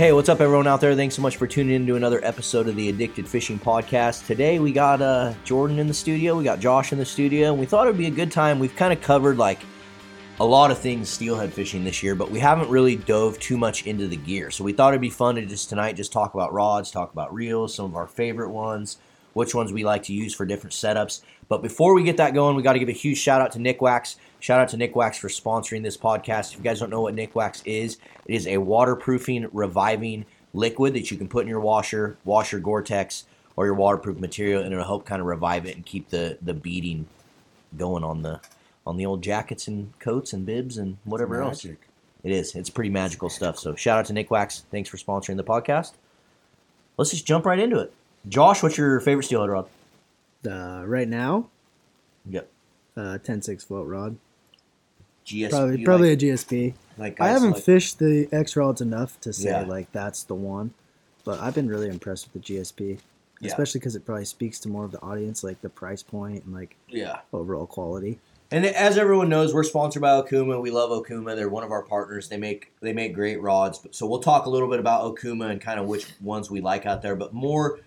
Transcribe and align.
Hey, 0.00 0.12
what's 0.12 0.30
up, 0.30 0.40
everyone 0.40 0.66
out 0.66 0.80
there? 0.80 0.94
Thanks 0.94 1.14
so 1.14 1.20
much 1.20 1.36
for 1.36 1.46
tuning 1.46 1.74
in 1.74 1.86
to 1.86 1.96
another 1.96 2.24
episode 2.24 2.68
of 2.68 2.74
the 2.74 2.88
Addicted 2.88 3.28
Fishing 3.28 3.58
Podcast. 3.58 4.26
Today 4.26 4.58
we 4.58 4.72
got 4.72 5.02
uh, 5.02 5.34
Jordan 5.44 5.78
in 5.78 5.86
the 5.86 5.92
studio, 5.92 6.38
we 6.38 6.42
got 6.42 6.58
Josh 6.58 6.92
in 6.92 6.98
the 6.98 7.04
studio, 7.04 7.50
and 7.50 7.60
we 7.60 7.66
thought 7.66 7.86
it'd 7.86 7.98
be 7.98 8.06
a 8.06 8.10
good 8.10 8.32
time. 8.32 8.58
We've 8.58 8.74
kind 8.74 8.94
of 8.94 9.02
covered 9.02 9.36
like 9.36 9.58
a 10.38 10.44
lot 10.46 10.70
of 10.70 10.78
things 10.78 11.10
steelhead 11.10 11.52
fishing 11.52 11.84
this 11.84 12.02
year, 12.02 12.14
but 12.14 12.30
we 12.30 12.38
haven't 12.38 12.70
really 12.70 12.96
dove 12.96 13.38
too 13.40 13.58
much 13.58 13.86
into 13.86 14.08
the 14.08 14.16
gear. 14.16 14.50
So 14.50 14.64
we 14.64 14.72
thought 14.72 14.94
it'd 14.94 15.02
be 15.02 15.10
fun 15.10 15.34
to 15.34 15.44
just 15.44 15.68
tonight 15.68 15.96
just 15.96 16.12
talk 16.12 16.32
about 16.32 16.54
rods, 16.54 16.90
talk 16.90 17.12
about 17.12 17.34
reels, 17.34 17.74
some 17.74 17.84
of 17.84 17.94
our 17.94 18.06
favorite 18.06 18.48
ones, 18.48 18.96
which 19.34 19.54
ones 19.54 19.72
we 19.72 19.84
like 19.84 20.02
to 20.04 20.12
use 20.12 20.34
for 20.34 20.44
different 20.44 20.72
setups. 20.72 21.22
But 21.48 21.62
before 21.62 21.94
we 21.94 22.02
get 22.02 22.16
that 22.18 22.34
going, 22.34 22.56
we 22.56 22.62
got 22.62 22.74
to 22.74 22.78
give 22.78 22.88
a 22.88 22.92
huge 22.92 23.18
shout 23.18 23.40
out 23.40 23.52
to 23.52 23.58
Nikwax. 23.58 24.16
Shout 24.38 24.60
out 24.60 24.68
to 24.70 24.76
Nikwax 24.76 25.16
for 25.16 25.28
sponsoring 25.28 25.82
this 25.82 25.96
podcast. 25.96 26.52
If 26.52 26.58
you 26.58 26.64
guys 26.64 26.80
don't 26.80 26.90
know 26.90 27.00
what 27.00 27.14
Nikwax 27.14 27.62
is, 27.64 27.98
it 28.26 28.34
is 28.34 28.46
a 28.46 28.58
waterproofing, 28.58 29.48
reviving 29.52 30.24
liquid 30.54 30.94
that 30.94 31.10
you 31.10 31.16
can 31.16 31.28
put 31.28 31.42
in 31.42 31.48
your 31.48 31.60
washer, 31.60 32.16
wash 32.24 32.52
your 32.52 32.60
Gore-Tex 32.60 33.24
or 33.56 33.66
your 33.66 33.74
waterproof 33.74 34.18
material, 34.18 34.62
and 34.62 34.72
it'll 34.72 34.84
help 34.84 35.04
kind 35.04 35.20
of 35.20 35.26
revive 35.26 35.66
it 35.66 35.76
and 35.76 35.84
keep 35.84 36.08
the 36.08 36.38
the 36.40 36.54
beading 36.54 37.06
going 37.76 38.04
on 38.04 38.22
the 38.22 38.40
on 38.86 38.96
the 38.96 39.06
old 39.06 39.22
jackets 39.22 39.68
and 39.68 39.96
coats 39.98 40.32
and 40.32 40.46
bibs 40.46 40.78
and 40.78 40.96
whatever 41.04 41.42
else. 41.42 41.64
It 41.64 41.78
is. 42.32 42.54
It's 42.54 42.70
pretty 42.70 42.90
magical 42.90 43.28
stuff. 43.28 43.58
So 43.58 43.74
shout 43.74 43.98
out 43.98 44.06
to 44.06 44.12
Nikwax. 44.12 44.62
Thanks 44.70 44.88
for 44.88 44.96
sponsoring 44.96 45.36
the 45.36 45.44
podcast. 45.44 45.92
Let's 46.96 47.10
just 47.10 47.26
jump 47.26 47.46
right 47.46 47.58
into 47.58 47.78
it. 47.78 47.92
Josh, 48.28 48.62
what's 48.62 48.76
your 48.76 49.00
favorite 49.00 49.24
steelhead 49.24 49.50
rod? 49.50 49.66
Uh, 50.48 50.82
right 50.86 51.08
now, 51.08 51.48
Yep. 52.28 52.48
uh, 52.96 53.18
10-6 53.22 53.64
float 53.64 53.86
rod. 53.86 54.16
GS. 55.24 55.50
Probably 55.50 55.84
probably 55.84 56.08
like, 56.10 56.22
a 56.22 56.26
GSP. 56.26 56.74
like 56.98 57.20
I 57.20 57.28
haven't 57.28 57.52
like- 57.52 57.62
fished 57.62 57.98
the 57.98 58.28
X 58.32 58.56
rods 58.56 58.80
enough 58.80 59.20
to 59.20 59.32
say 59.32 59.50
Yeah. 59.50 59.62
like 59.62 59.92
that's 59.92 60.22
the 60.24 60.34
one, 60.34 60.72
but 61.24 61.38
I've 61.40 61.54
been 61.54 61.68
really 61.68 61.88
impressed 61.88 62.26
with 62.26 62.32
the 62.42 62.54
GSP, 62.54 62.98
Yeah. 63.40 63.48
especially 63.48 63.80
because 63.80 63.94
it 63.94 64.04
probably 64.06 64.24
speaks 64.24 64.58
to 64.60 64.68
more 64.68 64.84
of 64.84 64.92
the 64.92 65.00
audience, 65.02 65.44
like 65.44 65.60
the 65.60 65.68
price 65.68 66.02
point 66.02 66.44
and 66.44 66.54
like 66.54 66.74
Yeah. 66.88 67.20
overall 67.32 67.66
quality. 67.66 68.18
And 68.50 68.66
as 68.66 68.98
everyone 68.98 69.28
knows, 69.28 69.54
we're 69.54 69.62
sponsored 69.62 70.02
by 70.02 70.20
Okuma. 70.20 70.60
We 70.60 70.70
love 70.72 70.90
Okuma. 70.90 71.36
They're 71.36 71.48
one 71.48 71.62
of 71.62 71.70
our 71.70 71.82
partners. 71.82 72.28
They 72.28 72.38
make 72.38 72.72
they 72.80 72.92
make 72.92 73.14
great 73.14 73.40
rods. 73.40 73.80
So 73.92 74.06
we'll 74.06 74.20
talk 74.20 74.46
a 74.46 74.50
little 74.50 74.68
bit 74.68 74.80
about 74.80 75.04
Okuma 75.04 75.50
and 75.50 75.60
kind 75.60 75.78
of 75.78 75.86
which 75.86 76.06
ones 76.20 76.50
we 76.50 76.60
like 76.60 76.86
out 76.86 77.02
there. 77.02 77.14
But 77.14 77.32
more 77.34 77.78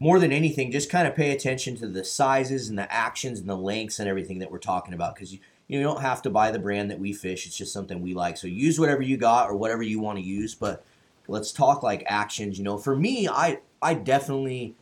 more 0.00 0.18
than 0.18 0.32
anything, 0.32 0.72
just 0.72 0.90
kind 0.90 1.06
of 1.06 1.14
pay 1.14 1.30
attention 1.30 1.76
to 1.76 1.86
the 1.86 2.02
sizes 2.04 2.68
and 2.68 2.78
the 2.78 2.92
actions 2.92 3.38
and 3.38 3.48
the 3.48 3.56
lengths 3.56 4.00
and 4.00 4.08
everything 4.08 4.38
that 4.40 4.50
we're 4.50 4.58
talking 4.58 4.94
about 4.94 5.14
because 5.14 5.32
you 5.32 5.38
you 5.68 5.80
don't 5.80 6.00
have 6.00 6.20
to 6.22 6.30
buy 6.30 6.50
the 6.50 6.58
brand 6.58 6.90
that 6.90 6.98
we 6.98 7.12
fish. 7.12 7.46
It's 7.46 7.56
just 7.56 7.72
something 7.72 8.02
we 8.02 8.12
like. 8.12 8.36
So 8.36 8.48
use 8.48 8.80
whatever 8.80 9.02
you 9.02 9.16
got 9.16 9.48
or 9.48 9.54
whatever 9.54 9.84
you 9.84 10.00
want 10.00 10.18
to 10.18 10.24
use. 10.24 10.52
But 10.52 10.84
let's 11.28 11.52
talk 11.52 11.84
like 11.84 12.02
actions. 12.08 12.58
You 12.58 12.64
know, 12.64 12.76
for 12.76 12.96
me, 12.96 13.28
I 13.28 13.60
I 13.80 13.94
definitely 13.94 14.74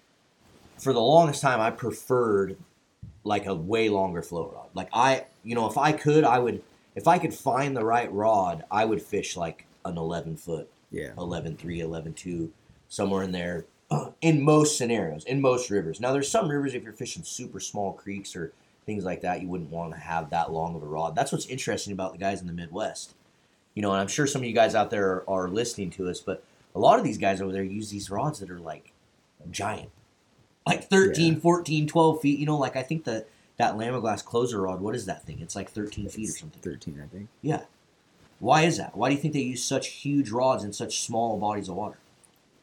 for 0.79 0.95
the 0.95 1.01
longest 1.01 1.43
time 1.43 1.61
I 1.61 1.71
preferred 1.73 2.57
like 3.23 3.45
a 3.45 3.55
way 3.55 3.91
longer 3.91 4.23
float 4.23 4.55
rod. 4.55 4.69
Like 4.73 4.89
I, 4.95 5.27
you 5.43 5.55
know, 5.55 5.67
if 5.69 5.77
I 5.77 5.93
could, 5.93 6.25
I 6.25 6.39
would. 6.39 6.63
If 6.95 7.07
I 7.07 7.19
could 7.19 7.35
find 7.35 7.77
the 7.77 7.85
right 7.85 8.11
rod, 8.13 8.65
I 8.71 8.85
would 8.85 9.03
fish 9.03 9.37
like 9.37 9.67
an 9.85 9.99
11 9.99 10.37
foot, 10.37 10.69
Yeah. 10.91 11.13
11 11.19 11.57
3, 11.57 11.81
11 11.81 12.15
2, 12.15 12.51
somewhere 12.89 13.23
in 13.23 13.33
there. 13.33 13.67
In 14.21 14.43
most 14.43 14.77
scenarios, 14.77 15.25
in 15.25 15.41
most 15.41 15.71
rivers. 15.71 16.01
Now, 16.01 16.13
there's 16.13 16.31
some 16.31 16.49
rivers 16.49 16.75
if 16.75 16.83
you're 16.83 16.93
fishing 16.93 17.23
super 17.23 17.61
small 17.61 17.93
creeks 17.93 18.35
or 18.35 18.53
things 18.85 19.05
like 19.05 19.21
that, 19.21 19.41
you 19.41 19.49
wouldn't 19.49 19.71
want 19.71 19.93
to 19.93 20.01
have 20.01 20.31
that 20.31 20.51
long 20.51 20.75
of 20.75 20.83
a 20.83 20.87
rod. 20.87 21.15
That's 21.15 21.31
what's 21.31 21.47
interesting 21.47 21.93
about 21.93 22.13
the 22.13 22.19
guys 22.19 22.41
in 22.41 22.47
the 22.47 22.53
Midwest. 22.53 23.15
You 23.75 23.83
know, 23.83 23.93
and 23.93 24.01
I'm 24.01 24.09
sure 24.09 24.27
some 24.27 24.43
of 24.43 24.49
you 24.49 24.55
guys 24.55 24.75
out 24.75 24.91
there 24.91 25.09
are, 25.09 25.25
are 25.29 25.49
listening 25.49 25.91
to 25.91 26.09
us, 26.09 26.21
but 26.21 26.43
a 26.75 26.81
lot 26.81 26.99
of 26.99 27.05
these 27.05 27.19
guys 27.19 27.41
over 27.41 27.53
there 27.53 27.63
use 27.63 27.91
these 27.91 28.11
rods 28.11 28.41
that 28.41 28.51
are 28.51 28.59
like 28.61 28.93
giant 29.51 29.91
like 30.67 30.85
13 30.85 31.41
14 31.41 31.87
12 31.87 32.21
feet 32.21 32.39
you 32.39 32.47
know 32.47 32.57
like 32.57 32.77
i 32.77 32.83
think 32.83 33.05
the 33.05 33.25
that 33.57 33.75
Lamiglas 33.75 34.25
closer 34.25 34.61
rod 34.63 34.81
what 34.81 34.95
is 34.95 35.07
that 35.07 35.25
thing 35.25 35.41
it's 35.41 35.57
like 35.57 35.71
13 35.71 36.09
feet 36.09 36.29
or 36.29 36.33
something 36.33 36.61
13, 36.61 37.03
I 37.03 37.07
think. 37.07 37.29
yeah 37.43 37.63
why 38.39 38.63
is 38.63 38.77
that 38.77 38.97
why 38.97 39.09
do 39.09 39.15
you 39.15 39.21
think 39.21 39.35
they 39.35 39.41
use 39.41 39.65
such 39.65 39.89
huge 39.89 40.31
rods 40.31 40.63
in 40.63 40.73
such 40.73 41.01
small 41.01 41.39
bodies 41.39 41.69
of 41.69 41.77
water 41.77 41.99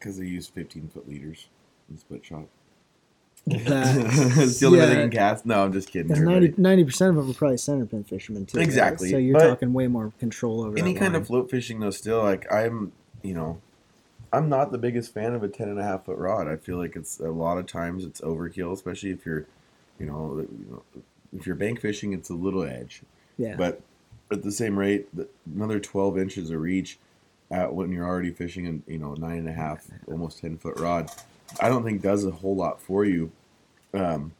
Because 0.05 0.19
they 0.19 0.27
use 0.27 0.45
15 0.47 0.89
foot 0.93 1.09
leaders 1.09 1.47
in 1.89 1.97
split 1.97 2.23
shot. 2.23 2.43
That- 3.47 4.38
it's 4.38 4.59
the 4.59 4.67
only 4.67 4.77
way 4.77 4.85
they 4.85 4.95
can 4.97 5.09
cast. 5.09 5.47
No, 5.47 5.63
I'm 5.63 5.73
just 5.73 5.89
kidding. 5.89 6.11
And 6.11 6.29
everybody. 6.29 6.53
90 6.61 6.83
percent 6.83 7.09
of 7.09 7.16
them 7.16 7.31
are 7.31 7.33
probably 7.33 7.57
center 7.57 7.88
pin 7.88 8.03
fishermen 8.03 8.45
too. 8.45 8.59
right? 8.59 8.63
Exactly, 8.67 9.09
So 9.09 9.17
you're 9.17 9.33
but 9.33 9.47
talking 9.49 9.73
way 9.73 9.88
more 9.88 10.13
control 10.19 10.61
over 10.61 10.77
Any 10.77 10.93
that 10.93 10.99
kind 10.99 11.13
line. 11.13 11.21
of 11.23 11.27
float 11.27 11.49
fishing, 11.49 11.79
though, 11.79 11.89
still, 11.89 12.21
like, 12.21 12.45
I'm, 12.53 12.91
you 13.23 13.33
know, 13.33 13.59
I'm 14.31 14.47
not 14.47 14.71
the 14.71 14.77
biggest 14.77 15.11
fan 15.11 15.33
of 15.33 15.41
a 15.41 15.47
10 15.47 15.69
and 15.69 15.79
a 15.79 15.83
half 15.83 16.05
foot 16.05 16.19
rod. 16.19 16.47
I 16.47 16.55
feel 16.57 16.77
like 16.77 16.95
it's 16.95 17.19
a 17.19 17.31
lot 17.31 17.57
of 17.57 17.66
times 17.66 18.05
it's 18.05 18.22
overkill, 18.22 18.73
especially 18.73 19.09
if 19.09 19.25
you're, 19.25 19.47
you 19.99 20.05
know, 20.05 20.37
you 20.37 20.66
know 20.69 20.83
if 21.35 21.47
you're 21.47 21.55
bank 21.55 21.81
fishing, 21.81 22.13
it's 22.13 22.29
a 22.29 22.35
little 22.35 22.61
edge. 22.63 23.01
yeah. 23.37 23.55
But 23.57 23.81
at 24.31 24.43
the 24.43 24.51
same 24.51 24.77
rate, 24.77 25.07
the- 25.16 25.27
another 25.55 25.79
12 25.79 26.19
inches 26.19 26.51
of 26.51 26.61
reach 26.61 26.99
at 27.51 27.73
when 27.73 27.91
you're 27.91 28.06
already 28.07 28.31
fishing 28.31 28.66
in, 28.66 28.83
you 28.88 28.97
know, 28.97 29.13
nine 29.13 29.38
and 29.39 29.50
a 29.50 29.53
half, 29.53 29.85
almost 30.07 30.39
10 30.39 30.57
foot 30.57 30.79
rod, 30.79 31.09
I 31.59 31.69
don't 31.69 31.83
think 31.83 32.01
does 32.01 32.25
a 32.25 32.31
whole 32.31 32.56
lot 32.56 32.81
for 32.81 33.06
you. 33.06 33.31
Um, 33.94 34.33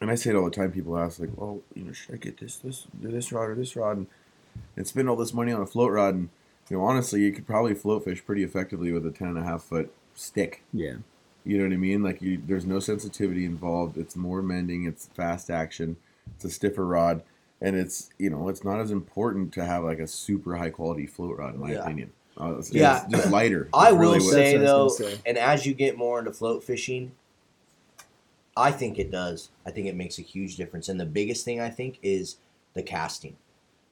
and 0.00 0.10
I 0.10 0.14
say 0.14 0.30
it 0.30 0.36
all 0.36 0.44
the 0.44 0.50
time. 0.50 0.72
People 0.72 0.96
ask, 0.98 1.18
like, 1.18 1.30
well, 1.36 1.60
you 1.74 1.84
know, 1.84 1.92
should 1.92 2.14
I 2.14 2.18
get 2.18 2.38
this, 2.38 2.56
this, 2.56 2.86
this 3.00 3.32
rod 3.32 3.50
or 3.50 3.54
this 3.54 3.74
rod 3.76 3.96
and, 3.96 4.06
and 4.76 4.86
spend 4.86 5.08
all 5.08 5.16
this 5.16 5.32
money 5.34 5.52
on 5.52 5.60
a 5.60 5.66
float 5.66 5.90
rod? 5.92 6.14
And, 6.14 6.28
you 6.70 6.76
know, 6.78 6.84
honestly, 6.84 7.22
you 7.22 7.32
could 7.32 7.46
probably 7.46 7.74
float 7.74 8.04
fish 8.04 8.24
pretty 8.24 8.42
effectively 8.44 8.92
with 8.92 9.06
a 9.06 9.10
10 9.10 9.28
and 9.28 9.38
a 9.38 9.42
half 9.42 9.62
foot 9.62 9.92
stick. 10.14 10.62
yeah. 10.72 10.94
You 11.44 11.58
know 11.58 11.64
what 11.64 11.74
I 11.74 11.76
mean? 11.76 12.02
Like 12.02 12.20
you, 12.20 12.42
there's 12.44 12.66
no 12.66 12.80
sensitivity 12.80 13.44
involved. 13.44 13.96
It's 13.96 14.16
more 14.16 14.42
mending. 14.42 14.84
It's 14.84 15.06
fast 15.14 15.48
action. 15.48 15.96
It's 16.34 16.44
a 16.44 16.50
stiffer 16.50 16.84
rod, 16.84 17.22
and 17.60 17.76
it's 17.76 18.10
you 18.18 18.30
know 18.30 18.48
it's 18.48 18.64
not 18.64 18.80
as 18.80 18.90
important 18.90 19.52
to 19.54 19.64
have 19.64 19.84
like 19.84 20.00
a 20.00 20.08
super 20.08 20.56
high 20.56 20.70
quality 20.70 21.06
float 21.06 21.38
rod 21.38 21.54
in 21.54 21.60
my 21.60 21.70
Yeah. 21.70 21.82
opinion. 21.84 22.10
Uh, 22.38 22.56
it's, 22.58 22.72
Yeah. 22.72 23.04
it's 23.04 23.14
just 23.14 23.30
lighter. 23.30 23.68
i 23.74 23.92
will 23.92 23.98
really 23.98 24.20
say 24.20 24.56
That's 24.58 24.58
what 24.58 24.62
I 24.62 24.64
though 24.66 24.88
say. 24.88 25.18
and 25.26 25.38
as 25.38 25.64
you 25.66 25.74
get 25.74 25.96
more 25.96 26.18
into 26.18 26.32
float 26.32 26.62
fishing 26.64 27.12
i 28.56 28.70
think 28.70 28.98
it 28.98 29.10
does 29.10 29.48
i 29.64 29.70
think 29.70 29.86
it 29.86 29.96
makes 29.96 30.18
a 30.18 30.22
huge 30.22 30.56
difference 30.56 30.88
and 30.88 30.98
the 31.00 31.06
biggest 31.06 31.44
thing 31.44 31.60
i 31.60 31.70
think 31.70 31.98
is 32.02 32.36
the 32.74 32.82
casting 32.82 33.36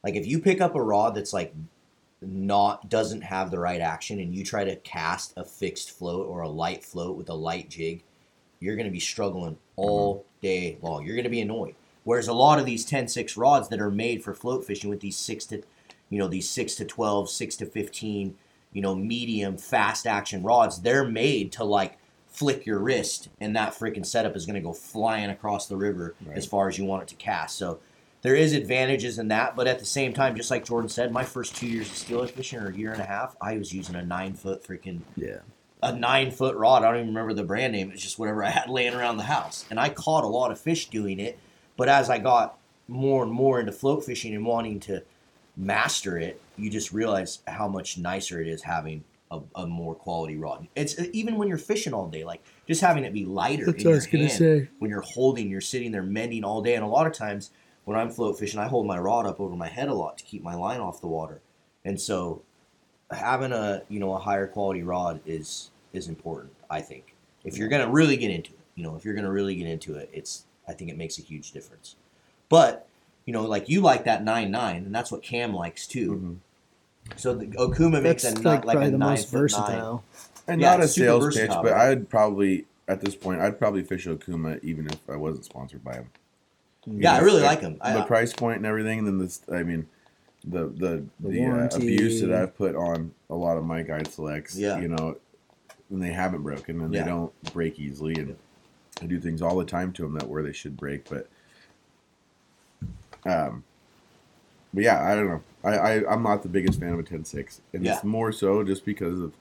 like 0.02 0.14
if 0.14 0.26
you 0.26 0.38
pick 0.38 0.60
up 0.60 0.74
a 0.74 0.82
rod 0.82 1.14
that's 1.14 1.32
like 1.32 1.54
not 2.20 2.88
doesn't 2.88 3.22
have 3.22 3.50
the 3.50 3.58
right 3.58 3.80
action 3.80 4.18
and 4.20 4.34
you 4.34 4.44
try 4.44 4.64
to 4.64 4.76
cast 4.76 5.32
a 5.36 5.44
fixed 5.44 5.90
float 5.90 6.26
or 6.26 6.40
a 6.42 6.48
light 6.48 6.84
float 6.84 7.16
with 7.16 7.28
a 7.28 7.34
light 7.34 7.68
jig 7.68 8.02
you're 8.60 8.76
going 8.76 8.86
to 8.86 8.92
be 8.92 9.00
struggling 9.00 9.56
all 9.76 10.24
day 10.42 10.78
long 10.82 11.04
you're 11.04 11.16
going 11.16 11.24
to 11.24 11.30
be 11.30 11.40
annoyed 11.40 11.74
whereas 12.04 12.28
a 12.28 12.32
lot 12.32 12.58
of 12.58 12.64
these 12.66 12.86
10-6 12.86 13.36
rods 13.36 13.68
that 13.68 13.80
are 13.80 13.90
made 13.90 14.22
for 14.22 14.32
float 14.34 14.64
fishing 14.66 14.88
with 14.90 15.00
these 15.00 15.16
6 15.16 15.44
to 15.46 15.62
you 16.14 16.20
know 16.20 16.28
these 16.28 16.48
6 16.48 16.76
to 16.76 16.84
12 16.84 17.28
6 17.28 17.56
to 17.56 17.66
15 17.66 18.36
you 18.72 18.80
know 18.80 18.94
medium 18.94 19.56
fast 19.58 20.06
action 20.06 20.42
rods 20.44 20.80
they're 20.82 21.04
made 21.04 21.50
to 21.52 21.64
like 21.64 21.98
flick 22.28 22.64
your 22.64 22.78
wrist 22.78 23.28
and 23.40 23.54
that 23.56 23.72
freaking 23.74 24.06
setup 24.06 24.36
is 24.36 24.46
going 24.46 24.54
to 24.54 24.60
go 24.60 24.72
flying 24.72 25.28
across 25.30 25.66
the 25.66 25.76
river 25.76 26.14
Right. 26.24 26.36
as 26.38 26.46
far 26.46 26.68
as 26.68 26.78
you 26.78 26.84
want 26.84 27.02
it 27.02 27.08
to 27.08 27.16
cast 27.16 27.58
so 27.58 27.80
there 28.22 28.34
is 28.36 28.54
advantages 28.54 29.18
in 29.18 29.28
that, 29.28 29.54
but 29.54 29.66
at 29.66 29.78
the 29.80 29.84
same 29.84 30.14
time, 30.14 30.34
just 30.34 30.50
like 30.50 30.64
Jordan 30.64 30.88
said, 30.88 31.12
my 31.12 31.24
first 31.24 31.54
two 31.54 31.66
years 31.66 31.90
of 31.90 31.96
steelhead 31.98 32.30
fishing 32.30 32.58
or 32.58 32.68
a 32.68 32.74
year 32.74 32.90
and 32.90 33.02
a 33.02 33.04
half, 33.04 33.36
I 33.38 33.58
was 33.58 33.74
using 33.74 33.96
a 33.96 34.02
nine 34.02 34.32
foot 34.32 34.64
freaking 34.66 35.00
Yeah. 35.14 35.40
a 35.82 35.92
nine 35.94 36.30
foot 36.30 36.56
rod. 36.56 36.84
I 36.84 36.86
don't 36.86 37.00
even 37.02 37.08
remember 37.08 37.34
the 37.34 37.42
brand 37.44 37.74
name. 37.74 37.90
It's 37.92 38.00
just 38.02 38.18
whatever 38.18 38.42
I 38.42 38.48
had 38.48 38.70
laying 38.70 38.94
around 38.94 39.18
the 39.18 39.24
house, 39.24 39.66
and 39.68 39.78
I 39.78 39.90
caught 39.90 40.24
a 40.24 40.26
lot 40.28 40.50
of 40.50 40.58
fish 40.58 40.88
doing 40.88 41.20
it. 41.20 41.38
But 41.76 41.90
as 41.90 42.08
I 42.08 42.16
got 42.16 42.56
more 42.88 43.22
and 43.24 43.30
more 43.30 43.60
into 43.60 43.72
float 43.72 44.06
fishing 44.06 44.34
and 44.34 44.46
wanting 44.46 44.80
to 44.80 45.02
master 45.56 46.18
it, 46.18 46.40
you 46.56 46.70
just 46.70 46.92
realize 46.92 47.40
how 47.46 47.68
much 47.68 47.98
nicer 47.98 48.40
it 48.40 48.48
is 48.48 48.62
having 48.62 49.04
a, 49.30 49.40
a 49.56 49.66
more 49.66 49.94
quality 49.94 50.36
rod. 50.36 50.66
It's 50.74 50.98
uh, 50.98 51.06
even 51.12 51.36
when 51.36 51.48
you're 51.48 51.58
fishing 51.58 51.92
all 51.92 52.08
day, 52.08 52.24
like 52.24 52.42
just 52.66 52.80
having 52.80 53.04
it 53.04 53.12
be 53.12 53.24
lighter 53.24 53.66
That's 53.66 53.82
in 53.82 53.84
what 53.84 53.86
I 53.86 53.90
your 53.90 53.96
was 53.96 54.06
gonna 54.06 54.26
hand 54.26 54.38
say. 54.38 54.68
when 54.78 54.90
you're 54.90 55.00
holding, 55.00 55.50
you're 55.50 55.60
sitting 55.60 55.92
there 55.92 56.02
mending 56.02 56.44
all 56.44 56.62
day. 56.62 56.74
And 56.74 56.84
a 56.84 56.88
lot 56.88 57.06
of 57.06 57.12
times 57.12 57.50
when 57.84 57.98
I'm 57.98 58.10
float 58.10 58.38
fishing, 58.38 58.60
I 58.60 58.66
hold 58.66 58.86
my 58.86 58.98
rod 58.98 59.26
up 59.26 59.40
over 59.40 59.56
my 59.56 59.68
head 59.68 59.88
a 59.88 59.94
lot 59.94 60.18
to 60.18 60.24
keep 60.24 60.42
my 60.42 60.54
line 60.54 60.80
off 60.80 61.00
the 61.00 61.06
water. 61.06 61.40
And 61.84 62.00
so 62.00 62.42
having 63.10 63.52
a 63.52 63.82
you 63.88 64.00
know 64.00 64.14
a 64.14 64.18
higher 64.18 64.46
quality 64.46 64.82
rod 64.82 65.20
is 65.26 65.70
is 65.92 66.08
important, 66.08 66.52
I 66.70 66.80
think. 66.80 67.14
If 67.44 67.56
you're 67.58 67.68
gonna 67.68 67.90
really 67.90 68.16
get 68.16 68.30
into 68.30 68.52
it, 68.52 68.58
you 68.74 68.82
know, 68.82 68.96
if 68.96 69.04
you're 69.04 69.14
gonna 69.14 69.30
really 69.32 69.54
get 69.54 69.66
into 69.66 69.96
it, 69.96 70.10
it's 70.12 70.44
I 70.68 70.72
think 70.72 70.90
it 70.90 70.96
makes 70.96 71.18
a 71.18 71.22
huge 71.22 71.52
difference. 71.52 71.96
But 72.48 72.86
you 73.26 73.32
know, 73.32 73.42
like 73.44 73.68
you 73.68 73.80
like 73.80 74.04
that 74.04 74.22
nine 74.24 74.50
nine, 74.50 74.84
and 74.84 74.94
that's 74.94 75.10
what 75.10 75.22
Cam 75.22 75.54
likes 75.54 75.86
too. 75.86 76.40
Mhm. 77.10 77.16
So 77.16 77.34
the 77.34 77.46
Okuma 77.46 78.02
makes 78.02 78.22
That's 78.22 78.40
a 78.40 78.42
like, 78.42 78.64
like 78.64 78.74
probably 78.76 78.88
a 78.88 78.92
the 78.92 78.98
nine 78.98 79.10
most 79.10 79.28
foot 79.28 79.32
nine. 79.36 79.42
versatile. 79.42 80.04
And 80.48 80.60
Yeah, 80.60 80.70
not 80.70 80.80
a 80.80 80.84
it's 80.84 80.92
super 80.94 81.04
sales 81.06 81.24
pitch, 81.26 81.34
versatile, 81.48 81.62
but? 81.62 81.72
I'd 81.72 82.08
probably 82.08 82.64
at 82.88 83.00
this 83.00 83.14
point 83.14 83.40
I'd 83.40 83.58
probably 83.58 83.82
fish 83.82 84.06
Okuma 84.06 84.62
even 84.62 84.86
if 84.86 84.98
I 85.08 85.16
wasn't 85.16 85.44
sponsored 85.44 85.84
by 85.84 85.94
him. 85.94 86.06
Yeah, 86.86 87.14
I 87.14 87.18
really 87.20 87.42
like 87.42 87.60
him. 87.60 87.78
I, 87.80 87.94
the 87.94 88.02
price 88.04 88.32
point 88.34 88.58
and 88.58 88.66
everything, 88.66 88.98
and 89.00 89.08
then 89.08 89.18
this, 89.18 89.40
I 89.50 89.62
mean, 89.62 89.86
the 90.46 90.66
the 90.66 91.04
The 91.20 91.28
the, 91.30 91.46
uh, 91.46 91.68
abuse 91.76 92.20
that 92.20 92.30
I've 92.32 92.54
put 92.56 92.74
on 92.76 93.12
a 93.30 93.34
lot 93.34 93.56
of 93.56 93.64
my 93.64 93.82
guide 93.82 94.10
selects. 94.12 94.56
Yeah. 94.56 94.78
You 94.80 94.88
know, 94.88 95.16
and 95.90 96.02
they 96.02 96.12
haven't 96.12 96.42
broken 96.42 96.80
and 96.82 96.92
Yeah. 96.92 97.02
they 97.04 97.08
don't 97.08 97.32
break 97.54 97.78
easily, 97.78 98.14
and 98.16 98.36
I 99.02 99.06
do 99.06 99.18
things 99.18 99.40
all 99.42 99.56
the 99.56 99.64
time 99.64 99.92
to 99.94 100.02
them 100.02 100.12
that 100.14 100.28
where 100.28 100.42
they 100.42 100.52
should 100.52 100.76
break, 100.76 101.08
but 101.08 101.26
um, 103.24 103.64
but 104.72 104.82
yeah, 104.82 105.02
I 105.02 105.14
don't 105.14 105.28
know. 105.28 105.42
I, 105.62 105.76
I 105.78 106.12
I'm 106.12 106.22
not 106.22 106.42
the 106.42 106.48
biggest 106.48 106.80
fan 106.80 106.92
of 106.92 106.98
a 106.98 107.02
10-6. 107.02 107.60
and 107.72 107.84
Yeah. 107.84 107.94
it's 107.94 108.04
more 108.04 108.32
so 108.32 108.62
just 108.64 108.84
because 108.84 109.20
of 109.20 109.32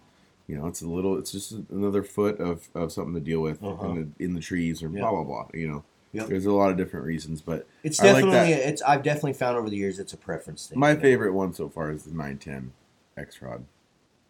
you 0.47 0.55
know 0.57 0.67
it's 0.67 0.81
a 0.81 0.87
little 0.87 1.17
it's 1.17 1.31
just 1.31 1.53
another 1.71 2.03
foot 2.03 2.39
of, 2.39 2.67
of 2.75 2.91
something 2.91 3.13
to 3.13 3.19
deal 3.19 3.39
with 3.41 3.61
Uh-huh. 3.63 3.87
in 3.89 3.95
the 4.17 4.23
in 4.23 4.33
the 4.35 4.39
trees 4.41 4.83
or 4.83 4.87
Yeah. 4.89 5.01
blah 5.01 5.11
blah 5.11 5.23
blah. 5.23 5.47
You 5.53 5.67
know, 5.67 5.83
Yep. 6.13 6.27
there's 6.27 6.45
a 6.45 6.51
lot 6.53 6.69
of 6.69 6.77
different 6.77 7.05
reasons, 7.05 7.41
but 7.41 7.65
It's 7.83 7.99
I 7.99 8.11
like 8.11 8.23
definitely 8.25 8.53
that. 8.53 8.69
it's 8.69 8.81
I've 8.83 9.03
definitely 9.03 9.33
found 9.33 9.57
over 9.57 9.69
the 9.69 9.77
years 9.77 9.97
it's 9.99 10.13
a 10.13 10.17
preference 10.17 10.67
thing. 10.67 10.79
My 10.79 10.91
you 10.91 10.95
know? 10.95 11.01
favorite 11.01 11.33
one 11.33 11.53
so 11.53 11.67
far 11.69 11.91
is 11.91 12.03
the 12.03 12.11
910 12.11 12.71
X 13.17 13.41
rod. 13.41 13.65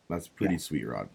That's 0.10 0.28
a 0.28 0.32
pretty 0.32 0.54
Yeah. 0.56 0.60
sweet 0.60 0.88
rod. 0.88 1.10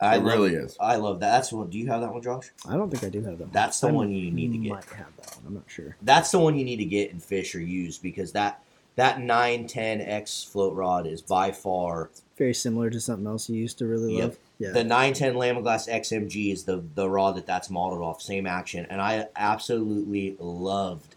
I 0.00 0.14
it 0.16 0.18
love, 0.18 0.26
really 0.26 0.54
is. 0.54 0.76
I 0.78 0.96
love 0.96 1.20
that. 1.20 1.30
That's 1.32 1.50
the 1.50 1.56
one. 1.56 1.70
Do 1.70 1.78
you 1.78 1.88
have 1.88 2.00
that 2.02 2.12
one, 2.12 2.22
Josh? 2.22 2.50
I 2.68 2.74
don't 2.76 2.88
think 2.90 3.02
I 3.04 3.08
do 3.08 3.20
have 3.22 3.38
that. 3.38 3.44
one. 3.44 3.50
That's 3.52 3.80
the 3.80 3.88
I 3.88 3.92
one 3.92 4.12
you 4.12 4.30
need 4.30 4.52
to 4.52 4.58
get. 4.58 4.70
Might 4.70 4.84
have 4.84 5.16
that 5.16 5.36
one. 5.36 5.44
I'm 5.48 5.54
not 5.54 5.64
sure. 5.66 5.96
That's 6.02 6.30
the 6.30 6.38
one 6.38 6.56
you 6.56 6.64
need 6.64 6.76
to 6.76 6.84
get 6.84 7.10
and 7.12 7.22
fish 7.22 7.54
or 7.54 7.60
use 7.60 7.98
because 7.98 8.32
that 8.32 8.62
that 8.96 9.20
910 9.20 10.00
X 10.00 10.42
float 10.44 10.74
rod 10.74 11.06
is 11.06 11.22
by 11.22 11.52
far 11.52 12.10
Very 12.36 12.52
similar 12.54 12.90
to 12.90 13.00
something 13.00 13.26
else 13.28 13.48
you 13.48 13.56
used 13.56 13.78
to 13.78 13.86
really 13.86 14.16
Yep. 14.16 14.22
love. 14.24 14.38
Yeah. 14.60 14.70
the 14.72 14.82
910 14.84 15.34
Lamiglas 15.34 15.88
XMG 15.88 16.52
is 16.52 16.64
the 16.64 16.82
the 16.94 17.08
rod 17.08 17.36
that 17.36 17.46
that's 17.46 17.70
modeled 17.70 18.02
off, 18.02 18.20
same 18.22 18.46
action, 18.46 18.86
and 18.90 19.00
I 19.00 19.28
absolutely 19.36 20.36
loved 20.40 21.14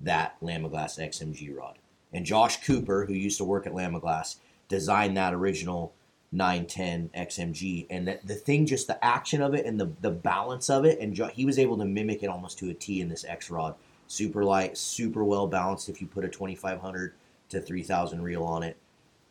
that 0.00 0.36
Lamiglas 0.42 0.98
XMG 0.98 1.54
rod. 1.56 1.76
And 2.12 2.26
Josh 2.26 2.62
Cooper, 2.66 3.06
who 3.06 3.14
used 3.14 3.38
to 3.38 3.44
work 3.44 3.66
at 3.66 3.72
Lamiglas, 3.72 4.36
designed 4.68 5.16
that 5.16 5.32
original 5.32 5.92
910 6.32 7.10
XMG, 7.14 7.86
and 7.90 8.08
the, 8.08 8.18
the 8.24 8.34
thing, 8.34 8.64
just 8.64 8.86
the 8.86 9.02
action 9.04 9.42
of 9.42 9.54
it 9.54 9.66
and 9.66 9.78
the 9.78 9.92
the 10.00 10.10
balance 10.10 10.70
of 10.70 10.84
it, 10.86 10.98
and 10.98 11.14
jo- 11.14 11.28
he 11.28 11.44
was 11.44 11.58
able 11.58 11.76
to 11.78 11.84
mimic 11.84 12.22
it 12.22 12.28
almost 12.28 12.58
to 12.58 12.70
a 12.70 12.74
T 12.74 13.00
in 13.00 13.08
this 13.08 13.24
X 13.24 13.50
rod. 13.50 13.74
Super 14.06 14.42
light, 14.42 14.76
super 14.78 15.24
well 15.24 15.46
balanced. 15.46 15.88
If 15.88 16.00
you 16.00 16.06
put 16.06 16.24
a 16.24 16.28
2500 16.28 17.14
to 17.50 17.60
3000 17.60 18.22
reel 18.22 18.44
on 18.44 18.62
it, 18.62 18.78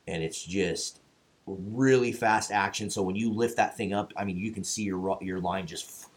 and 0.07 0.21
it's 0.21 0.43
just 0.43 0.99
really 1.47 2.11
fast 2.11 2.51
action. 2.51 2.89
So 2.89 3.01
when 3.01 3.15
you 3.15 3.31
lift 3.31 3.57
that 3.57 3.75
thing 3.75 3.93
up, 3.93 4.13
I 4.15 4.23
mean, 4.23 4.37
you 4.37 4.51
can 4.51 4.63
see 4.63 4.83
your 4.83 5.17
your 5.21 5.39
line 5.39 5.65
just 5.65 6.07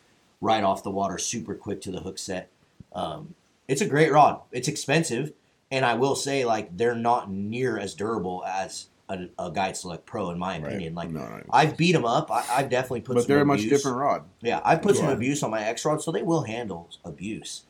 right 0.40 0.62
off 0.62 0.82
the 0.82 0.90
water, 0.90 1.16
super 1.16 1.54
quick 1.54 1.81
to 1.82 1.90
the 1.90 2.00
hook 2.00 2.19
set. 2.19 2.50
Um, 2.92 3.34
it's 3.66 3.81
a 3.81 3.86
great 3.86 4.12
rod. 4.12 4.42
It's 4.52 4.69
expensive, 4.69 5.32
and 5.70 5.86
I 5.86 5.94
will 5.94 6.14
say, 6.14 6.44
like, 6.44 6.76
they're 6.76 6.94
not 6.94 7.31
near 7.31 7.78
as 7.78 7.94
durable 7.94 8.44
as 8.46 8.88
a, 9.08 9.28
a 9.38 9.50
Guide 9.50 9.76
Select 9.76 10.06
Pro, 10.06 10.30
in 10.30 10.38
my 10.38 10.56
opinion. 10.56 10.94
Like, 10.94 11.10
no, 11.10 11.20
no. 11.20 11.42
I've 11.50 11.76
beat 11.76 11.92
them 11.92 12.04
up. 12.04 12.30
I, 12.30 12.44
I've 12.50 12.70
definitely 12.70 13.02
put. 13.02 13.14
but 13.14 13.22
some 13.22 13.28
they're 13.28 13.42
a 13.42 13.46
much 13.46 13.62
different 13.68 13.98
rod. 13.98 14.24
Yeah, 14.40 14.60
I've 14.64 14.82
put 14.82 14.96
some 14.96 15.08
abuse 15.08 15.42
on 15.42 15.50
my 15.50 15.62
X 15.62 15.84
rod, 15.84 16.02
so 16.02 16.10
they 16.10 16.22
will 16.22 16.42
handle 16.42 16.88
abuse, 17.04 17.64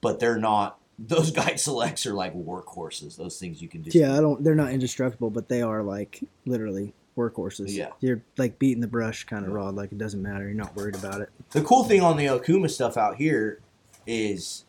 but 0.00 0.20
they're 0.20 0.38
not. 0.38 0.78
Those 0.98 1.32
Guide 1.32 1.58
Selects 1.58 2.06
are 2.06 2.14
like 2.14 2.34
workhorses. 2.34 3.16
Those 3.16 3.38
things 3.38 3.60
you 3.60 3.66
can 3.68 3.82
do. 3.82 3.98
yeah, 3.98 4.16
I 4.16 4.20
don't. 4.20 4.44
They're 4.44 4.54
not 4.54 4.70
indestructible, 4.70 5.30
but 5.30 5.48
they 5.48 5.60
are 5.60 5.82
like 5.82 6.20
literally 6.46 6.94
workhorses. 7.16 7.74
Yeah. 7.74 7.90
You're 8.00 8.22
like 8.36 8.58
beating 8.58 8.80
the 8.80 8.86
brush 8.86 9.24
kind 9.24 9.44
of 9.44 9.52
rod. 9.52 9.74
Like 9.74 9.90
it 9.90 9.98
doesn't 9.98 10.22
matter. 10.22 10.44
You're 10.44 10.54
not 10.54 10.76
worried 10.76 10.94
about 10.94 11.20
it. 11.20 11.30
The 11.50 11.62
cool 11.62 11.84
thing 11.84 12.00
on 12.00 12.16
the 12.16 12.26
Okuma 12.26 12.70
stuff 12.70 12.96
out 12.96 13.16
here 13.16 13.60
is, 14.06 14.64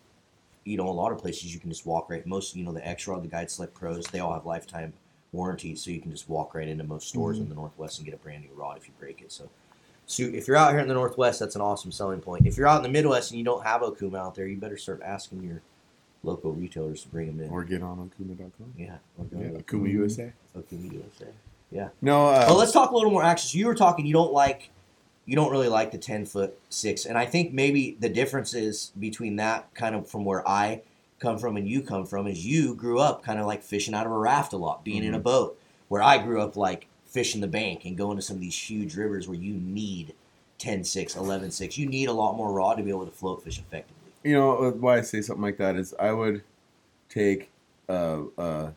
you 0.64 0.78
know, 0.78 0.88
a 0.88 0.92
lot 0.92 1.12
of 1.12 1.20
places 1.20 1.54
you 1.54 1.60
can 1.60 1.70
just 1.70 1.86
walk 1.86 2.10
right. 2.10 2.26
Most, 2.26 2.56
you 2.56 2.64
know, 2.64 2.72
the 2.72 2.88
X 2.88 3.08
Rod, 3.08 3.24
the 3.24 3.28
Guide 3.28 3.52
Select 3.52 3.74
Pros, 3.76 4.06
they 4.08 4.20
all 4.20 4.34
have 4.34 4.46
lifetime 4.46 4.94
warranties, 5.36 5.82
so 5.82 5.92
you 5.92 6.00
can 6.02 6.12
just 6.12 6.30
walk 6.30 6.56
right 6.56 6.68
into 6.68 6.84
most 6.84 7.10
stores 7.10 7.38
in 7.38 7.50
the 7.50 7.56
Northwest 7.56 8.00
and 8.00 8.06
get 8.06 8.16
a 8.16 8.18
brand 8.18 8.44
new 8.44 8.50
rod 8.56 8.78
if 8.78 8.88
you 8.88 8.94
break 9.00 9.22
it. 9.22 9.32
So, 9.32 9.50
so 10.06 10.24
if 10.24 10.48
you're 10.48 10.58
out 10.58 10.72
here 10.72 10.80
in 10.80 10.88
the 10.88 10.94
Northwest, 10.94 11.40
that's 11.40 11.56
an 11.56 11.62
awesome 11.62 11.92
selling 11.92 12.22
point. 12.22 12.46
If 12.48 12.58
you're 12.58 12.68
out 12.68 12.78
in 12.78 12.84
the 12.84 12.90
Midwest 12.90 13.32
and 13.32 13.38
you 13.38 13.46
don't 13.46 13.64
have 13.64 13.82
Okuma 13.82 14.18
out 14.18 14.36
there, 14.36 14.48
you 14.48 14.58
better 14.58 14.78
start 14.78 15.02
asking 15.04 15.44
your 15.44 15.62
local 16.24 16.54
retailers 16.54 17.04
to 17.04 17.10
bring 17.10 17.28
them 17.28 17.40
in. 17.40 17.50
Or 17.50 17.64
get 17.64 17.82
on 17.82 17.98
Okuma.com. 17.98 18.74
yeah, 18.78 18.98
Yeah, 19.32 19.52
to 19.52 19.64
Okuma 19.64 19.92
USA. 19.92 20.34
Okuma 20.58 20.94
USA. 20.94 21.28
Yeah. 21.72 21.90
No, 22.02 22.28
uh, 22.28 22.46
Well, 22.48 22.58
let's 22.58 22.72
talk 22.72 22.92
a 22.92 22.96
little 22.96 23.12
more 23.12 23.24
action. 23.24 23.50
So 23.50 23.58
you 23.58 23.68
were 23.68 23.76
talking, 23.76 24.06
you 24.06 24.14
don't 24.14 24.34
like, 24.34 24.70
you 25.26 25.36
don't 25.36 25.52
really 25.52 25.70
like 25.70 25.92
the 25.92 25.98
ten 25.98 26.26
foot 26.26 26.58
six, 26.70 27.06
and 27.06 27.18
I 27.18 27.26
think 27.26 27.52
maybe 27.52 27.98
the 28.00 28.10
difference 28.10 28.54
is 28.54 28.92
between 29.00 29.38
that 29.38 29.74
kind 29.74 29.96
of 29.96 30.08
from 30.08 30.24
where 30.24 30.48
I 30.48 30.82
come 31.26 31.40
from 31.40 31.58
and 31.58 31.68
you 31.68 31.82
come 31.82 32.06
from 32.06 32.28
is 32.28 32.46
you 32.46 32.76
grew 32.76 33.00
up 33.00 33.24
kind 33.24 33.40
of 33.40 33.48
like 33.48 33.64
fishing 33.64 33.96
out 33.96 34.06
of 34.06 34.12
a 34.12 34.18
raft 34.18 34.54
a 34.54 34.58
lot, 34.58 34.84
being 34.86 35.04
in 35.04 35.16
a 35.16 35.20
boat. 35.20 35.60
Where 35.88 36.04
I 36.04 36.20
grew 36.20 36.40
up 36.42 36.56
like 36.56 36.88
fishing 37.06 37.42
the 37.42 37.48
bank 37.48 37.84
and 37.86 37.98
going 37.98 38.18
to 38.18 38.22
some 38.22 38.36
of 38.38 38.42
these 38.42 38.58
huge 38.70 38.96
rivers 38.96 39.28
where 39.28 39.38
you 39.38 39.54
need 39.54 40.14
10 40.60 40.84
6, 40.84 41.16
11 41.16 41.52
6. 41.52 41.78
You 41.78 41.88
need 41.88 42.10
a 42.10 42.14
lot 42.14 42.36
more 42.38 42.52
rod 42.52 42.76
to 42.78 42.84
be 42.84 42.90
able 42.92 43.06
to 43.06 43.12
float 43.12 43.44
fish 43.44 43.58
effectively. 43.60 44.12
you 44.24 44.34
know 44.34 44.58
uh, 44.66 44.72
why 44.72 44.98
I 44.98 45.02
say 45.02 45.22
something 45.22 45.42
like 45.44 45.58
that 45.58 45.76
is 45.76 45.94
I 46.00 46.12
would 46.12 46.44
take 47.10 47.50
a, 47.90 48.24
a 48.38 48.74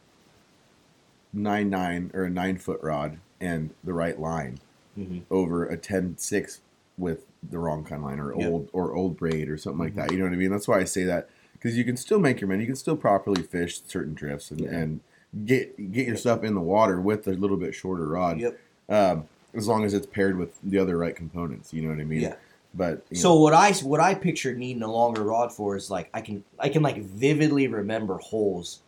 nine 1.32 1.68
nine 1.70 2.10
or 2.14 2.24
a 2.24 2.30
nine 2.30 2.56
foot 2.58 2.80
rod 2.82 3.18
and 3.40 3.74
the 3.84 3.92
right 3.92 4.18
line 4.18 4.58
Mhm. 4.98 5.22
over 5.30 5.64
a 5.66 5.76
10-6 5.76 6.60
with 6.96 7.26
the 7.48 7.58
wrong 7.58 7.84
kind 7.84 8.02
of 8.02 8.08
line 8.08 8.18
or 8.20 8.34
Yep. 8.34 8.50
old 8.50 8.68
or 8.72 8.92
old 8.94 9.16
braid 9.16 9.48
or 9.48 9.56
something 9.56 9.78
like 9.78 9.94
that. 9.94 10.10
You 10.12 10.18
know 10.18 10.24
what 10.24 10.32
I 10.32 10.36
mean? 10.36 10.50
That's 10.50 10.66
why 10.66 10.78
I 10.80 10.84
say 10.84 11.04
that 11.04 11.28
because 11.58 11.76
you 11.76 11.84
can 11.84 11.96
still 11.96 12.18
make 12.18 12.40
your 12.40 12.48
money. 12.48 12.60
You 12.60 12.66
can 12.68 12.76
still 12.76 12.96
properly 12.96 13.42
fish 13.42 13.80
certain 13.86 14.14
drifts 14.14 14.50
and, 14.50 14.60
Yeah. 14.60 14.70
and 14.70 15.00
get 15.44 15.92
get 15.92 16.06
your 16.06 16.16
stuff 16.16 16.42
in 16.44 16.54
the 16.54 16.60
water 16.60 17.00
with 17.00 17.26
a 17.26 17.32
little 17.32 17.56
bit 17.56 17.74
shorter 17.74 18.06
rod. 18.08 18.40
Yep. 18.40 18.58
Um, 18.88 19.28
as 19.54 19.66
long 19.66 19.84
as 19.84 19.94
it's 19.94 20.06
paired 20.06 20.36
with 20.38 20.58
the 20.62 20.78
other 20.78 20.96
right 20.96 21.16
components. 21.16 21.72
You 21.72 21.82
know 21.82 21.88
what 21.88 22.00
I 22.00 22.04
mean? 22.04 22.20
Yeah. 22.20 22.34
But 22.74 23.04
you 23.10 23.16
So 23.16 23.30
know, 23.30 23.40
what 23.40 23.54
I 23.54 23.72
what 23.72 24.00
I 24.00 24.14
pictured 24.14 24.58
needing 24.58 24.82
a 24.82 24.90
longer 24.92 25.22
rod 25.24 25.52
for 25.52 25.74
is 25.76 25.90
like 25.90 26.10
I 26.14 26.20
can 26.20 26.44
I 26.58 26.68
can 26.68 26.82
like 26.82 26.98
vividly 27.02 27.66
remember 27.66 28.18
holes 28.18 28.80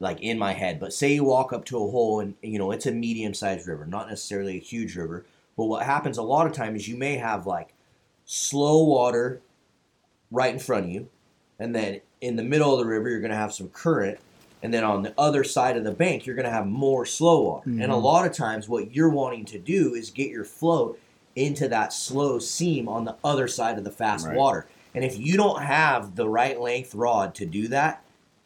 like 0.00 0.20
in 0.20 0.38
my 0.38 0.52
head. 0.52 0.78
But 0.78 0.92
say 0.92 1.14
you 1.14 1.24
walk 1.24 1.52
up 1.52 1.64
to 1.66 1.76
a 1.76 1.90
hole 1.90 2.20
and 2.20 2.34
you 2.42 2.58
know 2.58 2.70
it's 2.70 2.86
a 2.86 2.92
medium 2.92 3.34
sized 3.34 3.66
river, 3.66 3.86
not 3.86 4.08
necessarily 4.08 4.56
a 4.56 4.60
huge 4.60 4.96
river. 4.96 5.24
But 5.56 5.64
what 5.64 5.84
happens 5.84 6.16
a 6.18 6.22
lot 6.22 6.46
of 6.46 6.52
times 6.52 6.82
is 6.82 6.88
you 6.88 6.96
may 6.96 7.16
have 7.16 7.46
like 7.46 7.74
slow 8.24 8.84
water 8.84 9.40
right 10.30 10.52
in 10.52 10.60
front 10.60 10.84
of 10.86 10.90
you, 10.92 11.08
and 11.58 11.74
then 11.74 12.00
in 12.20 12.36
the 12.36 12.42
middle 12.42 12.72
of 12.72 12.78
the 12.78 12.86
river 12.86 13.08
you're 13.08 13.20
gonna 13.20 13.34
have 13.36 13.52
some 13.52 13.68
current, 13.70 14.18
and 14.62 14.72
then 14.74 14.84
on 14.84 15.02
the 15.02 15.14
other 15.18 15.44
side 15.44 15.76
of 15.76 15.84
the 15.84 15.92
bank 15.92 16.26
you're 16.26 16.36
gonna 16.36 16.50
have 16.50 16.66
more 16.66 17.04
slow 17.06 17.42
water. 17.42 17.70
And 17.70 17.84
a 17.92 17.94
Mhm. 17.94 18.02
lot 18.02 18.26
of 18.26 18.32
times 18.32 18.68
what 18.68 18.94
you're 18.94 19.08
wanting 19.10 19.44
to 19.46 19.58
do 19.58 19.94
is 19.94 20.10
get 20.10 20.30
your 20.30 20.44
float 20.44 20.98
into 21.36 21.68
that 21.68 21.92
slow 21.92 22.38
seam 22.38 22.88
on 22.88 23.04
the 23.04 23.16
other 23.22 23.46
side 23.46 23.78
of 23.78 23.84
the 23.84 23.90
fast 23.92 24.26
Right. 24.26 24.36
water. 24.36 24.66
And 24.94 25.04
if 25.04 25.16
you 25.18 25.36
don't 25.36 25.62
have 25.62 26.16
the 26.16 26.28
right 26.28 26.60
length 26.60 26.94
rod 26.94 27.34
to 27.36 27.46
do 27.46 27.68
that, 27.68 28.02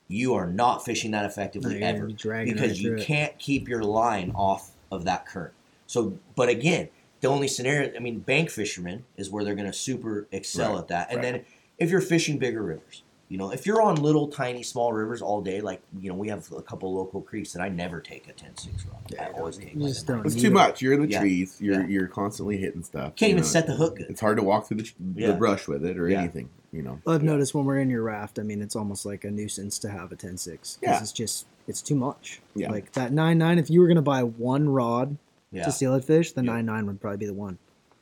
you 0.09 0.35
are 0.35 0.47
not 0.47 0.85
fishing 0.85 1.12
that 1.12 1.25
effectively 1.25 1.78
No, 1.81 1.87
ever 1.87 2.07
because 2.45 2.83
you 2.83 2.95
it. 2.95 3.00
can't 3.00 3.38
keep 3.38 3.66
your 3.69 3.83
line 3.83 4.33
off 4.35 4.73
of 4.90 5.04
that 5.04 5.25
current. 5.25 5.54
So, 5.87 6.14
but 6.37 6.50
again, 6.50 6.88
the 7.23 7.28
only 7.28 7.49
scenario, 7.49 7.95
I 7.97 8.00
mean, 8.00 8.19
bank 8.19 8.50
fishermen 8.50 9.04
is 9.16 9.31
where 9.31 9.45
they're 9.45 9.54
going 9.54 9.71
to 9.71 9.73
super 9.73 10.26
excel 10.33 10.73
Right, 10.73 10.81
at 10.81 10.88
that. 10.88 11.07
And 11.11 11.19
right. 11.19 11.33
then 11.33 11.45
if 11.79 11.91
you're 11.91 12.00
fishing 12.00 12.38
bigger 12.38 12.62
rivers, 12.62 13.02
you 13.29 13.38
know, 13.38 13.50
if 13.50 13.64
you're 13.64 13.81
on 13.81 13.97
little, 13.97 14.29
tiny, 14.29 14.62
small 14.62 14.93
rivers 14.93 15.23
all 15.23 15.41
day, 15.41 15.62
like, 15.62 15.81
you 15.99 16.11
know, 16.11 16.14
we 16.14 16.29
have 16.29 16.50
a 16.52 16.61
couple 16.61 16.93
local 16.95 17.23
creeks 17.23 17.55
and 17.55 17.62
I 17.64 17.69
never 17.71 17.99
take 18.00 18.29
a 18.29 18.33
10 18.33 18.57
6 18.59 18.85
rod. 18.87 19.00
Yeah, 19.11 19.29
I 19.35 19.38
always 19.38 19.57
take 19.57 19.75
like 19.75 19.88
just 19.88 20.05
a 20.05 20.07
don't 20.09 20.17
nine. 20.19 20.26
It's 20.26 20.35
too 20.37 20.49
it. 20.49 20.52
much. 20.52 20.83
You're 20.83 20.93
in 20.93 21.00
the 21.02 21.09
Yeah. 21.09 21.21
trees. 21.21 21.57
You're 21.59 21.81
Yeah. 21.81 21.87
you're 21.88 22.07
constantly 22.09 22.59
hitting 22.59 22.83
stuff. 22.83 23.17
Can't 23.17 23.31
you 23.31 23.35
even 23.37 23.43
know. 23.43 23.49
set 23.49 23.67
the 23.67 23.75
hook 23.75 23.97
good. 23.97 24.11
It's 24.11 24.21
hard 24.21 24.37
to 24.37 24.43
walk 24.43 24.69
through 24.69 24.79
the, 24.79 24.93
Yeah. 25.14 25.29
the 25.29 25.35
brush 25.35 25.67
with 25.67 25.83
it 25.85 25.99
or 25.99 26.09
Yeah. 26.11 26.21
anything. 26.21 26.50
You 26.73 26.83
know. 26.83 27.00
I've 27.07 27.23
Yeah. 27.23 27.31
noticed 27.31 27.55
when 27.55 27.64
we're 27.64 27.79
in 27.79 27.88
your 27.88 28.02
raft, 28.02 28.38
I 28.38 28.43
mean, 28.43 28.61
it's 28.61 28.76
almost 28.76 29.07
like 29.07 29.25
a 29.25 29.31
nuisance 29.31 29.79
to 29.81 29.88
have 29.88 30.12
a 30.12 30.17
10-6 30.17 30.76
because 30.81 30.97
Yeah. 30.97 31.00
it's 31.02 31.12
just 31.12 31.47
it's 31.69 31.81
too 31.81 31.95
much. 31.95 32.43
Yeah. 32.55 32.71
Like 32.71 32.93
that 32.93 33.12
nine 33.14 33.38
nine. 33.38 33.59
If 33.59 33.71
you 33.71 33.81
were 33.81 33.87
gonna 33.88 34.02
buy 34.02 34.25
one 34.25 34.69
rod 34.69 35.17
Yeah. 35.52 35.64
to 35.64 35.73
steelhead 35.73 36.05
fish, 36.05 36.33
the 36.33 36.43
Yeah. 36.43 36.52
nine 36.52 36.67
nine 36.67 36.85
would 36.87 37.00
probably 37.00 37.19
be 37.19 37.26
the 37.26 37.33
one 37.35 37.57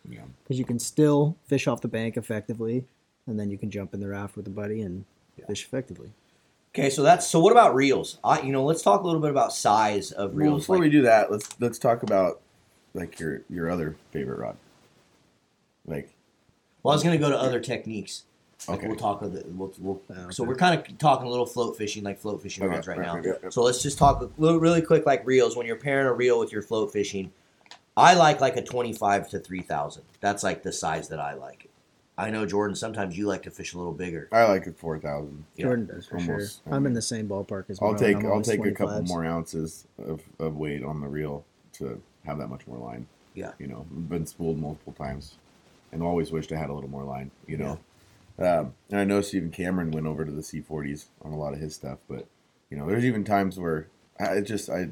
Yeah. 0.09 0.23
because 0.43 0.59
you 0.59 0.65
can 0.65 0.79
still 0.81 1.37
fish 1.47 1.69
off 1.69 1.83
the 1.83 1.89
bank 1.89 2.17
effectively, 2.17 2.85
and 3.31 3.39
then 3.41 3.51
you 3.51 3.57
can 3.57 3.71
jump 3.71 3.95
in 3.95 4.01
the 4.01 4.09
raft 4.09 4.37
with 4.37 4.47
a 4.47 4.51
buddy 4.51 4.83
and 4.83 5.05
Yeah. 5.39 5.47
fish 5.47 5.65
effectively. 5.65 6.11
Okay, 6.75 6.91
so 6.91 7.03
that's 7.03 7.27
so. 7.27 7.41
What 7.41 7.53
about 7.53 7.75
reels? 7.75 8.19
I, 8.23 8.43
you 8.43 8.53
know, 8.53 8.65
let's 8.65 8.83
talk 8.83 9.03
a 9.03 9.07
little 9.07 9.21
bit 9.21 9.31
about 9.31 9.53
size 9.53 10.13
of 10.13 10.35
Well, 10.35 10.39
reels. 10.47 10.63
before 10.63 10.77
like- 10.77 10.83
we 10.85 10.91
do 10.91 11.03
that, 11.03 11.31
let's 11.31 11.49
let's 11.61 11.79
talk 11.79 12.03
about 12.03 12.41
like 12.95 13.19
your 13.19 13.43
your 13.49 13.71
other 13.71 13.97
favorite 14.13 14.39
rod. 14.39 14.57
Like 15.87 16.11
Well, 16.83 16.93
I 16.93 16.95
was 16.97 17.03
going 17.03 17.19
to 17.19 17.25
go 17.25 17.31
to 17.31 17.39
other 17.39 17.61
techniques. 17.61 18.25
Like 18.69 18.79
Okay. 18.81 18.89
we'll 18.89 18.97
talk. 18.97 19.23
Of 19.23 19.33
the, 19.33 19.45
we'll, 19.49 19.73
we'll, 19.81 20.01
Oh, 20.15 20.31
So 20.31 20.45
we're 20.45 20.55
kind 20.55 20.79
of 20.79 20.99
talking 20.99 21.27
a 21.27 21.31
little 21.31 21.47
float 21.47 21.77
fishing, 21.79 22.05
like 22.05 22.19
float 22.21 22.43
fishing 22.43 22.63
Okay, 22.65 22.75
rods 22.75 22.87
right 22.87 22.99
right, 22.99 23.07
now. 23.07 23.15
right, 23.17 23.25
yeah, 23.25 23.33
yeah. 23.45 23.49
So 23.51 23.63
let's 23.63 23.83
just 23.83 23.97
talk 23.99 24.21
a 24.21 24.29
little, 24.39 24.61
really 24.61 24.83
quick, 24.83 25.07
like 25.07 25.27
reels. 25.27 25.57
When 25.57 25.67
you're 25.67 25.77
pairing 25.77 26.07
a 26.07 26.13
reel 26.13 26.39
with 26.39 26.53
your 26.53 26.61
float 26.63 26.93
fishing, 26.93 27.33
I 27.97 28.15
like 28.15 28.41
like 28.43 28.57
a 28.59 28.63
25 28.63 29.31
to 29.31 29.39
3000. 29.39 30.03
That's 30.21 30.43
like 30.43 30.63
the 30.63 30.73
size 30.73 31.09
that 31.09 31.19
I 31.21 31.35
like. 31.35 31.70
I 32.21 32.31
know 32.31 32.45
Jordan. 32.45 32.77
Sometimes 32.77 33.17
you 33.17 33.27
like 33.27 33.43
to 33.45 33.51
fish 33.51 33.73
a 33.73 33.79
little 33.79 33.95
bigger. 33.95 34.29
I 34.31 34.45
like 34.45 34.67
it 34.67 34.77
four 34.77 34.99
thousand. 34.99 35.45
Yeah, 35.57 35.65
Jordan 35.65 35.87
does 35.87 36.07
for 36.07 36.19
almost, 36.19 36.63
sure. 36.65 36.73
I 36.73 36.77
I'm 36.77 36.85
in 36.87 36.93
the 36.93 37.01
same 37.01 37.27
ballpark 37.27 37.71
as 37.71 37.79
I'll 37.81 37.95
take 37.95 38.17
I'm 38.17 38.27
I'll 38.27 38.43
take 38.43 38.65
a 38.65 38.73
couple 38.73 39.03
more 39.03 39.25
ounces 39.25 39.87
of, 39.99 40.21
of 40.39 40.57
weight 40.57 40.85
on 40.85 41.01
the 41.01 41.09
reel 41.09 41.45
to 41.75 42.01
have 42.27 42.39
that 42.39 42.49
much 42.49 42.67
more 42.67 42.77
line. 42.77 43.07
Yeah. 43.35 43.53
You 43.59 43.69
know, 43.69 43.87
been 43.91 44.27
spooled 44.27 44.59
multiple 44.59 44.93
times, 44.93 45.37
and 45.93 46.03
always 46.03 46.31
wished 46.31 46.53
I 46.53 46.57
had 46.57 46.69
a 46.69 46.75
little 46.75 46.91
more 46.91 47.05
line. 47.05 47.31
You 47.47 47.57
know, 47.57 47.79
um, 48.39 48.75
and 48.91 49.01
I 49.01 49.05
know 49.05 49.23
Stephen 49.23 49.51
Cameron 49.51 49.91
went 49.91 50.07
over 50.07 50.27
to 50.27 50.31
the 50.31 50.43
C40s 50.43 51.07
on 51.23 51.33
a 51.33 51.39
lot 51.39 51.55
of 51.55 51.59
his 51.59 51.75
stuff, 51.75 52.01
but 52.07 52.27
you 52.69 52.77
know, 52.77 52.87
there's 52.87 53.05
even 53.05 53.25
times 53.25 53.59
where 53.59 53.89
I 54.19 54.41
just 54.41 54.69
I 54.69 54.91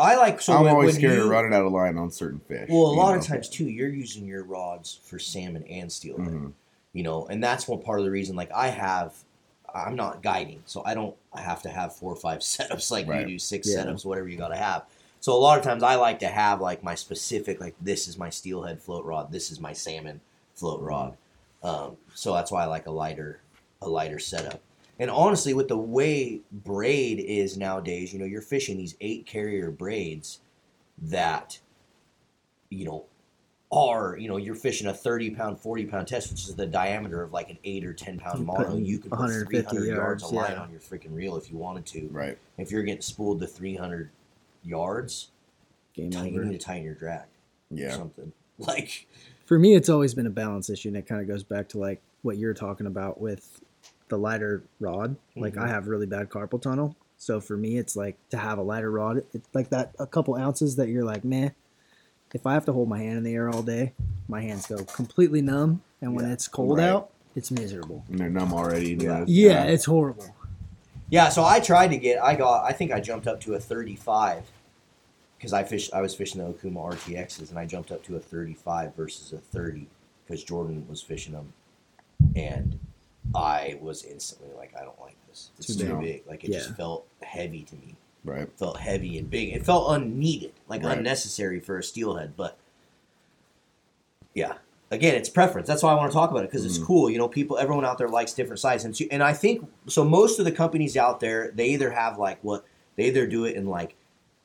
I 0.00 0.16
like 0.16 0.40
so 0.40 0.54
I'm 0.54 0.64
when, 0.64 0.72
always 0.72 0.86
when 0.94 0.94
scared 0.94 1.14
you, 1.18 1.24
of 1.24 1.28
running 1.28 1.52
out 1.52 1.66
of 1.66 1.72
line 1.72 1.98
on 1.98 2.10
certain 2.10 2.40
fish. 2.40 2.68
Well, 2.70 2.86
a 2.86 2.94
lot 2.94 3.12
know? 3.12 3.18
of 3.20 3.26
times 3.26 3.50
too, 3.50 3.68
you're 3.68 3.90
using 3.90 4.26
your 4.26 4.44
rods 4.44 4.98
for 5.04 5.18
salmon 5.18 5.62
and 5.64 5.92
steelhead. 5.92 6.32
Mhm. 6.32 6.52
You 6.94 7.02
know, 7.02 7.26
and 7.26 7.44
that's 7.44 7.68
one 7.68 7.80
part 7.82 7.98
of 7.98 8.06
the 8.06 8.10
reason. 8.10 8.34
Like 8.34 8.50
I 8.52 8.68
have, 8.68 9.14
I'm 9.74 9.96
not 9.96 10.22
guiding, 10.22 10.62
so 10.64 10.82
I 10.86 10.94
don't 10.94 11.14
have 11.34 11.60
to 11.62 11.68
have 11.68 11.94
four 11.94 12.10
or 12.12 12.16
five 12.16 12.38
setups 12.40 12.90
like 12.90 13.06
Right. 13.06 13.20
you 13.20 13.34
do, 13.34 13.38
six 13.38 13.68
Yeah. 13.68 13.84
setups, 13.84 14.04
whatever 14.06 14.26
you 14.28 14.38
got 14.38 14.48
to 14.48 14.56
have. 14.56 14.84
So 15.20 15.34
a 15.34 15.38
lot 15.38 15.58
of 15.58 15.64
times 15.64 15.82
I 15.82 15.96
like 15.96 16.18
to 16.20 16.28
have 16.28 16.62
like 16.62 16.82
my 16.82 16.94
specific, 16.94 17.60
like 17.60 17.74
this 17.78 18.08
is 18.08 18.16
my 18.16 18.30
steelhead 18.30 18.80
float 18.80 19.04
rod, 19.04 19.30
this 19.30 19.50
is 19.50 19.60
my 19.60 19.74
salmon 19.74 20.22
float 20.54 20.80
rod. 20.80 21.16
Um, 21.62 21.98
so 22.14 22.32
that's 22.32 22.50
why 22.50 22.62
I 22.62 22.66
like 22.66 22.86
a 22.86 22.90
lighter, 22.90 23.40
a 23.82 23.88
lighter 23.88 24.18
setup. 24.18 24.62
And 25.00 25.10
honestly, 25.10 25.54
with 25.54 25.68
the 25.68 25.78
way 25.78 26.42
braid 26.52 27.18
is 27.18 27.56
nowadays, 27.56 28.12
you 28.12 28.18
know, 28.18 28.26
you're 28.26 28.42
fishing 28.42 28.76
these 28.76 28.94
eight 29.00 29.24
carrier 29.24 29.70
braids 29.70 30.40
that, 30.98 31.58
you 32.68 32.84
know, 32.84 33.06
are 33.72 34.16
you 34.18 34.28
know 34.28 34.36
you're 34.36 34.56
fishing 34.56 34.88
a 34.88 34.92
30 34.92 35.30
pound 35.30 35.56
40 35.60 35.86
pound 35.86 36.08
test 36.08 36.28
which 36.32 36.40
is 36.48 36.56
the 36.56 36.66
diameter 36.66 37.22
of 37.22 37.32
like 37.32 37.50
an 37.50 37.58
8 37.62 37.84
or 37.84 37.92
10 37.92 38.18
pound 38.18 38.38
You're 38.38 38.46
mono 38.46 38.76
you 38.76 38.98
could 38.98 39.12
put 39.12 39.30
300 39.30 39.84
yards 39.86 40.24
of 40.24 40.32
line 40.32 40.50
yeah. 40.50 40.62
on 40.62 40.72
your 40.72 40.80
freaking 40.80 41.14
reel 41.14 41.36
if 41.36 41.52
you 41.52 41.56
wanted 41.56 41.86
to 41.86 42.08
Right. 42.10 42.36
if 42.58 42.72
you're 42.72 42.82
getting 42.82 43.00
spooled 43.00 43.38
to 43.42 43.46
300 43.46 44.10
yards 44.64 45.30
Game 45.94 46.10
tighten- 46.10 46.34
you 46.34 46.44
need 46.46 46.58
to 46.58 46.66
tighten 46.66 46.82
your 46.82 46.96
drag 46.96 47.20
or 47.70 47.76
Yeah. 47.76 47.94
something 47.96 48.32
like 48.58 49.06
For 49.44 49.56
me, 49.56 49.76
it's 49.76 49.88
always 49.88 50.14
been 50.14 50.26
a 50.26 50.30
balance 50.30 50.68
issue, 50.68 50.88
and 50.88 50.96
it 50.96 51.06
kind 51.06 51.20
of 51.20 51.28
goes 51.28 51.44
back 51.44 51.68
to 51.68 51.78
like 51.78 52.00
what 52.22 52.38
you're 52.38 52.54
talking 52.54 52.86
about 52.88 53.20
with 53.20 53.62
the 54.10 54.18
lighter 54.18 54.62
rod. 54.78 55.16
Like 55.36 55.54
Mhm. 55.54 55.62
I 55.62 55.68
have 55.68 55.88
really 55.88 56.06
bad 56.06 56.28
carpal 56.28 56.60
tunnel, 56.60 56.94
so 57.16 57.40
for 57.40 57.56
me, 57.56 57.78
it's 57.78 57.96
like 57.96 58.16
to 58.30 58.36
have 58.36 58.58
a 58.58 58.62
lighter 58.62 58.90
rod. 58.90 59.24
It's 59.32 59.48
like 59.54 59.70
that 59.70 59.94
a 59.98 60.06
couple 60.06 60.34
ounces 60.36 60.76
that 60.76 60.88
you're 60.88 61.04
like, 61.04 61.24
meh. 61.24 61.50
If 62.34 62.46
I 62.46 62.52
have 62.54 62.64
to 62.66 62.72
hold 62.72 62.88
my 62.88 62.98
hand 62.98 63.16
in 63.18 63.24
the 63.24 63.34
air 63.34 63.48
all 63.48 63.62
day, 63.62 63.92
my 64.28 64.42
hands 64.42 64.66
go 64.66 64.84
completely 64.84 65.42
numb, 65.42 65.82
and 66.00 66.14
when 66.14 66.26
Yeah. 66.26 66.32
it's 66.32 66.46
cold 66.46 66.78
Right. 66.78 66.88
out, 66.88 67.10
it's 67.34 67.50
miserable. 67.50 68.04
And 68.08 68.18
they're 68.18 68.28
numb 68.30 68.52
already. 68.52 68.94
Yeah. 68.94 69.24
Yeah, 69.26 69.64
it's 69.64 69.86
horrible. 69.86 70.34
yeah 71.12 71.28
so 71.28 71.42
i 71.44 71.58
tried 71.58 71.88
to 71.88 71.96
get 71.98 72.22
i 72.22 72.36
got 72.36 72.62
i 72.64 72.70
think 72.72 72.92
i 72.92 73.00
jumped 73.00 73.26
up 73.26 73.40
to 73.40 73.54
a 73.54 73.58
35 73.58 74.44
because 75.36 75.52
i 75.52 75.64
fished 75.64 75.92
i 75.92 76.00
was 76.00 76.14
fishing 76.14 76.40
the 76.40 76.46
okuma 76.52 76.92
rtxs 76.94 77.50
and 77.50 77.58
i 77.58 77.66
jumped 77.66 77.90
up 77.90 78.00
to 78.04 78.14
a 78.14 78.20
35 78.20 78.94
versus 78.94 79.32
a 79.32 79.38
30 79.38 79.88
because 80.24 80.44
jordan 80.44 80.86
was 80.88 81.02
fishing 81.02 81.32
them 81.32 81.52
and 82.36 82.78
i 83.34 83.78
was 83.80 84.04
instantly 84.04 84.48
like 84.56 84.72
i 84.78 84.84
don't 84.84 85.00
like 85.00 85.16
this 85.28 85.50
it's 85.58 85.68
Too 85.76 85.86
too, 85.86 85.94
big. 85.96 86.00
big 86.00 86.22
like 86.26 86.44
it 86.44 86.50
Yeah. 86.50 86.58
just 86.58 86.76
felt 86.76 87.06
heavy 87.22 87.62
to 87.64 87.74
me 87.76 87.94
right. 88.24 88.48
felt 88.58 88.78
heavy 88.78 89.16
and 89.18 89.30
big. 89.30 89.54
It 89.54 89.64
felt 89.64 89.94
unneeded, 89.96 90.52
like 90.68 90.82
Right. 90.82 90.98
unnecessary 90.98 91.58
for 91.60 91.78
a 91.78 91.82
steelhead. 91.82 92.34
But 92.36 92.58
yeah, 94.34 94.54
again, 94.90 95.14
it's 95.14 95.28
preference. 95.28 95.66
That's 95.66 95.82
why 95.82 95.92
I 95.92 95.94
want 95.94 96.10
to 96.10 96.14
talk 96.14 96.30
about 96.30 96.44
it 96.44 96.50
because 96.50 96.64
it's 96.64 96.78
Mhm. 96.78 96.84
cool. 96.84 97.10
You 97.10 97.18
know, 97.18 97.28
people, 97.28 97.56
everyone 97.58 97.84
out 97.84 97.98
there 97.98 98.08
likes 98.08 98.32
different 98.34 98.60
sizes, 98.60 98.84
and, 98.84 98.96
so- 98.96 99.06
and 99.10 99.22
I 99.22 99.32
think 99.32 99.66
so. 99.86 100.04
Most 100.04 100.38
of 100.38 100.44
the 100.44 100.52
companies 100.52 100.96
out 100.96 101.20
there, 101.20 101.50
they 101.54 101.68
either 101.68 101.90
have 101.90 102.18
like 102.18 102.38
what 102.42 102.64
they 102.96 103.04
either 103.06 103.26
do 103.26 103.44
it 103.44 103.56
in 103.56 103.66
like 103.66 103.94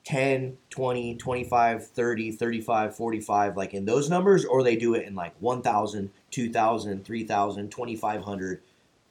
10, 0.05 0.57
20, 0.69 1.15
25, 1.15 1.85
30, 1.87 2.31
35, 2.31 2.95
45, 2.95 3.57
like 3.57 3.73
in 3.73 3.85
those 3.85 4.09
numbers, 4.09 4.45
or 4.45 4.63
they 4.63 4.75
do 4.75 4.93
it 4.93 5.05
in 5.05 5.15
like 5.15 5.33
1,000, 5.39 6.11
2,000, 6.31 7.03
3,000, 7.03 7.69
2,500, 7.71 8.61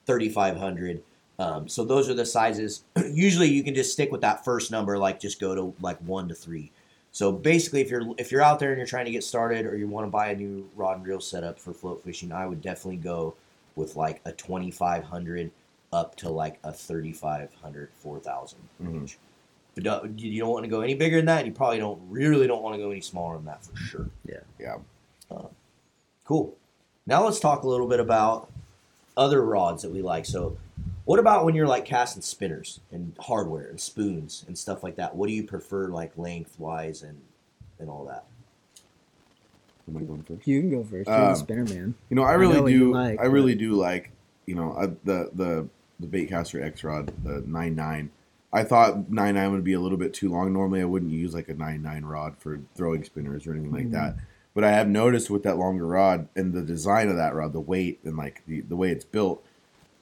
3,500. 0.05 1.01
Um, 1.37 1.67
so 1.67 1.83
those 1.83 2.09
are 2.09 2.13
the 2.13 2.25
sizes. 2.25 2.83
Usually 3.11 3.49
you 3.49 3.63
can 3.63 3.75
just 3.75 3.91
stick 3.91 4.11
with 4.11 4.21
that 4.21 4.45
first 4.45 4.71
number, 4.71 4.97
like 4.97 5.19
just 5.19 5.39
go 5.39 5.53
to 5.55 5.73
like 5.81 5.97
one 5.99 6.27
to 6.29 6.35
three. 6.35 6.71
So 7.11 7.31
basically, 7.31 7.81
if 7.81 7.89
you're 7.89 8.03
if 8.17 8.31
you're 8.31 8.41
out 8.41 8.59
there 8.59 8.69
and 8.69 8.77
you're 8.77 8.87
trying 8.87 9.05
to 9.05 9.11
get 9.11 9.23
started, 9.23 9.65
or 9.65 9.75
you 9.77 9.87
want 9.87 10.05
to 10.07 10.11
buy 10.11 10.27
a 10.29 10.35
new 10.35 10.69
rod 10.75 10.97
and 10.97 11.05
reel 11.07 11.19
setup 11.21 11.59
for 11.59 11.73
float 11.73 12.03
fishing, 12.03 12.31
I 12.31 12.45
would 12.45 12.61
definitely 12.61 12.97
go 12.97 13.35
with 13.75 13.95
like 13.95 14.21
a 14.25 14.31
2,500 14.33 15.51
up 15.93 16.15
to 16.17 16.29
like 16.29 16.59
a 16.63 16.73
3,500, 16.73 17.89
4,000 17.95 18.59
Mhm. 18.81 18.87
range. 18.93 19.17
But 19.75 19.83
don't- 19.83 20.19
you 20.19 20.39
don't 20.41 20.51
want 20.51 20.63
to 20.63 20.69
go 20.69 20.81
any 20.81 20.93
bigger 20.93 21.17
than 21.17 21.25
that. 21.27 21.39
And 21.39 21.47
you 21.47 21.53
probably 21.53 21.79
don't 21.79 22.01
really 22.09 22.47
don't 22.47 22.63
want 22.63 22.75
to 22.75 22.81
go 22.81 22.91
any 22.91 23.01
smaller 23.01 23.35
than 23.35 23.45
that 23.45 23.63
for 23.63 23.75
sure. 23.77 24.09
Yeah. 24.25 24.39
Yeah. 24.59 24.77
Cool. 26.25 26.55
Now 27.05 27.23
let's 27.25 27.39
talk 27.39 27.63
a 27.63 27.67
little 27.67 27.87
bit 27.87 27.99
about 27.99 28.49
other 29.17 29.41
rods 29.43 29.81
that 29.83 29.91
we 29.91 30.01
like. 30.01 30.25
So, 30.25 30.57
what 31.05 31.19
about 31.19 31.45
when 31.45 31.55
you're 31.55 31.67
like 31.67 31.85
casting 31.85 32.21
spinners 32.21 32.79
and 32.91 33.15
hardware 33.19 33.67
and 33.67 33.79
spoons 33.79 34.43
and 34.47 34.57
stuff 34.57 34.83
like 34.83 34.95
that? 34.97 35.15
What 35.15 35.27
do 35.27 35.33
you 35.33 35.43
prefer, 35.43 35.87
like 35.87 36.17
lengthwise 36.17 37.01
and 37.03 37.21
and 37.79 37.89
all 37.89 38.05
that? 38.05 38.25
Am 39.87 39.97
I 39.97 40.01
going 40.01 40.23
first? 40.23 40.47
You 40.47 40.61
can 40.61 40.69
go 40.71 40.83
first. 40.83 41.07
You're 41.07 41.15
Um, 41.15 41.29
the 41.29 41.35
spinner 41.35 41.63
man. 41.65 41.93
You 42.09 42.15
know, 42.15 42.23
I 42.23 42.31
I 42.31 42.33
really 42.35 42.59
know 42.59 42.67
do. 42.67 42.93
like, 42.93 43.19
I 43.19 43.25
really 43.25 43.53
but- 43.53 43.59
do 43.59 43.73
like. 43.73 44.11
You 44.47 44.53
know, 44.55 44.73
uh, 44.73 44.87
the 45.03 45.31
the 45.33 45.67
the 45.99 46.07
Baitcaster 46.07 46.61
X 46.63 46.83
Rod, 46.83 47.11
the 47.23 47.43
nine 47.47 47.75
nine. 47.75 48.11
I 48.53 48.63
thought 48.63 49.09
nine 49.11 49.33
nine 49.35 49.51
would 49.51 49.63
be 49.63 49.73
a 49.73 49.79
little 49.79 49.97
bit 49.97 50.13
too 50.13 50.29
long. 50.29 50.53
Normally, 50.53 50.81
I 50.81 50.85
wouldn't 50.85 51.11
use 51.11 51.33
like 51.33 51.49
a 51.49 51.55
nine 51.55 51.81
nine 51.81 52.05
rod 52.05 52.35
for 52.37 52.59
throwing 52.75 53.03
spinners 53.03 53.47
or 53.47 53.51
anything 53.53 53.71
like 53.71 53.87
Mhm. 53.87 53.91
that. 53.93 54.15
But 54.55 54.63
I 54.63 54.71
have 54.71 54.87
noticed 54.87 55.29
with 55.29 55.43
that 55.43 55.57
longer 55.57 55.85
rod 55.85 56.27
and 56.35 56.53
the 56.53 56.63
design 56.63 57.09
of 57.09 57.17
that 57.17 57.35
rod, 57.35 57.53
the 57.53 57.59
weight 57.59 57.99
and 58.03 58.17
like 58.17 58.41
the, 58.47 58.61
the 58.61 58.75
way 58.75 58.89
it's 58.89 59.05
built, 59.05 59.45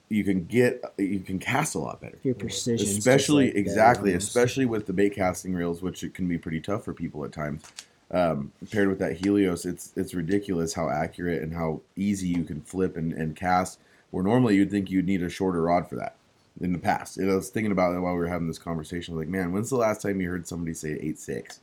you 0.08 0.24
can 0.24 0.46
get 0.46 0.82
you 0.98 1.20
can 1.20 1.40
cast 1.40 1.76
a 1.76 1.80
lot 1.80 2.00
better. 2.00 2.18
Your 2.24 2.36
precision, 2.36 2.88
especially 2.88 3.50
exactly, 3.58 4.14
especially 4.14 4.66
with 4.66 4.86
the 4.86 4.94
bait 4.94 5.16
casting 5.16 5.54
reels, 5.54 5.82
which 5.82 6.04
it 6.04 6.14
can 6.14 6.28
be 6.28 6.38
pretty 6.38 6.62
tough 6.62 6.86
for 6.86 6.94
people 6.94 7.26
at 7.26 7.34
times. 7.34 7.64
Um, 8.12 8.52
paired 8.72 8.90
with 8.90 9.00
that 9.00 9.18
Helios, 9.18 9.66
it's 9.66 9.92
it's 9.96 10.14
ridiculous 10.14 10.76
how 10.76 10.88
accurate 10.88 11.42
and 11.42 11.54
how 11.54 11.82
easy 11.96 12.28
you 12.28 12.44
can 12.44 12.62
flip 12.62 12.96
and, 12.96 13.12
and 13.12 13.36
cast. 13.36 13.80
Where 14.12 14.24
normally 14.24 14.56
you'd 14.56 14.70
think 14.70 14.92
you'd 14.92 15.08
need 15.08 15.24
a 15.24 15.30
shorter 15.30 15.64
rod 15.64 15.90
for 15.90 15.96
that. 15.96 16.16
In 16.62 16.72
the 16.72 16.78
past, 16.78 17.18
and 17.18 17.32
I 17.32 17.36
was 17.36 17.50
thinking 17.50 17.72
about 17.72 17.96
it 17.96 18.00
while 18.00 18.14
we 18.14 18.20
were 18.20 18.28
having 18.28 18.48
this 18.48 18.60
conversation. 18.60 19.18
Like, 19.18 19.28
man, 19.28 19.52
when's 19.52 19.72
the 19.72 19.76
last 19.76 20.04
time 20.04 20.22
you 20.22 20.30
heard 20.30 20.48
somebody 20.48 20.76
say 20.76 21.00
eight 21.02 21.18
six? 21.18 21.60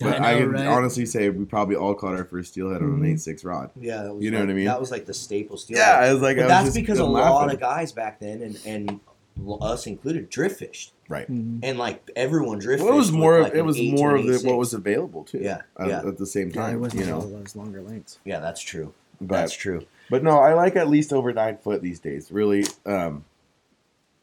But 0.00 0.20
I, 0.20 0.34
I 0.34 0.38
can 0.38 0.52
right? 0.52 0.66
honestly 0.66 1.06
say 1.06 1.28
we 1.28 1.44
probably 1.44 1.76
all 1.76 1.94
caught 1.94 2.14
our 2.14 2.24
first 2.24 2.52
steelhead 2.52 2.82
on 2.82 2.88
an 2.88 3.00
Mhm. 3.00 3.12
eight 3.12 3.20
six 3.20 3.44
rod. 3.44 3.70
Yeah, 3.80 4.02
that 4.04 4.14
was 4.14 4.24
You 4.24 4.30
know 4.30 4.38
like, 4.38 4.46
what 4.46 4.52
I 4.52 4.56
mean? 4.56 4.64
That 4.66 4.80
was 4.80 4.90
like 4.90 5.06
the 5.06 5.14
staple 5.14 5.56
steel. 5.56 5.78
Yeah, 5.78 5.92
I 5.98 6.12
was 6.12 6.22
like, 6.22 6.36
but 6.36 6.42
I 6.42 6.46
was 6.46 6.50
that's 6.52 6.64
just 6.66 6.76
because 6.76 6.98
a 7.00 7.04
I'm 7.04 7.12
lot 7.12 7.52
of 7.52 7.58
guys 7.60 7.92
back 7.92 8.20
then 8.20 8.42
and 8.42 8.58
and 8.64 9.00
us 9.62 9.86
included 9.86 10.28
drift 10.30 10.58
fished 10.58 10.92
right. 11.08 11.30
Mhm. 11.30 11.60
and 11.62 11.78
like 11.78 12.08
everyone 12.16 12.58
drift. 12.58 12.82
Well, 12.82 12.92
it 12.92 12.96
was 12.96 13.12
more. 13.12 13.42
like, 13.42 13.54
it 13.54 13.62
was 13.62 13.80
more 13.80 14.16
of 14.16 14.24
the, 14.26 14.38
what 14.48 14.58
was 14.58 14.74
available 14.74 15.24
too. 15.24 15.38
Yeah, 15.40 15.62
at, 15.78 15.88
yeah. 15.88 16.06
at 16.06 16.18
the 16.18 16.26
same 16.26 16.50
Yeah, 16.50 16.70
it 16.70 16.76
wasn't 16.76 17.02
you 17.04 17.06
know. 17.10 17.16
all 17.20 17.26
those 17.28 17.54
longer 17.56 17.80
lengths. 17.80 18.18
Yeah, 18.24 18.40
that's 18.40 18.60
true. 18.60 18.92
But 19.20 19.34
that's 19.40 19.54
true. 19.54 19.84
But 20.10 20.22
no, 20.22 20.38
I 20.38 20.54
like 20.54 20.76
at 20.76 20.88
least 20.88 21.12
over 21.12 21.32
nine 21.32 21.56
foot 21.58 21.82
these 21.82 21.98
days. 22.00 22.30
Really, 22.32 22.64
um, 22.86 23.24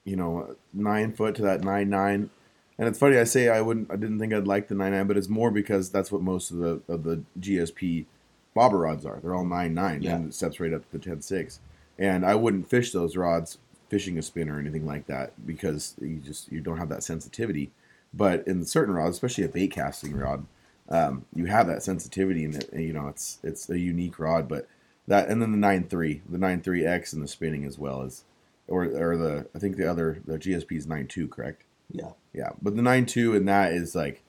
you 0.04 0.16
know, 0.16 0.56
nine 0.74 1.12
foot 1.14 1.36
to 1.36 1.42
that 1.44 1.64
nine 1.64 1.90
nine. 1.90 2.30
And 2.78 2.88
it's 2.90 3.00
funny 3.00 3.18
I 3.18 3.24
say 3.24 3.48
I 3.50 3.62
wouldn't, 3.62 3.90
I 3.92 3.96
didn't 3.96 4.20
think 4.20 4.34
I'd 4.34 4.48
like 4.48 4.68
the 4.68 4.76
nine 4.76 4.92
nine, 4.92 5.08
but 5.08 5.18
it's 5.18 5.30
more 5.30 5.50
because 5.52 5.90
that's 5.90 6.12
what 6.12 6.22
most 6.22 6.52
of 6.52 6.58
the 6.58 6.82
of 6.88 7.04
the 7.04 7.24
GSP 7.40 8.06
bobber 8.54 8.80
rods 8.80 9.06
are. 9.06 9.20
They're 9.22 9.34
all 9.36 9.46
nine 9.46 9.74
nine, 9.74 10.02
Yeah. 10.02 10.16
and 10.16 10.28
it 10.30 10.34
steps 10.34 10.60
right 10.60 10.74
up 10.74 10.82
to 10.90 10.98
the 10.98 11.04
ten 11.04 11.22
six. 11.22 11.60
And 11.98 12.26
I 12.26 12.36
wouldn't 12.36 12.70
fish 12.70 12.92
those 12.92 13.16
rods 13.16 13.58
fishing 13.90 14.18
a 14.18 14.22
spin 14.22 14.50
or 14.50 14.60
anything 14.60 14.86
like 14.86 15.06
that 15.08 15.46
because 15.46 15.96
you 16.02 16.18
just 16.18 16.52
you 16.52 16.60
don't 16.60 16.78
have 16.78 16.90
that 16.90 17.04
sensitivity. 17.04 17.72
But 18.14 18.48
in 18.48 18.66
certain 18.66 18.94
rods, 18.96 19.16
especially 19.16 19.44
a 19.44 19.50
bait 19.50 19.72
casting 19.72 20.16
rod, 20.16 20.46
um, 20.90 21.26
you 21.36 21.46
have 21.46 21.68
that 21.68 21.84
sensitivity, 21.84 22.44
and 22.46 22.56
it, 22.56 22.74
you 22.74 22.94
know 22.94 23.08
it's 23.08 23.40
it's 23.44 23.70
a 23.70 23.80
unique 23.80 24.20
rod. 24.20 24.48
But 24.50 24.68
that 25.08 25.30
and 25.30 25.42
then 25.42 25.52
the 25.52 25.58
nine 25.58 25.86
three, 25.86 26.22
the 26.28 26.38
nine 26.38 26.62
three 26.62 26.86
X, 26.86 27.14
and 27.14 27.22
the 27.24 27.28
spinning 27.28 27.64
as 27.64 27.78
well 27.78 28.02
as, 28.02 28.24
or 28.68 28.84
or 28.86 29.16
the 29.18 29.48
I 29.56 29.60
think 29.60 29.78
the 29.78 29.90
other 29.90 30.20
the 30.26 30.38
GSP 30.38 30.74
is 30.78 30.88
nine 30.88 31.08
two, 31.08 31.28
correct? 31.28 31.64
Yeah. 31.92 32.12
Yeah, 32.34 32.50
but 32.62 32.76
the 32.76 32.82
nine 32.82 33.06
two 33.06 33.36
and 33.36 33.48
that 33.48 33.72
is 33.72 33.96
like, 33.96 34.22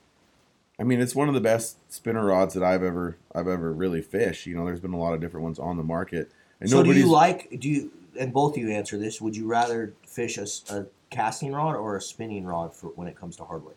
I 0.78 0.84
mean, 0.84 1.00
it's 1.00 1.14
one 1.14 1.28
of 1.28 1.34
the 1.34 1.40
best 1.40 1.76
spinner 1.92 2.24
rods 2.24 2.54
that 2.54 2.62
I've 2.62 2.82
ever 2.82 3.16
I've 3.34 3.48
ever 3.48 3.72
really 3.72 4.02
fished. 4.02 4.46
You 4.46 4.56
know, 4.56 4.64
there's 4.64 4.80
been 4.80 4.92
a 4.92 4.98
lot 4.98 5.14
of 5.14 5.20
different 5.20 5.44
ones 5.44 5.58
on 5.58 5.76
the 5.76 5.82
market, 5.82 6.30
and 6.60 6.70
So 6.70 6.82
do 6.82 6.92
you 6.92 7.10
like? 7.10 7.58
Do 7.58 7.68
you? 7.68 7.90
And 8.18 8.32
both 8.32 8.52
of 8.56 8.58
you 8.62 8.70
answer 8.70 8.96
this. 8.98 9.20
Would 9.20 9.36
you 9.36 9.46
rather 9.46 9.92
fish 10.06 10.38
a, 10.38 10.46
a 10.74 10.86
casting 11.10 11.52
rod 11.52 11.74
or 11.76 11.96
a 11.96 12.00
spinning 12.00 12.44
rod 12.46 12.74
for 12.74 12.88
when 12.88 13.08
it 13.08 13.16
comes 13.16 13.36
to 13.36 13.44
hardware? 13.44 13.74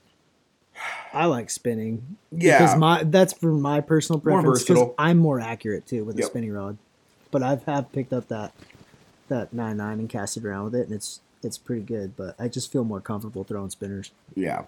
I 1.12 1.26
like 1.26 1.50
spinning. 1.50 2.18
yeah. 2.32 2.60
Because 2.60 2.78
my 2.78 3.04
that's 3.04 3.34
for 3.34 3.52
my 3.52 3.82
personal 3.82 4.20
preference. 4.20 4.64
Because. 4.64 4.92
I'm 4.98 5.18
more 5.18 5.40
accurate 5.40 5.86
too 5.88 6.04
with 6.06 6.16
a 6.18 6.20
Yep. 6.20 6.28
spinning 6.30 6.54
rod. 6.54 6.78
but 7.32 7.42
I've 7.44 7.64
have 7.64 7.92
picked 7.92 8.14
up 8.14 8.28
that 8.30 8.54
that 9.28 9.54
nine 9.54 9.78
nine 9.78 10.00
and 10.00 10.10
casted 10.10 10.46
around 10.46 10.66
with 10.66 10.76
it, 10.76 10.86
and 10.88 10.94
it's 10.94 11.20
it's 11.44 11.58
pretty 11.58 11.82
good. 11.84 12.16
But 12.16 12.36
I 12.40 12.48
just 12.48 12.72
feel 12.72 12.84
more 12.84 13.00
comfortable 13.02 13.44
throwing 13.44 13.70
spinners. 13.70 14.12
Yeah, 14.36 14.64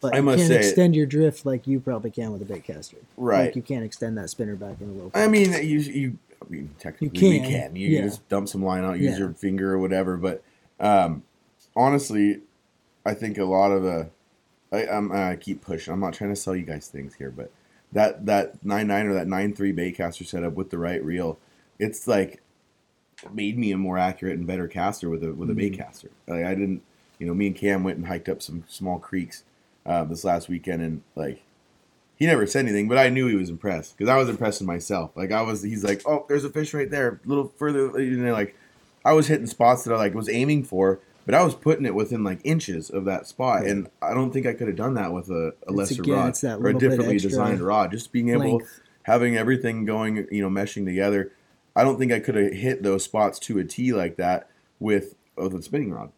But 0.00 0.14
I 0.14 0.18
you 0.18 0.22
must 0.22 0.38
can't 0.38 0.48
say- 0.48 0.58
extend 0.58 0.94
your 0.96 1.06
drift 1.06 1.44
like 1.46 1.66
you 1.66 1.80
probably 1.80 2.10
can 2.10 2.32
with 2.32 2.42
a 2.42 2.44
bait 2.44 2.64
caster. 2.64 2.96
Right. 3.16 3.46
Like 3.46 3.56
you 3.56 3.62
can't 3.62 3.84
extend 3.84 4.16
that 4.18 4.30
spinner 4.30 4.56
back 4.56 4.80
in 4.80 4.88
a 4.88 4.92
little. 4.92 5.10
I 5.14 5.28
mean, 5.28 5.52
you 5.52 5.78
you. 5.78 6.18
I 6.40 6.50
mean, 6.50 6.70
technically, 6.80 7.36
You 7.36 7.40
can, 7.40 7.50
can. 7.50 7.76
You 7.76 7.88
yeah. 7.88 8.02
just 8.02 8.28
dump 8.28 8.48
some 8.48 8.64
line 8.64 8.84
out, 8.84 8.98
use 8.98 9.12
Yeah. 9.12 9.18
your 9.18 9.32
finger 9.32 9.74
or 9.74 9.78
whatever. 9.78 10.16
But 10.16 10.42
um, 10.80 11.22
honestly, 11.76 12.40
I 13.06 13.14
think 13.14 13.38
a 13.38 13.44
lot 13.44 13.70
of 13.70 13.82
the. 13.84 14.08
I, 14.72 14.86
I'm, 14.88 15.12
I 15.12 15.36
keep 15.36 15.60
pushing. 15.62 15.92
I'm 15.94 16.00
not 16.00 16.14
trying 16.14 16.30
to 16.30 16.36
sell 16.36 16.56
you 16.56 16.64
guys 16.64 16.88
things 16.88 17.14
here, 17.14 17.30
but 17.30 17.50
that 17.92 18.26
that 18.26 18.64
nine 18.64 18.86
nine 18.88 19.06
or 19.06 19.14
that 19.14 19.28
nine 19.28 19.54
three 19.54 19.72
baitcaster 19.72 20.26
setup 20.26 20.54
with 20.54 20.70
the 20.70 20.78
right 20.78 21.04
reel, 21.04 21.38
it's 21.78 22.08
like 22.08 22.40
made 23.30 23.58
me 23.58 23.72
a 23.72 23.76
more 23.78 23.98
accurate 23.98 24.36
and 24.38 24.46
better 24.46 24.68
caster 24.68 25.08
with 25.08 25.22
a 25.22 25.32
with 25.32 25.50
a 25.50 25.54
Mm-hmm. 25.54 25.80
baitcaster. 25.80 26.08
Like 26.26 26.44
I 26.44 26.54
didn't, 26.54 26.82
you 27.18 27.26
know, 27.26 27.34
me 27.34 27.46
and 27.48 27.56
Cam 27.56 27.84
went 27.84 27.98
and 27.98 28.06
hiked 28.06 28.28
up 28.28 28.42
some 28.42 28.64
small 28.68 28.98
creeks 28.98 29.44
uh, 29.86 30.04
this 30.04 30.24
last 30.24 30.48
weekend, 30.48 30.82
and 30.82 31.02
like 31.14 31.42
he 32.16 32.26
never 32.26 32.46
said 32.46 32.64
anything, 32.64 32.88
but 32.88 32.98
I 32.98 33.08
knew 33.08 33.26
he 33.26 33.34
was 33.34 33.50
impressed 33.50 33.96
because 33.96 34.08
I 34.08 34.16
was 34.16 34.28
impressed 34.28 34.60
in 34.60 34.66
myself. 34.66 35.10
Like 35.16 35.32
I 35.32 35.42
was, 35.42 35.62
he's 35.62 35.82
like, 35.82 36.02
"Oh, 36.06 36.24
there's 36.28 36.44
a 36.44 36.50
fish 36.50 36.72
right 36.72 36.90
there, 36.90 37.20
a 37.24 37.28
little 37.28 37.52
further." 37.56 38.00
You 38.00 38.16
know, 38.16 38.32
like 38.32 38.56
I 39.04 39.12
was 39.12 39.26
hitting 39.26 39.46
spots 39.46 39.84
that 39.84 39.92
I 39.92 39.96
like 39.96 40.14
was 40.14 40.28
aiming 40.28 40.64
for, 40.64 41.00
but 41.26 41.34
I 41.34 41.42
was 41.42 41.54
putting 41.56 41.84
it 41.84 41.94
within 41.96 42.22
like 42.22 42.38
inches 42.44 42.90
of 42.90 43.04
that 43.06 43.26
spot, 43.26 43.66
and 43.66 43.88
I 44.00 44.14
don't 44.14 44.30
think 44.32 44.46
I 44.46 44.52
could 44.52 44.68
have 44.68 44.76
done 44.76 44.94
that 44.94 45.12
with 45.12 45.30
a, 45.30 45.54
a 45.66 45.72
lesser 45.72 46.02
again, 46.02 46.14
rod 46.14 46.44
or 46.44 46.68
a 46.68 46.74
differently 46.78 47.18
designed 47.18 47.60
rod. 47.60 47.90
Just 47.90 48.12
being 48.12 48.28
able, 48.28 48.58
length. 48.58 48.80
having 49.02 49.36
everything 49.36 49.84
going, 49.84 50.28
you 50.30 50.42
know, 50.42 50.50
meshing 50.50 50.84
together. 50.84 51.32
I 51.74 51.84
don't 51.84 51.98
think 51.98 52.12
I 52.12 52.20
could 52.20 52.34
have 52.34 52.52
hit 52.52 52.82
those 52.82 53.04
spots 53.04 53.38
to 53.40 53.58
a 53.58 53.64
T 53.64 53.92
like 53.92 54.16
that 54.16 54.48
with 54.78 55.14
with 55.36 55.54
a 55.54 55.62
spinning 55.62 55.92
rod 55.92 56.10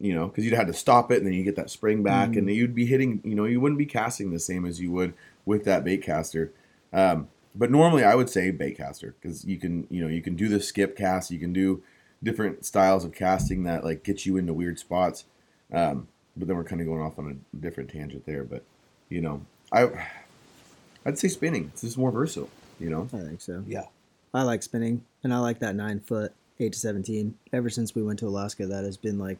you 0.00 0.12
know, 0.12 0.26
because 0.26 0.44
you'd 0.44 0.54
have 0.54 0.66
to 0.66 0.72
stop 0.74 1.12
it 1.12 1.18
and 1.18 1.26
then 1.26 1.32
you 1.32 1.44
get 1.44 1.54
that 1.54 1.70
spring 1.70 2.02
back, 2.02 2.30
Mm-hmm. 2.30 2.38
and 2.38 2.50
you'd 2.50 2.74
be 2.74 2.84
hitting, 2.84 3.20
you 3.22 3.36
know, 3.36 3.44
you 3.44 3.60
wouldn't 3.60 3.78
be 3.78 3.86
casting 3.86 4.32
the 4.32 4.40
same 4.40 4.66
as 4.66 4.80
you 4.80 4.90
would 4.90 5.14
with 5.46 5.64
that 5.64 5.84
bait 5.84 6.02
caster. 6.02 6.52
Um, 6.92 7.28
but 7.54 7.70
normally, 7.70 8.02
I 8.02 8.16
would 8.16 8.28
say 8.28 8.50
bait 8.50 8.76
caster 8.76 9.14
because 9.20 9.44
you 9.44 9.56
can, 9.56 9.86
you 9.90 10.02
know, 10.02 10.08
you 10.08 10.20
can 10.20 10.34
do 10.34 10.48
the 10.48 10.60
skip 10.60 10.96
cast, 10.96 11.30
you 11.30 11.38
can 11.38 11.52
do 11.52 11.80
different 12.24 12.66
styles 12.66 13.04
of 13.04 13.14
casting 13.14 13.62
that 13.64 13.84
like 13.84 14.02
get 14.02 14.26
you 14.26 14.36
into 14.36 14.52
weird 14.52 14.80
spots. 14.80 15.26
Um, 15.72 16.08
but 16.36 16.48
then 16.48 16.56
we're 16.56 16.64
kind 16.64 16.80
of 16.80 16.88
going 16.88 17.00
off 17.00 17.16
on 17.18 17.40
a 17.54 17.56
different 17.56 17.88
tangent 17.88 18.26
there. 18.26 18.42
But 18.42 18.64
you 19.08 19.20
know, 19.20 19.42
I, 19.72 20.08
I'd 21.06 21.18
say 21.20 21.28
spinning. 21.28 21.70
It's 21.72 21.82
just 21.82 21.96
more 21.96 22.10
versatile. 22.10 22.50
You 22.80 22.90
know, 22.90 23.08
I 23.14 23.18
think 23.18 23.40
so. 23.40 23.62
Yeah. 23.66 23.84
I 24.34 24.42
like 24.42 24.64
spinning, 24.64 25.04
and 25.22 25.32
I 25.32 25.38
like 25.38 25.60
that 25.60 25.76
nine 25.76 26.00
foot, 26.00 26.32
eight 26.58 26.72
to 26.72 26.78
seventeen. 26.78 27.36
Ever 27.52 27.70
since 27.70 27.94
we 27.94 28.02
went 28.02 28.18
to 28.18 28.26
Alaska, 28.26 28.66
that 28.66 28.84
has 28.84 28.96
been 28.96 29.18
like 29.18 29.38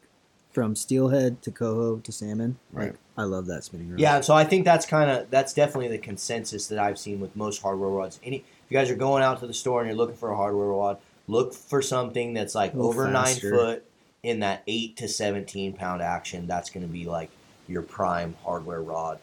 from 0.52 0.76
steelhead 0.76 1.42
to 1.42 1.50
coho 1.50 1.96
to 1.98 2.12
salmon. 2.12 2.56
Right. 2.72 2.92
Like, 2.92 2.98
I 3.18 3.24
love 3.24 3.46
that 3.46 3.64
spinning 3.64 3.90
rod. 3.90 3.98
Yeah, 3.98 4.20
so 4.20 4.34
I 4.34 4.44
think 4.44 4.64
that's 4.64 4.86
kind 4.86 5.10
of 5.10 5.28
that's 5.30 5.52
definitely 5.52 5.88
the 5.88 5.98
consensus 5.98 6.68
that 6.68 6.78
I've 6.78 6.98
seen 6.98 7.18
with 7.18 7.34
most 7.34 7.60
hardware 7.60 7.90
rods. 7.90 8.20
Any 8.22 8.36
if 8.36 8.70
you 8.70 8.78
guys 8.78 8.88
are 8.88 8.94
going 8.94 9.24
out 9.24 9.40
to 9.40 9.48
the 9.48 9.54
store 9.54 9.80
and 9.80 9.88
you're 9.88 9.96
looking 9.96 10.16
for 10.16 10.30
a 10.30 10.36
hardware 10.36 10.68
rod, 10.68 10.98
look 11.26 11.54
for 11.54 11.82
something 11.82 12.32
that's 12.32 12.54
like 12.54 12.74
over 12.76 13.10
faster. 13.10 13.50
nine 13.50 13.58
foot 13.58 13.84
in 14.22 14.40
that 14.40 14.62
eight 14.68 14.96
to 14.98 15.08
seventeen 15.08 15.72
pound 15.72 16.02
action. 16.02 16.46
That's 16.46 16.70
going 16.70 16.86
to 16.86 16.92
be 16.92 17.04
like 17.04 17.30
your 17.66 17.82
prime 17.82 18.36
hardware 18.44 18.80
rod. 18.80 19.18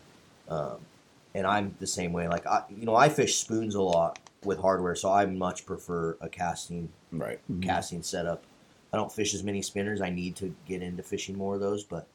Um, 0.49 0.79
and 1.33 1.47
I'm 1.47 1.75
the 1.79 1.87
same 1.87 2.11
way. 2.11 2.27
Like 2.27 2.45
I, 2.45 2.63
you 2.69 2.85
know, 2.85 2.95
I 2.95 3.07
fish 3.07 3.37
spoons 3.37 3.75
a 3.75 3.81
lot 3.81 4.19
with 4.43 4.59
hardware, 4.59 4.95
so 4.95 5.11
I 5.11 5.25
much 5.25 5.65
prefer 5.65 6.17
a 6.21 6.29
casting 6.29 6.89
right? 7.11 7.39
Mhm. 7.51 7.63
casting 7.63 8.01
setup. 8.01 8.43
I 8.93 8.97
don't 8.97 9.11
fish 9.11 9.33
as 9.33 9.43
many 9.43 9.61
spinners. 9.61 10.01
I 10.01 10.09
need 10.09 10.35
to 10.37 10.53
get 10.67 10.81
into 10.81 11.03
fishing 11.03 11.37
more 11.37 11.55
of 11.55 11.61
those, 11.61 11.83
but 11.83 12.07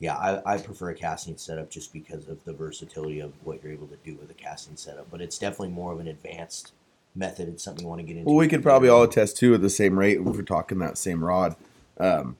yeah, 0.00 0.16
I, 0.16 0.54
I 0.54 0.58
prefer 0.58 0.90
a 0.90 0.94
casting 0.94 1.36
setup 1.36 1.70
just 1.70 1.92
because 1.92 2.28
of 2.28 2.44
the 2.44 2.52
versatility 2.52 3.20
of 3.20 3.32
what 3.44 3.62
you're 3.62 3.72
able 3.72 3.88
to 3.88 3.96
do 4.04 4.14
with 4.14 4.30
a 4.30 4.34
casting 4.34 4.76
setup. 4.76 5.10
But 5.10 5.20
it's 5.20 5.38
definitely 5.38 5.70
more 5.70 5.92
of 5.92 6.00
an 6.00 6.06
advanced 6.06 6.72
method. 7.14 7.48
It's 7.48 7.64
something 7.64 7.84
you 7.84 7.88
want 7.88 8.00
to 8.00 8.06
get 8.06 8.16
into. 8.16 8.28
Well, 8.28 8.36
we 8.36 8.48
could 8.48 8.62
probably 8.62 8.88
all 8.88 9.02
attest 9.02 9.36
too 9.36 9.54
at 9.54 9.62
the 9.62 9.70
same 9.70 9.98
rate 9.98 10.18
if 10.18 10.24
we're 10.24 10.42
talking 10.42 10.78
that 10.78 10.98
same 10.98 11.24
rod. 11.24 11.56
Um, 11.98 12.36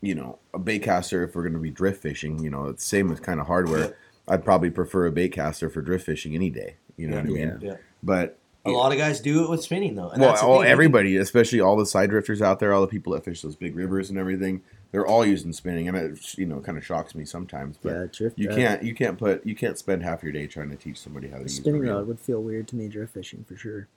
you 0.00 0.14
know, 0.14 0.38
a 0.54 0.58
bait 0.58 0.80
caster 0.80 1.24
if 1.24 1.34
we're 1.34 1.42
going 1.42 1.54
to 1.54 1.58
be 1.58 1.70
drift 1.70 2.02
fishing, 2.02 2.42
you 2.42 2.50
know, 2.50 2.66
it's 2.66 2.84
the 2.84 2.88
same 2.88 3.08
with 3.08 3.22
kind 3.22 3.40
of 3.40 3.46
hardware. 3.46 3.96
I'd 4.28 4.44
probably 4.44 4.70
prefer 4.70 5.06
a 5.06 5.12
bait 5.12 5.32
caster 5.32 5.68
for 5.68 5.82
drift 5.82 6.06
fishing 6.06 6.34
any 6.34 6.50
day. 6.50 6.76
You 6.96 7.08
know 7.08 7.16
what 7.16 7.26
I 7.26 7.28
mean? 7.28 7.58
Yeah. 7.60 7.76
But 8.02 8.38
A 8.66 8.70
lot 8.70 8.92
of 8.92 8.98
guys 8.98 9.20
do 9.20 9.44
it 9.44 9.50
with 9.50 9.62
spinning 9.62 9.94
though. 9.94 10.10
And 10.10 10.20
well, 10.20 10.30
that's 10.30 10.42
all, 10.42 10.60
thing. 10.62 10.70
everybody, 10.70 11.16
especially 11.16 11.60
all 11.60 11.76
the 11.76 11.86
side 11.86 12.10
drifters 12.10 12.42
out 12.42 12.58
there, 12.60 12.72
all 12.72 12.80
the 12.80 12.86
people 12.88 13.12
that 13.14 13.24
fish 13.24 13.42
those 13.42 13.56
big 13.56 13.76
rivers 13.76 14.10
and 14.10 14.18
everything, 14.18 14.62
they're 14.92 15.06
all 15.06 15.24
using 15.26 15.52
spinning, 15.52 15.88
and 15.88 15.96
it 15.96 16.38
you 16.38 16.46
know 16.46 16.60
kind 16.60 16.76
of 16.78 16.84
shocks 16.84 17.14
me 17.14 17.24
sometimes. 17.24 17.78
But 17.82 17.92
Yeah, 17.92 18.06
drift. 18.12 18.38
you 18.38 18.48
can't 18.48 18.82
you 18.82 18.94
can't 18.94 19.18
put 19.18 19.44
you 19.46 19.54
can't 19.54 19.76
spend 19.78 20.02
half 20.02 20.22
your 20.22 20.32
day 20.32 20.46
trying 20.46 20.70
to 20.70 20.76
teach 20.76 20.98
somebody 20.98 21.28
how 21.28 21.34
to 21.36 21.40
A 21.40 21.44
use 21.44 21.56
spinning 21.56 21.80
reel. 21.82 21.96
rod 21.96 22.06
would 22.06 22.20
feel 22.20 22.42
weird 22.42 22.68
to 22.68 22.76
me 22.76 22.88
drift 22.88 23.14
fishing 23.14 23.44
for 23.48 23.56
sure. 23.56 23.88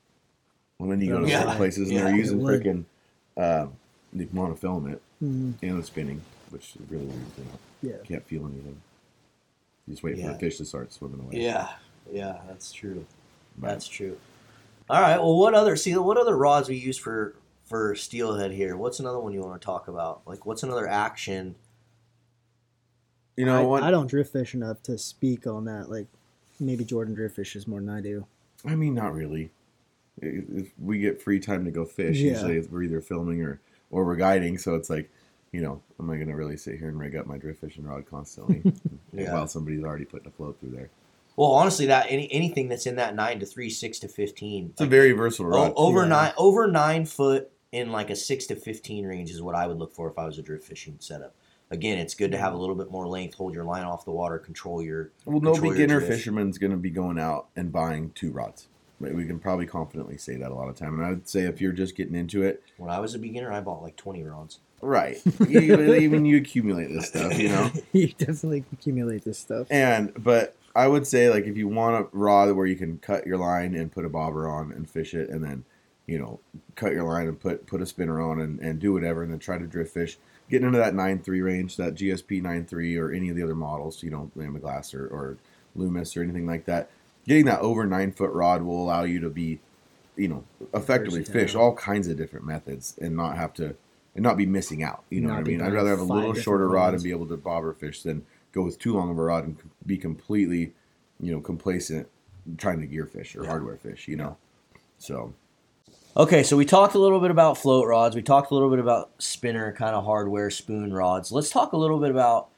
Well, 0.77 0.89
then 0.89 1.01
you 1.01 1.09
go 1.11 1.19
to 1.21 1.27
Yeah. 1.29 1.41
certain 1.41 1.55
places 1.57 1.89
and 1.89 1.97
Yeah, 1.97 2.03
they're 2.05 2.15
using 2.15 2.39
would. 2.41 2.63
freaking 2.63 2.85
uh, 3.37 3.67
the 4.13 4.25
monofilament 4.27 4.99
Mhm. 5.23 5.53
and 5.61 5.79
the 5.79 5.83
spinning, 5.85 6.21
which 6.49 6.75
is 6.75 6.81
really 6.89 7.05
weird 7.05 7.27
thing. 7.33 7.47
Yeah. 7.83 7.89
You 7.93 7.99
can't 8.05 8.25
feel 8.25 8.45
anything. 8.45 8.81
You 9.87 9.93
just 9.93 10.03
wait 10.03 10.15
for 10.15 10.21
Yeah. 10.21 10.33
the 10.33 10.39
fish 10.39 10.57
to 10.57 10.65
start 10.65 10.91
swimming 10.93 11.19
away. 11.21 11.41
Yeah, 11.43 11.69
yeah, 12.11 12.39
that's 12.47 12.71
true. 12.71 13.05
Right. 13.57 13.69
That's 13.71 13.87
true. 13.87 14.17
All 14.89 15.01
right. 15.01 15.17
Well, 15.17 15.37
what 15.37 15.53
other 15.53 15.75
see 15.75 15.95
what 15.95 16.17
other 16.17 16.35
rods 16.35 16.67
we 16.69 16.75
use 16.75 16.97
for 16.97 17.35
for 17.65 17.93
steelhead 17.95 18.51
here? 18.51 18.75
What's 18.75 18.99
another 18.99 19.19
one 19.19 19.33
you 19.33 19.41
want 19.41 19.61
to 19.61 19.65
talk 19.65 19.87
about? 19.87 20.21
Like, 20.25 20.45
what's 20.45 20.63
another 20.63 20.87
action? 20.87 21.55
You 23.37 23.45
know 23.45 23.59
I, 23.61 23.63
what? 23.63 23.83
I 23.83 23.91
don't 23.91 24.07
drift 24.09 24.33
fish 24.33 24.53
enough 24.53 24.81
to 24.83 24.97
speak 24.97 25.45
on 25.47 25.65
that. 25.65 25.89
Like 25.89 26.07
maybe 26.59 26.83
Jordan 26.83 27.13
drift 27.13 27.35
fishes 27.35 27.67
more 27.67 27.79
than 27.79 27.89
I 27.89 28.01
do. 28.01 28.25
I 28.65 28.75
mean, 28.75 28.93
not 28.93 29.13
really. 29.13 29.51
If 30.21 30.43
if 30.49 30.71
we 30.79 30.97
get 30.99 31.21
free 31.21 31.39
time 31.39 31.65
to 31.65 31.71
go 31.71 31.85
fish, 31.85 32.17
Yeah. 32.17 32.31
usually 32.31 32.59
we're 32.61 32.83
either 32.83 33.01
filming 33.01 33.41
or 33.43 33.61
or 33.91 34.05
we're 34.05 34.15
guiding. 34.15 34.57
So 34.57 34.75
it's 34.75 34.89
like, 34.89 35.09
you 35.51 35.61
know, 35.61 35.81
am 35.99 36.09
I 36.09 36.15
going 36.15 36.27
to 36.27 36.35
really 36.35 36.57
sit 36.57 36.77
here 36.79 36.89
and 36.89 36.99
rig 36.99 37.15
up 37.15 37.27
my 37.27 37.37
drift 37.37 37.61
fishing 37.61 37.85
rod 37.85 38.05
constantly 38.09 38.61
Yeah. 39.13 39.33
while 39.33 39.47
somebody's 39.47 39.83
already 39.83 40.05
putting 40.05 40.27
a 40.27 40.31
float 40.31 40.59
through 40.59 40.71
there? 40.71 40.89
Well, 41.39 41.51
honestly, 41.51 41.85
that 41.85 42.07
any 42.09 42.29
anything 42.33 42.67
that's 42.67 42.85
in 42.85 42.97
that 42.97 43.15
nine 43.15 43.39
to 43.39 43.45
three, 43.45 43.69
six 43.69 43.97
to 43.99 44.09
fifteen, 44.09 44.71
It's 44.71 44.81
a 44.81 44.85
very 44.85 45.13
versatile 45.13 45.45
rod. 45.51 45.71
over 45.77 46.01
Yeah. 46.01 46.09
nine 46.09 46.33
over 46.35 46.67
nine 46.67 47.05
foot 47.05 47.49
in 47.71 47.93
like 47.93 48.09
a 48.09 48.15
six 48.17 48.45
to 48.47 48.57
fifteen 48.57 49.05
range 49.05 49.31
is 49.31 49.41
what 49.41 49.55
I 49.55 49.65
would 49.65 49.77
look 49.77 49.93
for 49.95 50.09
if 50.11 50.19
I 50.19 50.25
was 50.25 50.37
a 50.37 50.41
drift 50.41 50.65
fishing 50.67 50.97
setup. 50.99 51.33
Again, 51.71 51.97
it's 51.97 52.13
good 52.13 52.33
to 52.33 52.37
have 52.37 52.53
a 52.53 52.57
little 52.57 52.75
bit 52.75 52.91
more 52.91 53.07
length, 53.07 53.35
hold 53.35 53.53
your 53.53 53.63
line 53.63 53.85
off 53.85 54.03
the 54.03 54.11
water, 54.11 54.37
control 54.37 54.83
your. 54.83 55.11
Well, 55.23 55.39
no 55.39 55.51
control 55.53 55.67
your 55.67 55.73
beginner 55.75 55.99
drift. 56.01 56.13
fisherman's 56.13 56.57
going 56.57 56.71
to 56.71 56.77
be 56.77 56.89
going 56.89 57.17
out 57.17 57.47
and 57.55 57.71
buying 57.71 58.11
two 58.15 58.31
rods. 58.31 58.67
But 58.99 59.13
We 59.13 59.25
can 59.25 59.39
probably 59.39 59.65
confidently 59.65 60.17
say 60.17 60.35
that 60.35 60.51
a 60.51 60.53
lot 60.53 60.67
of 60.67 60.75
time. 60.75 60.95
And 60.95 61.05
I 61.05 61.11
would 61.11 61.29
say 61.29 61.43
if 61.43 61.61
you're 61.61 61.71
just 61.71 61.95
getting 61.95 62.15
into 62.15 62.43
it, 62.43 62.61
When 62.75 62.89
I 62.89 62.99
was 62.99 63.15
a 63.15 63.19
beginner, 63.19 63.49
I 63.49 63.61
bought 63.61 63.81
like 63.81 63.95
twenty 63.95 64.23
rods. 64.23 64.59
right? 64.81 65.21
you, 65.47 65.93
even 65.95 66.25
you 66.25 66.35
accumulate 66.35 66.87
this 66.87 67.07
stuff, 67.07 67.39
you 67.39 67.47
know. 67.47 67.71
you 67.93 68.09
definitely 68.09 68.65
accumulate 68.73 69.23
this 69.23 69.39
stuff. 69.39 69.67
And 69.71 70.11
but 70.21 70.53
I 70.75 70.87
would 70.87 71.05
say 71.07 71.29
like 71.29 71.45
if 71.45 71.57
you 71.57 71.67
want 71.67 71.95
a 71.95 72.07
rod 72.17 72.51
where 72.51 72.65
you 72.65 72.75
can 72.75 72.97
cut 72.99 73.25
your 73.25 73.37
line 73.37 73.75
and 73.75 73.91
put 73.91 74.05
a 74.05 74.09
bobber 74.09 74.47
on 74.47 74.71
and 74.71 74.89
fish 74.89 75.13
it, 75.13 75.29
and 75.29 75.43
then 75.43 75.65
you 76.05 76.17
know 76.17 76.39
cut 76.75 76.93
your 76.93 77.03
line 77.03 77.27
and 77.27 77.39
put 77.39 77.65
put 77.65 77.81
a 77.81 77.85
spinner 77.85 78.21
on 78.21 78.39
and, 78.39 78.59
and 78.59 78.79
do 78.79 78.93
whatever, 78.93 79.23
and 79.23 79.31
then 79.31 79.39
try 79.39 79.57
to 79.57 79.65
drift 79.65 79.93
fish. 79.93 80.17
Getting 80.49 80.67
into 80.67 80.79
that 80.79 80.95
nine 80.95 81.19
three 81.19 81.41
range, 81.41 81.77
that 81.77 81.95
GSP 81.95 82.41
nine 82.41 82.65
three 82.65 82.97
or 82.97 83.11
any 83.11 83.29
of 83.29 83.35
the 83.35 83.43
other 83.43 83.55
models, 83.55 84.01
you 84.01 84.09
know, 84.09 84.31
Lamiglas 84.35 84.93
or, 84.95 85.07
or 85.07 85.37
Loomis 85.75 86.17
or 86.17 86.23
anything 86.23 86.47
like 86.47 86.65
that. 86.65 86.89
Getting 87.27 87.45
that 87.45 87.59
over 87.59 87.85
nine 87.85 88.11
foot 88.11 88.31
rod 88.31 88.63
will 88.63 88.81
allow 88.81 89.03
you 89.03 89.19
to 89.19 89.29
be, 89.29 89.59
you 90.15 90.27
know, 90.27 90.43
effectively 90.73 91.19
Versatile. 91.19 91.41
fish 91.41 91.55
all 91.55 91.75
kinds 91.75 92.07
of 92.07 92.17
different 92.17 92.45
methods 92.45 92.97
and 92.99 93.15
not 93.15 93.37
have 93.37 93.53
to 93.55 93.75
and 94.15 94.23
not 94.23 94.37
be 94.37 94.45
missing 94.45 94.83
out. 94.83 95.03
You 95.09 95.21
know 95.21 95.29
Not 95.29 95.35
what 95.35 95.39
I 95.41 95.49
mean? 95.49 95.61
I'd 95.61 95.73
rather 95.73 95.89
have 95.89 95.99
a 95.99 96.03
little 96.03 96.33
shorter 96.33 96.67
rod 96.67 96.93
and 96.93 97.03
be 97.03 97.11
able 97.11 97.27
to 97.27 97.37
bobber 97.37 97.73
fish 97.73 98.01
than 98.01 98.25
go 98.51 98.63
with 98.63 98.79
too 98.79 98.93
long 98.93 99.11
of 99.11 99.17
a 99.17 99.21
rod 99.21 99.45
and 99.45 99.57
be 99.85 99.97
completely, 99.97 100.73
you 101.19 101.31
know, 101.31 101.39
complacent 101.39 102.07
trying 102.57 102.79
to 102.81 102.87
gear 102.87 103.05
fish 103.05 103.35
or 103.35 103.43
Yeah. 103.43 103.49
hardware 103.49 103.77
fish. 103.77 104.07
You 104.07 104.15
know, 104.17 104.37
so 104.97 105.33
Okay, 106.17 106.41
so 106.43 106.57
we 106.57 106.65
talked 106.65 106.95
a 106.95 106.99
little 106.99 107.19
bit 107.19 107.31
about 107.31 107.57
float 107.57 107.87
rods. 107.87 108.15
We 108.15 108.23
talked 108.23 108.51
a 108.51 108.53
little 108.53 108.69
bit 108.69 108.79
about 108.79 109.11
spinner 109.19 109.71
kind 109.71 109.95
of 109.95 110.03
hardware 110.05 110.49
spoon 110.49 110.91
rods. 110.91 111.31
Let's 111.31 111.49
talk 111.51 111.71
a 111.71 111.77
little 111.77 111.99
bit 111.99 112.09
about. 112.09 112.49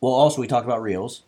Well, 0.00 0.12
also 0.12 0.40
we 0.40 0.46
talked 0.46 0.64
about 0.66 0.80
reels. 0.80 1.22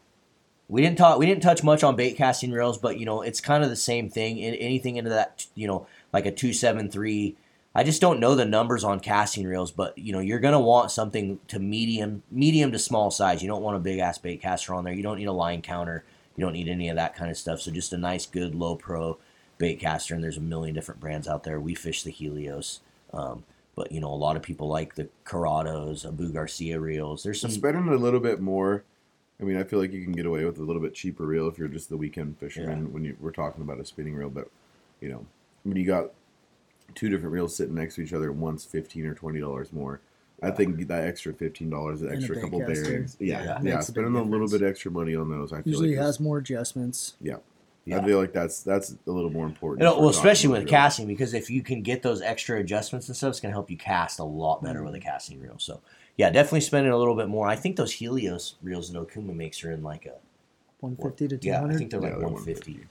We 0.68 0.80
didn't 0.80 0.96
talk. 0.96 1.18
We 1.18 1.26
didn't 1.26 1.42
touch 1.42 1.62
much 1.62 1.82
on 1.82 1.96
bait 1.96 2.12
casting 2.16 2.52
reels, 2.52 2.78
but 2.78 2.98
you 2.98 3.04
know 3.04 3.20
it's 3.22 3.40
kind 3.40 3.64
of 3.64 3.70
the 3.70 3.76
same 3.76 4.08
thing. 4.08 4.38
In, 4.38 4.54
anything 4.54 4.96
into 4.96 5.10
that, 5.10 5.46
you 5.54 5.66
know, 5.66 5.86
like 6.12 6.24
a 6.24 6.30
two 6.32 6.52
seven 6.52 6.88
three. 6.88 7.36
I 7.74 7.84
just 7.84 8.00
don't 8.00 8.20
know 8.20 8.34
the 8.34 8.44
numbers 8.44 8.84
on 8.84 9.00
casting 9.00 9.46
reels, 9.46 9.70
but 9.70 9.96
you 9.96 10.12
know 10.12 10.20
you're 10.20 10.40
gonna 10.40 10.60
want 10.60 10.90
something 10.90 11.40
to 11.48 11.58
medium, 11.58 12.22
medium 12.30 12.70
to 12.72 12.78
small 12.78 13.10
size. 13.10 13.42
You 13.42 13.48
don't 13.48 13.62
want 13.62 13.76
a 13.76 13.80
big 13.80 13.98
ass 13.98 14.18
bait 14.18 14.42
caster 14.42 14.74
on 14.74 14.84
there. 14.84 14.92
You 14.92 15.02
don't 15.02 15.18
need 15.18 15.26
a 15.26 15.32
line 15.32 15.62
counter. 15.62 16.04
You 16.36 16.44
don't 16.44 16.52
need 16.52 16.68
any 16.68 16.88
of 16.88 16.96
that 16.96 17.14
kind 17.14 17.30
of 17.30 17.36
stuff. 17.36 17.60
So 17.60 17.70
just 17.70 17.92
a 17.92 17.98
nice, 17.98 18.26
good 18.26 18.54
low 18.54 18.76
pro 18.76 19.18
bait 19.58 19.76
caster, 19.80 20.14
and 20.14 20.22
there's 20.22 20.36
a 20.36 20.42
million 20.42 20.74
different 20.74 21.00
brands 21.00 21.26
out 21.26 21.44
there. 21.44 21.60
We 21.60 21.74
fish 21.74 22.02
the 22.02 22.10
Helios, 22.10 22.80
um, 23.12 23.44
but 23.74 23.90
you 23.90 24.00
know 24.00 24.12
a 24.12 24.16
lot 24.16 24.36
of 24.36 24.42
people 24.42 24.68
like 24.68 24.94
the 24.94 25.08
Curados, 25.24 26.06
Abu 26.06 26.30
Garcia 26.30 26.78
reels. 26.78 27.22
There's 27.22 27.40
some 27.40 27.50
spending 27.50 27.88
a 27.88 27.96
little 27.96 28.20
bit 28.20 28.40
more. 28.40 28.84
I 29.40 29.44
mean, 29.44 29.56
I 29.56 29.64
feel 29.64 29.78
like 29.78 29.92
you 29.92 30.04
can 30.04 30.12
get 30.12 30.26
away 30.26 30.44
with 30.44 30.58
a 30.58 30.62
little 30.62 30.82
bit 30.82 30.94
cheaper 30.94 31.24
reel 31.24 31.48
if 31.48 31.58
you're 31.58 31.68
just 31.68 31.88
the 31.88 31.96
weekend 31.96 32.38
fisherman. 32.38 32.82
Yeah. 32.82 32.90
When 32.90 33.04
you 33.04 33.16
we're 33.18 33.32
talking 33.32 33.62
about 33.62 33.80
a 33.80 33.84
spinning 33.84 34.14
reel, 34.14 34.30
but 34.30 34.48
you 35.00 35.08
know, 35.08 35.24
when 35.64 35.76
you 35.76 35.86
got 35.86 36.12
two 36.94 37.08
different 37.08 37.32
reels 37.32 37.56
sitting 37.56 37.74
next 37.74 37.96
to 37.96 38.02
each 38.02 38.12
other, 38.12 38.32
one's 38.32 38.64
fifteen 38.64 39.06
or 39.06 39.14
twenty 39.14 39.40
dollars 39.40 39.72
more. 39.72 40.00
I 40.42 40.50
think 40.50 40.88
that 40.88 41.04
extra 41.04 41.32
fifteen 41.32 41.70
dollars, 41.70 42.00
that 42.00 42.08
And 42.08 42.16
extra 42.18 42.40
couple 42.40 42.60
caster. 42.60 42.82
bearings, 42.82 43.16
yeah, 43.20 43.44
Yeah, 43.44 43.44
yeah, 43.44 43.58
makes 43.58 43.88
a 43.88 43.92
spending 43.92 44.14
a 44.16 44.22
little 44.22 44.46
difference. 44.46 44.52
bit 44.52 44.62
extra 44.68 44.90
money 44.90 45.14
on 45.14 45.30
those. 45.30 45.52
I 45.52 45.62
feel 45.62 45.72
Usually 45.72 45.96
like 45.96 46.04
has 46.04 46.18
more 46.20 46.38
adjustments. 46.38 47.14
yeah. 47.20 47.36
Yeah. 47.84 47.98
I 47.98 48.04
feel 48.04 48.18
like 48.18 48.32
that's 48.32 48.62
that's 48.62 48.94
a 49.08 49.10
little 49.10 49.30
more 49.30 49.44
important. 49.44 49.82
You 49.82 49.88
uh, 49.88 49.94
know, 49.94 50.00
well, 50.00 50.10
especially 50.10 50.50
with 50.50 50.60
reels. 50.60 50.70
casting, 50.70 51.06
because 51.08 51.34
if 51.34 51.50
you 51.50 51.62
can 51.62 51.82
get 51.82 52.00
those 52.02 52.22
extra 52.22 52.60
adjustments 52.60 53.08
and 53.08 53.16
stuff, 53.16 53.30
it's 53.30 53.40
gonna 53.40 53.52
help 53.52 53.70
you 53.72 53.76
cast 53.76 54.20
a 54.20 54.24
lot 54.24 54.62
better 54.62 54.84
with 54.84 54.94
a 54.94 54.98
mm-hmm. 54.98 55.08
casting 55.08 55.40
reel. 55.40 55.56
So, 55.58 55.80
yeah, 56.16 56.30
definitely 56.30 56.60
spending 56.60 56.92
a 56.92 56.96
little 56.96 57.16
bit 57.16 57.26
more. 57.28 57.48
I 57.48 57.56
think 57.56 57.74
those 57.74 57.90
Helios 57.92 58.54
reels 58.62 58.92
that 58.92 58.98
Okuma 58.98 59.34
makes 59.34 59.64
are 59.64 59.72
in 59.72 59.82
like 59.82 60.06
a 60.06 60.14
150 60.78 61.28
to 61.28 61.38
two 61.38 61.52
hundred. 61.52 61.68
yeah, 61.70 61.74
I 61.74 61.76
think 61.76 61.90
they're 61.90 62.00
Yeah, 62.00 62.06
like 62.06 62.18
they're 62.18 62.28
150. 62.28 62.86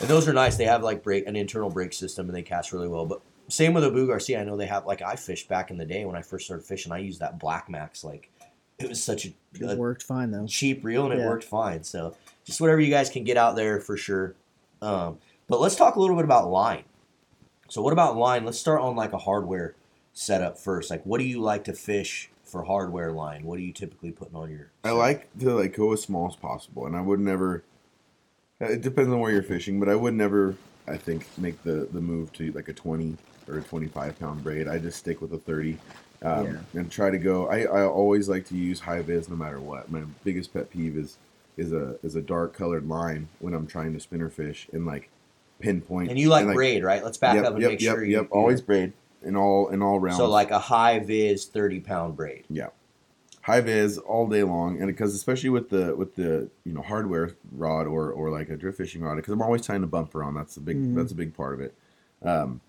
And 0.00 0.08
those 0.10 0.28
are 0.28 0.34
nice. 0.34 0.58
They 0.58 0.64
have 0.66 0.82
like 0.82 1.02
brake 1.02 1.26
an 1.26 1.36
internal 1.36 1.70
brake 1.70 1.94
system, 1.94 2.26
and 2.26 2.36
they 2.36 2.42
cast 2.42 2.72
really 2.72 2.88
well. 2.88 3.06
But 3.06 3.22
same 3.48 3.74
with 3.74 3.84
Abu 3.84 4.06
Garcia. 4.06 4.40
I 4.40 4.44
know 4.44 4.56
they 4.56 4.66
have 4.66 4.86
like 4.86 5.02
I 5.02 5.16
fished 5.16 5.48
back 5.48 5.70
in 5.70 5.78
the 5.78 5.84
day 5.84 6.04
when 6.04 6.16
I 6.16 6.22
first 6.22 6.46
started 6.46 6.64
fishing. 6.66 6.92
I 6.92 6.98
used 6.98 7.20
that 7.20 7.38
Black 7.38 7.68
Max. 7.68 8.04
Like 8.04 8.30
it 8.78 8.88
was 8.88 9.02
such 9.02 9.24
a, 9.26 9.28
It 9.54 9.62
a 9.62 9.76
worked 9.76 10.02
fine 10.02 10.30
though. 10.30 10.46
cheap 10.46 10.84
reel 10.84 11.10
and 11.10 11.20
it 11.20 11.24
worked 11.24 11.44
fine. 11.44 11.82
So 11.84 12.16
just 12.44 12.60
whatever 12.60 12.80
you 12.80 12.90
guys 12.90 13.08
can 13.10 13.24
get 13.24 13.36
out 13.36 13.56
there 13.56 13.80
for 13.80 13.96
sure. 13.96 14.34
Um, 14.82 15.18
but 15.48 15.60
let's 15.60 15.76
talk 15.76 15.96
a 15.96 16.00
little 16.00 16.16
bit 16.16 16.24
about 16.24 16.50
line. 16.50 16.84
So 17.68 17.82
what 17.82 17.92
about 17.92 18.16
line? 18.16 18.44
Let's 18.44 18.58
start 18.58 18.80
on 18.80 18.94
like 18.96 19.12
a 19.12 19.18
hardware 19.18 19.74
setup 20.12 20.58
first. 20.58 20.90
Like 20.90 21.04
what 21.04 21.18
do 21.18 21.24
you 21.24 21.40
like 21.40 21.64
to 21.64 21.72
fish 21.72 22.30
for 22.44 22.64
hardware 22.64 23.12
line? 23.12 23.44
What 23.44 23.58
are 23.58 23.62
you 23.62 23.72
typically 23.72 24.12
putting 24.12 24.36
on 24.36 24.50
your? 24.50 24.70
I 24.84 24.90
like 24.92 25.28
to 25.40 25.54
like 25.54 25.76
go 25.76 25.92
as 25.92 26.02
small 26.02 26.28
as 26.28 26.36
possible, 26.36 26.86
and 26.86 26.96
I 26.96 27.00
would 27.00 27.20
never. 27.20 27.64
It 28.60 28.80
depends 28.80 29.10
on 29.12 29.20
where 29.20 29.32
you're 29.32 29.42
fishing, 29.42 29.78
but 29.80 29.88
I 29.88 29.94
would 29.96 30.14
never. 30.14 30.56
I 30.88 30.96
think 30.96 31.26
make 31.38 31.62
the 31.62 31.88
the 31.92 32.00
move 32.00 32.32
to 32.34 32.52
like 32.52 32.68
a 32.68 32.72
twenty 32.72 33.16
or 33.48 33.58
a 33.58 33.62
twenty 33.62 33.86
five 33.86 34.18
pound 34.18 34.42
braid. 34.42 34.68
I 34.68 34.78
just 34.78 34.98
stick 34.98 35.20
with 35.20 35.32
a 35.32 35.38
thirty, 35.38 35.78
um, 36.22 36.46
Yeah. 36.46 36.80
and 36.80 36.90
try 36.90 37.10
to 37.10 37.18
go. 37.18 37.48
I, 37.48 37.62
I 37.62 37.84
always 37.84 38.28
like 38.28 38.46
to 38.48 38.56
use 38.56 38.80
high 38.80 39.02
vis 39.02 39.28
no 39.28 39.36
matter 39.36 39.60
what. 39.60 39.90
My 39.90 40.02
biggest 40.24 40.52
pet 40.52 40.70
peeve 40.70 40.96
is 40.96 41.18
is 41.56 41.72
a 41.72 41.96
is 42.02 42.16
a 42.16 42.22
dark 42.22 42.54
colored 42.54 42.88
line 42.88 43.28
when 43.38 43.54
I'm 43.54 43.66
trying 43.66 43.92
to 43.94 44.00
spinner 44.00 44.28
fish 44.28 44.68
and 44.72 44.86
like 44.86 45.08
pinpoint. 45.60 46.10
And 46.10 46.18
you 46.18 46.28
like 46.28 46.46
braid, 46.46 46.84
right? 46.84 47.02
Let's 47.02 47.18
back 47.18 47.36
yep, 47.36 47.44
up 47.46 47.52
and 47.54 47.62
yep, 47.62 47.70
make 47.72 47.80
yep, 47.80 47.94
sure 47.94 48.04
yep. 48.04 48.22
you 48.22 48.28
always 48.30 48.60
braid 48.60 48.92
in 49.22 49.36
all 49.36 49.68
in 49.68 49.82
all 49.82 49.98
rounds. 49.98 50.18
So 50.18 50.28
like 50.28 50.50
a 50.50 50.58
high 50.58 50.98
vis 51.00 51.46
thirty 51.46 51.80
pound 51.80 52.16
braid. 52.16 52.44
Yeah, 52.48 52.68
high 53.46 53.60
vis 53.60 53.96
all 53.98 54.26
day 54.26 54.42
long, 54.42 54.76
and 54.78 54.88
because 54.88 55.14
especially 55.14 55.50
with 55.50 55.70
the 55.70 55.94
with 55.94 56.16
the 56.16 56.48
you 56.64 56.72
know 56.72 56.82
hardware 56.82 57.30
rod 57.52 57.86
or 57.86 58.10
or 58.10 58.28
like 58.30 58.48
a 58.50 58.56
drift 58.56 58.76
fishing 58.78 59.02
rod, 59.02 59.16
because 59.16 59.32
I'm 59.32 59.40
always 59.42 59.62
tying 59.62 59.84
a 59.84 59.86
bumper 59.86 60.22
on. 60.24 60.34
That's 60.34 60.56
a 60.56 60.60
big 60.60 60.76
Mhm. 60.76 60.94
that's 60.96 61.12
a 61.12 61.16
big 61.16 61.32
part 61.34 61.54
of 61.54 61.60
it. 61.60 61.74
Um, 62.22 62.60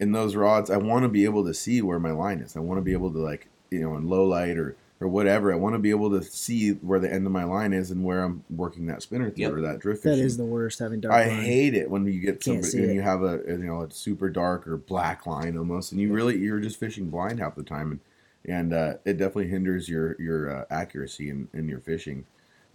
in 0.00 0.12
those 0.12 0.34
rods, 0.34 0.70
I 0.70 0.78
want 0.78 1.04
to 1.04 1.08
be 1.08 1.24
able 1.24 1.44
to 1.44 1.54
see 1.54 1.80
where 1.82 1.98
my 2.00 2.10
line 2.10 2.40
is. 2.40 2.56
I 2.56 2.60
want 2.60 2.78
to 2.78 2.82
be 2.82 2.92
able 2.92 3.12
to 3.12 3.18
like 3.18 3.46
you 3.70 3.80
know 3.80 3.96
in 3.96 4.08
low 4.08 4.24
light 4.26 4.58
or 4.58 4.74
or 5.02 5.08
whatever. 5.08 5.50
I 5.52 5.56
want 5.56 5.74
to 5.74 5.78
be 5.78 5.90
able 5.90 6.10
to 6.10 6.22
see 6.22 6.72
where 6.72 6.98
the 6.98 7.10
end 7.10 7.24
of 7.24 7.32
my 7.32 7.44
line 7.44 7.72
is 7.72 7.90
and 7.90 8.04
where 8.04 8.22
I'm 8.22 8.42
working 8.50 8.86
that 8.88 9.00
spinner 9.02 9.30
through 9.30 9.44
Yep. 9.44 9.52
or 9.54 9.60
that 9.62 9.78
drift 9.78 10.02
That 10.02 10.10
fishing. 10.10 10.26
is 10.26 10.36
the 10.36 10.44
worst 10.44 10.78
having 10.78 11.00
dark 11.00 11.14
I 11.14 11.26
line. 11.28 11.40
hate 11.42 11.74
it 11.74 11.88
when 11.90 12.04
you 12.04 12.20
get 12.20 12.32
Can't 12.40 12.42
somebody 12.44 12.68
see 12.68 12.80
when 12.80 12.90
it. 12.90 12.94
you 12.94 13.00
have 13.02 13.22
a, 13.22 13.40
a, 13.46 13.52
you 13.52 13.64
know 13.64 13.82
a 13.82 13.90
super 13.92 14.28
dark 14.28 14.66
or 14.68 14.76
black 14.76 15.24
line 15.26 15.56
almost, 15.56 15.92
and 15.92 16.00
you 16.00 16.12
really 16.12 16.36
you're 16.38 16.60
just 16.60 16.78
fishing 16.78 17.08
blind 17.08 17.38
half 17.38 17.54
the 17.54 17.62
time, 17.62 17.92
and 17.92 18.00
and 18.46 18.72
uh, 18.72 18.94
it 19.04 19.14
definitely 19.14 19.48
hinders 19.48 19.88
your 19.88 20.16
your 20.20 20.50
uh, 20.50 20.64
accuracy 20.70 21.30
in, 21.30 21.48
in 21.52 21.68
your 21.68 21.80
fishing. 21.80 22.24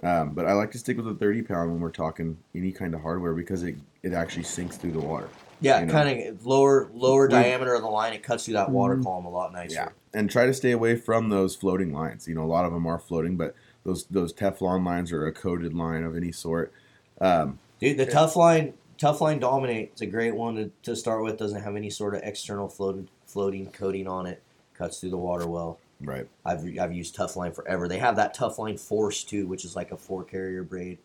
Um, 0.04 0.32
but 0.32 0.45
I 0.45 0.51
like 0.54 0.71
to 0.71 0.78
stick 0.78 0.97
with 0.97 1.08
a 1.08 1.13
30 1.13 1.43
pound 1.43 1.71
when 1.71 1.80
we're 1.80 1.89
talking 1.89 2.38
any 2.54 2.71
kind 2.73 2.93
of 2.93 3.01
hardware 3.01 3.34
because 3.34 3.63
it 3.63 3.75
it 4.04 4.13
actually 4.13 4.43
sinks 4.43 4.78
through 4.78 4.91
the 4.91 4.99
water. 4.99 5.30
Yeah, 5.62 5.80
You 5.80 5.86
know. 5.86 5.91
kind 5.93 6.28
of 6.28 6.45
lower 6.45 6.89
lower 6.93 7.28
We- 7.28 7.32
diameter 7.32 7.73
of 7.73 7.82
the 7.82 7.88
line. 7.88 8.13
It 8.13 8.21
cuts 8.23 8.45
through 8.45 8.56
that 8.56 8.69
water 8.69 8.97
Mhm. 8.97 9.04
column 9.04 9.25
a 9.25 9.30
lot 9.30 9.54
nicer. 9.54 9.73
Yeah, 9.75 9.89
and 10.13 10.30
try 10.30 10.45
to 10.45 10.54
stay 10.54 10.71
away 10.71 10.95
from 10.97 11.30
those 11.30 11.56
floating 11.56 11.93
lines. 11.93 12.28
You 12.28 12.36
know, 12.36 12.43
a 12.43 12.45
lot 12.45 12.65
of 12.65 12.73
them 12.73 12.86
are 12.86 12.99
floating, 12.99 13.38
but 13.38 13.56
those 13.84 14.06
those 14.06 14.34
Teflon 14.34 14.86
lines 14.86 15.12
or 15.13 15.25
a 15.25 15.32
coated 15.32 15.73
line 15.73 16.04
of 16.04 16.15
any 16.17 16.32
sort. 16.32 16.73
Um, 17.21 17.60
Dude, 17.80 17.97
the 17.97 18.06
tough 18.06 18.36
line, 18.36 18.73
TUF-Line 18.97 19.39
Domin8. 19.41 19.84
It's 19.91 20.01
a 20.01 20.06
great 20.06 20.34
one 20.36 20.56
to, 20.56 20.71
to 20.84 20.95
start 20.95 21.23
with. 21.23 21.38
Doesn't 21.38 21.62
have 21.62 21.75
any 21.75 21.89
sort 21.89 22.15
of 22.15 22.21
external 22.23 22.67
floated 22.69 23.10
floating 23.25 23.67
coating 23.71 24.08
on 24.08 24.25
it. 24.25 24.41
Cuts 24.77 24.99
through 24.99 25.11
the 25.11 25.17
water 25.17 25.47
well. 25.47 25.79
right. 26.01 26.27
I've 26.45 26.63
I've 26.79 26.93
used 26.93 27.15
tough 27.15 27.35
line 27.35 27.51
forever. 27.53 27.88
They 27.88 27.99
have 27.99 28.15
that 28.17 28.33
tough 28.33 28.59
line 28.59 28.77
force 28.77 29.23
too, 29.23 29.47
which 29.47 29.63
is 29.65 29.75
like 29.75 29.91
a 29.91 29.97
four 29.97 30.23
carrier 30.23 30.63
braid. 30.63 30.97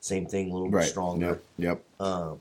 Same 0.00 0.26
thing, 0.26 0.50
a 0.50 0.52
little 0.52 0.70
bit 0.70 0.84
stronger. 0.84 1.40
Yep. 1.58 1.82
Yep. 1.98 2.06
Um, 2.06 2.40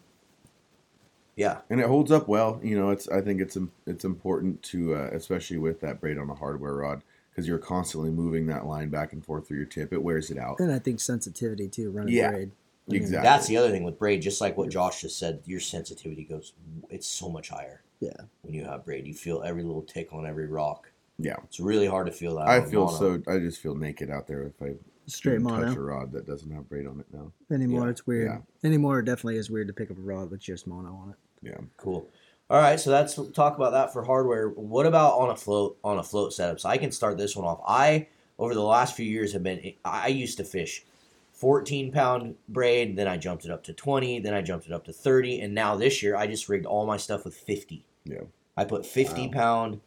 yeah, 1.35 1.59
and 1.69 1.79
it 1.79 1.87
holds 1.87 2.11
up 2.11 2.27
well. 2.27 2.59
You 2.63 2.77
know, 2.77 2.89
it's 2.91 3.07
I 3.09 3.21
think 3.21 3.41
it's 3.41 3.57
it's 3.85 4.05
important 4.05 4.61
to 4.63 4.95
uh, 4.95 5.09
especially 5.13 5.57
with 5.57 5.81
that 5.81 5.99
braid 5.99 6.17
on 6.17 6.29
a 6.29 6.35
hardware 6.35 6.73
rod 6.75 7.01
because 7.31 7.47
you're 7.47 7.59
constantly 7.59 8.09
moving 8.09 8.47
that 8.47 8.65
line 8.65 8.89
back 8.89 9.13
and 9.13 9.23
forth 9.23 9.47
through 9.47 9.57
your 9.57 9.65
tip. 9.67 9.93
It 9.93 10.01
wears 10.01 10.31
it 10.31 10.37
out. 10.39 10.59
And 10.59 10.71
I 10.71 10.79
think 10.79 10.99
sensitivity 10.99 11.67
too, 11.67 11.91
running 11.91 12.13
Yeah. 12.15 12.31
braid. 12.31 12.51
I 12.87 12.91
mean, 12.93 13.01
Exactly. 13.01 13.23
that's 13.27 13.47
the 13.47 13.57
other 13.57 13.69
thing 13.69 13.83
with 13.83 13.99
braid. 13.99 14.21
Just 14.21 14.39
like 14.41 14.57
what 14.57 14.69
Josh 14.69 15.01
just 15.01 15.19
said, 15.19 15.41
your 15.45 15.59
sensitivity 15.59 16.23
goes. 16.23 16.53
It's 16.89 17.05
so 17.05 17.29
much 17.29 17.49
higher. 17.49 17.81
Yeah. 17.99 18.11
When 18.41 18.53
you 18.53 18.63
have 18.65 18.85
braid, 18.85 19.07
you 19.07 19.13
feel 19.13 19.41
every 19.43 19.63
little 19.63 19.81
tick 19.81 20.13
on 20.13 20.25
every 20.25 20.47
rock. 20.47 20.91
Yeah, 21.19 21.35
It's 21.45 21.59
really 21.59 21.87
hard 21.87 22.05
to 22.05 22.11
feel 22.11 22.35
that. 22.35 22.47
I 22.47 22.61
feel 22.63 22.85
mono. 22.85 22.97
so. 23.23 23.31
I 23.31 23.39
just 23.39 23.59
feel 23.59 23.73
naked 23.73 24.11
out 24.11 24.27
there 24.27 24.43
if 24.43 24.61
I 24.61 24.75
Straight 25.07 25.41
mono. 25.41 25.65
touch 25.65 25.75
a 25.75 25.81
rod 25.81 26.11
that 26.11 26.27
doesn't 26.27 26.51
have 26.51 26.69
braid 26.69 26.85
on 26.85 26.99
it 26.99 27.07
now. 27.11 27.31
Anymore, 27.49 27.85
Yeah, 27.85 27.89
it's 27.89 28.05
weird. 28.05 28.27
yeah. 28.27 28.67
Anymore, 28.67 28.99
it 28.99 29.05
definitely 29.05 29.37
is 29.37 29.49
weird 29.49 29.65
to 29.67 29.73
pick 29.73 29.89
up 29.89 29.97
a 29.97 30.01
rod 30.01 30.29
with 30.29 30.41
just 30.41 30.67
mono 30.67 30.89
on 30.93 31.09
it. 31.09 31.15
Yeah, 31.49 31.57
Cool. 31.77 32.07
All 32.49 32.61
right, 32.61 32.79
so 32.79 32.91
that's 32.91 33.15
talk 33.33 33.55
about 33.57 33.71
that 33.71 33.91
for 33.91 34.03
hardware. 34.03 34.47
What 34.49 34.85
about 34.85 35.17
on 35.19 35.31
a 35.31 35.35
float 35.35 35.77
on 35.83 35.97
a 35.97 36.03
float 36.03 36.33
setup? 36.33 36.59
So 36.61 36.69
I 36.69 36.77
can 36.77 36.91
start 36.91 37.17
this 37.17 37.35
one 37.35 37.45
off. 37.45 37.59
I 37.67 38.07
over 38.39 38.53
the 38.53 38.61
last 38.63 38.95
few 38.95 39.05
years 39.05 39.33
have 39.33 39.43
been 39.43 39.73
I 39.83 40.07
used 40.09 40.37
to 40.37 40.43
fish 40.45 40.85
14 41.33 41.91
pound 41.91 42.35
braid, 42.47 42.95
then 42.95 43.07
I 43.07 43.17
jumped 43.17 43.43
it 43.43 43.51
up 43.51 43.63
to 43.65 43.73
20, 43.73 44.19
then 44.21 44.33
I 44.33 44.41
jumped 44.41 44.65
it 44.65 44.71
up 44.71 44.85
to 44.85 44.93
30, 44.93 45.41
and 45.41 45.53
now 45.53 45.75
this 45.75 46.01
year 46.01 46.15
I 46.15 46.25
just 46.27 46.47
rigged 46.47 46.65
all 46.65 46.85
my 46.85 46.97
stuff 46.97 47.25
with 47.25 47.35
50. 47.35 47.83
Yeah, 48.07 48.21
I 48.55 48.65
put 48.65 48.85
50 48.85 49.27
Wow. 49.27 49.31
pound 49.33 49.81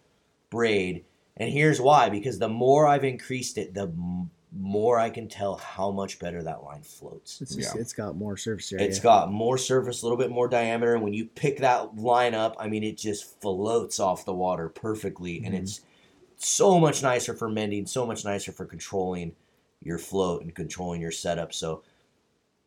braid, 0.51 1.05
and 1.37 1.51
here's 1.53 1.81
why: 1.81 2.09
because 2.09 2.39
the 2.39 2.49
more 2.49 2.87
I've 2.87 3.05
increased 3.05 3.59
it, 3.59 3.75
the 3.75 3.83
m- 3.89 4.31
more 4.53 4.99
I 4.99 5.11
can 5.11 5.29
tell 5.29 5.55
how 5.57 5.93
much 5.93 6.19
better 6.19 6.43
that 6.43 6.65
line 6.65 6.83
floats. 6.83 7.41
It's 7.41 7.55
just, 7.55 7.75
Yeah. 7.75 7.81
it's 7.81 7.93
got 7.93 8.17
more 8.17 8.37
surface 8.37 8.73
area. 8.73 8.85
It's 8.85 8.99
got 8.99 9.31
more 9.31 9.57
surface, 9.57 10.03
a 10.03 10.05
little 10.05 10.19
bit 10.19 10.31
more 10.31 10.49
diameter, 10.49 10.95
and 10.95 11.05
when 11.05 11.13
you 11.15 11.27
pick 11.27 11.59
that 11.59 11.97
line 11.97 12.35
up, 12.35 12.57
I 12.59 12.67
mean, 12.69 12.83
it 12.83 12.97
just 12.99 13.41
floats 13.41 14.01
off 14.01 14.25
the 14.25 14.35
water 14.35 14.69
perfectly, 14.69 15.41
and 15.45 15.55
Mhm. 15.55 15.59
it's 15.61 15.81
so 16.37 16.81
much 16.81 17.03
nicer 17.03 17.33
for 17.35 17.49
mending, 17.49 17.87
so 17.87 18.05
much 18.07 18.25
nicer 18.25 18.51
for 18.51 18.65
controlling 18.65 19.37
your 19.83 19.99
float 19.99 20.43
and 20.43 20.53
controlling 20.55 21.01
your 21.01 21.13
setup. 21.13 21.53
So, 21.53 21.83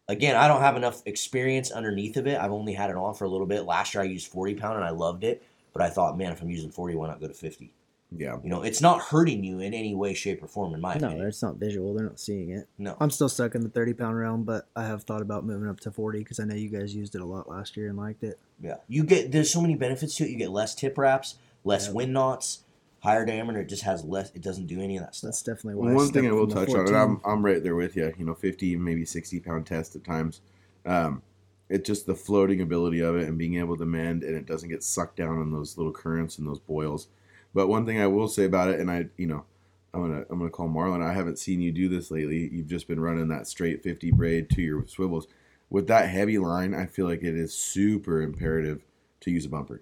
again, 0.08 0.36
I 0.36 0.48
don't 0.48 0.62
have 0.62 0.76
enough 0.76 1.02
experience 1.06 1.72
underneath 1.72 2.18
of 2.18 2.28
it. 2.28 2.40
I've 2.40 2.52
only 2.52 2.74
had 2.74 2.90
it 2.90 2.96
on 2.96 3.14
for 3.14 3.26
a 3.26 3.30
little 3.30 3.48
bit. 3.48 3.64
Last 3.64 3.94
year, 3.94 4.04
I 4.04 4.08
used 4.08 4.28
40 4.28 4.56
pound, 4.56 4.76
and 4.76 4.84
I 4.86 4.90
loved 4.92 5.24
it, 5.24 5.44
but 5.74 5.82
I 5.82 5.90
thought, 5.90 6.18
man, 6.18 6.32
if 6.32 6.42
I'm 6.42 6.50
using 6.50 6.70
40, 6.72 6.96
why 6.96 7.08
not 7.08 7.20
go 7.22 7.28
to 7.28 7.34
50? 7.34 7.74
yeah. 8.16 8.38
You 8.44 8.50
know, 8.50 8.62
it's 8.62 8.80
not 8.80 9.02
hurting 9.02 9.44
you 9.44 9.60
in 9.60 9.74
any 9.74 9.96
way, 9.96 10.14
shape, 10.14 10.44
or 10.44 10.48
form, 10.48 10.76
in 10.76 10.82
my 10.82 10.94
no, 10.96 11.08
opinion. 11.08 11.28
it's 11.28 11.42
not 11.42 11.56
visual. 11.56 11.96
They're 11.96 12.06
not 12.06 12.20
seeing 12.20 12.52
it. 12.52 12.68
No. 12.78 12.96
I'm 13.00 13.10
still 13.10 13.28
stuck 13.30 13.56
in 13.56 13.62
the 13.64 13.70
30 13.70 13.94
pound 13.96 14.16
realm, 14.20 14.44
but 14.44 14.68
I 14.76 14.86
have 14.86 15.02
thought 15.04 15.24
about 15.24 15.46
moving 15.46 15.68
up 15.68 15.80
to 15.80 15.92
40 15.92 16.20
because 16.20 16.40
I 16.40 16.44
know 16.44 16.54
you 16.54 16.70
guys 16.70 16.94
used 16.94 17.16
it 17.16 17.22
a 17.22 17.26
lot 17.26 17.50
last 17.50 17.76
year 17.76 17.88
and 17.90 17.98
liked 17.98 18.24
it. 18.24 18.38
Yeah, 18.62 18.76
you 18.88 19.04
get 19.04 19.32
there's 19.32 19.52
so 19.52 19.62
many 19.62 19.74
benefits 19.74 20.16
to 20.18 20.26
it. 20.26 20.30
You 20.30 20.38
get 20.38 20.52
less 20.52 20.76
tip 20.76 20.96
wraps, 20.96 21.36
less 21.64 21.88
Yeah. 21.88 21.94
wind 21.94 22.14
knots, 22.14 22.60
higher 23.04 23.26
diameter. 23.26 23.60
It 23.60 23.70
just 23.70 23.84
has 23.84 24.04
less. 24.04 24.32
It 24.34 24.42
doesn't 24.42 24.68
do 24.68 24.82
any 24.82 24.98
of 24.98 25.04
that 25.04 25.14
stuff. 25.14 25.30
That's 25.30 25.44
definitely 25.44 25.76
why. 25.76 25.88
Well, 25.88 25.96
one 25.96 26.12
thing 26.12 26.26
I 26.26 26.32
will 26.32 26.50
from 26.50 26.60
the 26.62 26.66
touch 26.66 26.76
on, 26.76 26.88
and 26.88 26.96
I'm 26.96 27.22
I'm 27.26 27.46
right 27.46 27.62
there 27.62 27.76
with 27.76 27.96
you. 27.96 28.14
You 28.18 28.26
know, 28.26 28.34
50, 28.34 28.78
maybe 28.78 29.06
60 29.06 29.40
pound 29.42 29.66
test 29.68 29.96
at 29.96 30.04
times. 30.04 30.42
Um, 30.86 31.22
it's 31.70 31.86
just 31.86 32.06
the 32.06 32.16
floating 32.16 32.62
ability 32.62 33.02
of 33.02 33.16
it 33.16 33.28
and 33.28 33.38
being 33.38 33.58
able 33.58 33.78
to 33.78 33.86
mend, 33.86 34.24
and 34.24 34.36
it 34.36 34.46
doesn't 34.46 34.70
get 34.70 34.84
sucked 34.84 35.18
down 35.18 35.42
in 35.42 35.52
those 35.52 35.78
little 35.78 35.92
currents 35.92 36.38
and 36.38 36.48
those 36.48 36.60
boils. 36.60 37.08
But 37.54 37.68
one 37.68 37.86
thing 37.86 38.00
I 38.00 38.08
will 38.08 38.28
say 38.28 38.46
about 38.46 38.70
it, 38.70 38.80
and 38.80 38.90
I, 38.90 39.08
you 39.18 39.28
know, 39.28 39.46
I'm 39.94 40.02
gonna 40.02 40.26
I'm 40.30 40.40
gonna 40.40 40.50
call 40.50 40.70
Marlon. 40.70 41.04
I 41.04 41.14
haven't 41.14 41.40
seen 41.40 41.62
you 41.62 41.72
do 41.72 41.90
this 41.90 42.10
lately. 42.10 42.50
You've 42.52 42.68
just 42.68 42.88
been 42.88 43.00
running 43.00 43.28
that 43.28 43.48
straight 43.48 43.84
50 43.84 44.12
braid 44.12 44.50
to 44.52 44.62
your 44.62 44.88
swivels. 44.88 45.28
With 45.70 45.88
that 45.88 46.10
heavy 46.10 46.38
line, 46.38 46.74
I 46.74 46.86
feel 46.86 47.08
like 47.08 47.24
it 47.24 47.36
is 47.36 47.54
super 47.54 48.22
imperative 48.22 48.84
to 49.22 49.32
use 49.32 49.46
a 49.46 49.50
bumper 49.50 49.82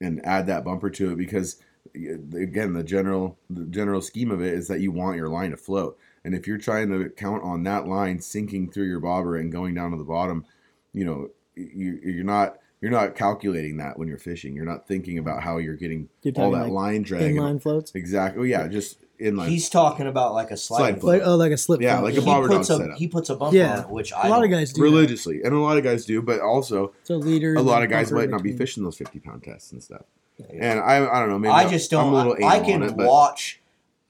and 0.00 0.24
add 0.24 0.46
that 0.46 0.64
bumper 0.64 0.90
to 0.90 1.12
it 1.12 1.16
because 1.16 1.56
again 1.94 2.72
the 2.72 2.82
general 2.84 3.38
the 3.50 3.64
general 3.64 4.00
scheme 4.00 4.30
of 4.30 4.40
it 4.42 4.54
is 4.54 4.68
that 4.68 4.80
you 4.80 4.90
want 4.90 5.16
your 5.16 5.28
line 5.28 5.50
to 5.50 5.56
float 5.56 5.98
and 6.24 6.34
if 6.34 6.46
you're 6.46 6.58
trying 6.58 6.90
to 6.90 7.08
count 7.10 7.42
on 7.42 7.62
that 7.64 7.86
line 7.86 8.20
sinking 8.20 8.70
through 8.70 8.86
your 8.86 9.00
bobber 9.00 9.36
and 9.36 9.52
going 9.52 9.74
down 9.74 9.90
to 9.90 9.96
the 9.96 10.04
bottom 10.04 10.44
you 10.92 11.04
know 11.04 11.28
you 11.56 11.98
you're 12.04 12.24
not 12.24 12.58
you're 12.80 12.92
not 12.92 13.16
calculating 13.16 13.78
that 13.78 13.98
when 13.98 14.06
you're 14.06 14.18
fishing. 14.18 14.54
You're 14.54 14.64
not 14.64 14.86
thinking 14.86 15.18
about 15.18 15.42
how 15.42 15.56
you're 15.58 15.74
getting 15.74 16.08
You're 16.22 16.32
all 16.36 16.52
that 16.52 16.62
like 16.66 16.70
line 16.70 17.02
drag. 17.02 17.22
and- 17.22 17.36
inline 17.36 17.60
floats. 17.60 17.90
Exactly. 17.92 18.40
Oh, 18.40 18.44
yeah, 18.44 18.68
just 18.68 18.98
inline. 19.20 19.48
He's 19.48 19.68
talking 19.68 20.06
about 20.06 20.32
like 20.32 20.52
a 20.52 20.56
slide. 20.56 20.78
Slide 20.78 21.00
float. 21.00 21.18
Like 21.18 21.22
oh, 21.28 21.34
like 21.34 21.50
a 21.50 21.56
slip. 21.56 21.80
Yeah, 21.80 21.96
float. 21.98 22.04
like 22.04 22.14
he 22.14 22.20
a 22.20 22.24
bobber 22.24 22.46
dog 22.46 22.58
puts 22.58 22.70
a 22.70 22.76
setup. 22.76 22.96
he 22.98 23.08
puts 23.08 23.30
a 23.30 23.34
bumper 23.34 23.56
Yeah. 23.56 23.78
on 23.78 23.84
it, 23.86 23.90
which 23.90 24.12
I 24.12 24.28
a 24.28 24.30
lot 24.30 24.44
of 24.44 24.50
guys 24.52 24.72
do 24.72 24.80
religiously, 24.82 25.42
and 25.42 25.52
a 25.54 25.58
lot 25.58 25.76
of 25.76 25.82
guys 25.82 26.04
do, 26.04 26.22
but 26.22 26.38
also 26.38 26.86
That. 26.86 27.06
So 27.08 27.16
leader. 27.16 27.56
a 27.56 27.62
lot 27.62 27.82
of 27.82 27.90
guys 27.90 28.12
might 28.12 28.30
not 28.30 28.44
be 28.44 28.52
fishing 28.52 28.84
those 28.84 28.96
fifty 28.96 29.18
pound 29.18 29.42
tests 29.42 29.72
and 29.72 29.82
stuff. 29.82 30.02
Yeah. 30.38 30.72
And 30.72 30.80
I 30.80 31.06
I 31.08 31.20
don't 31.20 31.28
know. 31.28 31.38
Maybe 31.38 31.52
I 31.52 31.68
just 31.68 31.90
don't. 31.90 32.08
I'm 32.08 32.12
a 32.12 32.16
little 32.16 32.44
I, 32.44 32.58
I 32.58 32.60
can 32.60 32.82
it, 32.82 32.94
watch. 32.94 33.60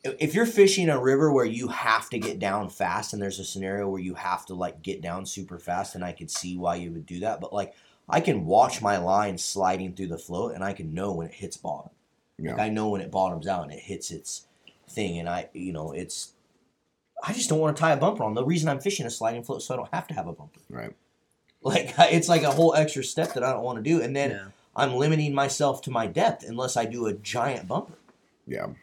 If 0.04 0.34
you're 0.34 0.46
fishing 0.46 0.88
a 0.88 1.00
river 1.00 1.32
where 1.32 1.44
you 1.44 1.68
have 1.68 2.08
to 2.10 2.18
get 2.18 2.38
down 2.38 2.68
fast, 2.68 3.12
and 3.12 3.20
there's 3.20 3.38
a 3.38 3.44
scenario 3.44 3.88
where 3.88 4.00
you 4.00 4.14
have 4.14 4.46
to 4.46 4.54
like 4.54 4.82
get 4.82 5.00
down 5.02 5.26
super 5.26 5.58
fast, 5.58 5.94
and 5.94 6.04
I 6.04 6.12
could 6.12 6.30
see 6.30 6.56
why 6.56 6.76
you 6.76 6.90
would 6.92 7.06
do 7.06 7.20
that. 7.20 7.40
But 7.40 7.52
like, 7.52 7.74
I 8.08 8.20
can 8.20 8.46
watch 8.46 8.80
my 8.80 8.96
line 8.98 9.38
sliding 9.38 9.94
through 9.94 10.08
the 10.08 10.18
float, 10.18 10.54
and 10.54 10.62
I 10.62 10.72
can 10.72 10.94
know 10.94 11.12
when 11.12 11.26
it 11.26 11.34
hits 11.34 11.56
bottom. 11.56 11.90
yeah, 12.38 12.52
Like 12.52 12.60
I 12.60 12.68
know 12.68 12.88
when 12.90 13.00
it 13.00 13.10
bottoms 13.10 13.46
out 13.46 13.64
and 13.64 13.72
it 13.72 13.80
hits 13.80 14.10
its 14.10 14.46
thing, 14.88 15.18
and 15.18 15.28
I, 15.28 15.48
you 15.52 15.72
know, 15.72 15.92
it's. 15.92 16.32
I 17.22 17.32
just 17.32 17.48
don't 17.48 17.58
want 17.58 17.76
to 17.76 17.80
tie 17.80 17.92
a 17.92 17.96
bumper 17.96 18.22
on. 18.22 18.34
The 18.34 18.44
reason 18.44 18.68
I'm 18.68 18.78
fishing 18.78 19.04
a 19.04 19.10
sliding 19.10 19.42
float 19.42 19.62
so 19.62 19.74
I 19.74 19.76
don't 19.76 19.92
have 19.92 20.06
to 20.08 20.14
have 20.14 20.28
a 20.28 20.32
bumper. 20.32 20.60
right. 20.70 20.94
Like 21.60 21.92
it's 21.98 22.28
like 22.28 22.44
a 22.44 22.52
whole 22.52 22.74
extra 22.74 23.02
step 23.02 23.34
that 23.34 23.42
I 23.42 23.52
don't 23.52 23.64
want 23.64 23.78
to 23.78 23.82
do, 23.82 24.00
and 24.00 24.14
then 24.14 24.30
Yeah. 24.30 24.46
I'm 24.78 24.94
limiting 24.94 25.34
myself 25.34 25.82
to 25.82 25.90
my 25.90 26.06
depth 26.06 26.44
unless 26.48 26.76
I 26.76 26.84
do 26.84 27.06
a 27.06 27.12
giant 27.14 27.68
bumper. 27.68 27.94
Yeah, 28.46 28.68
You 28.68 28.76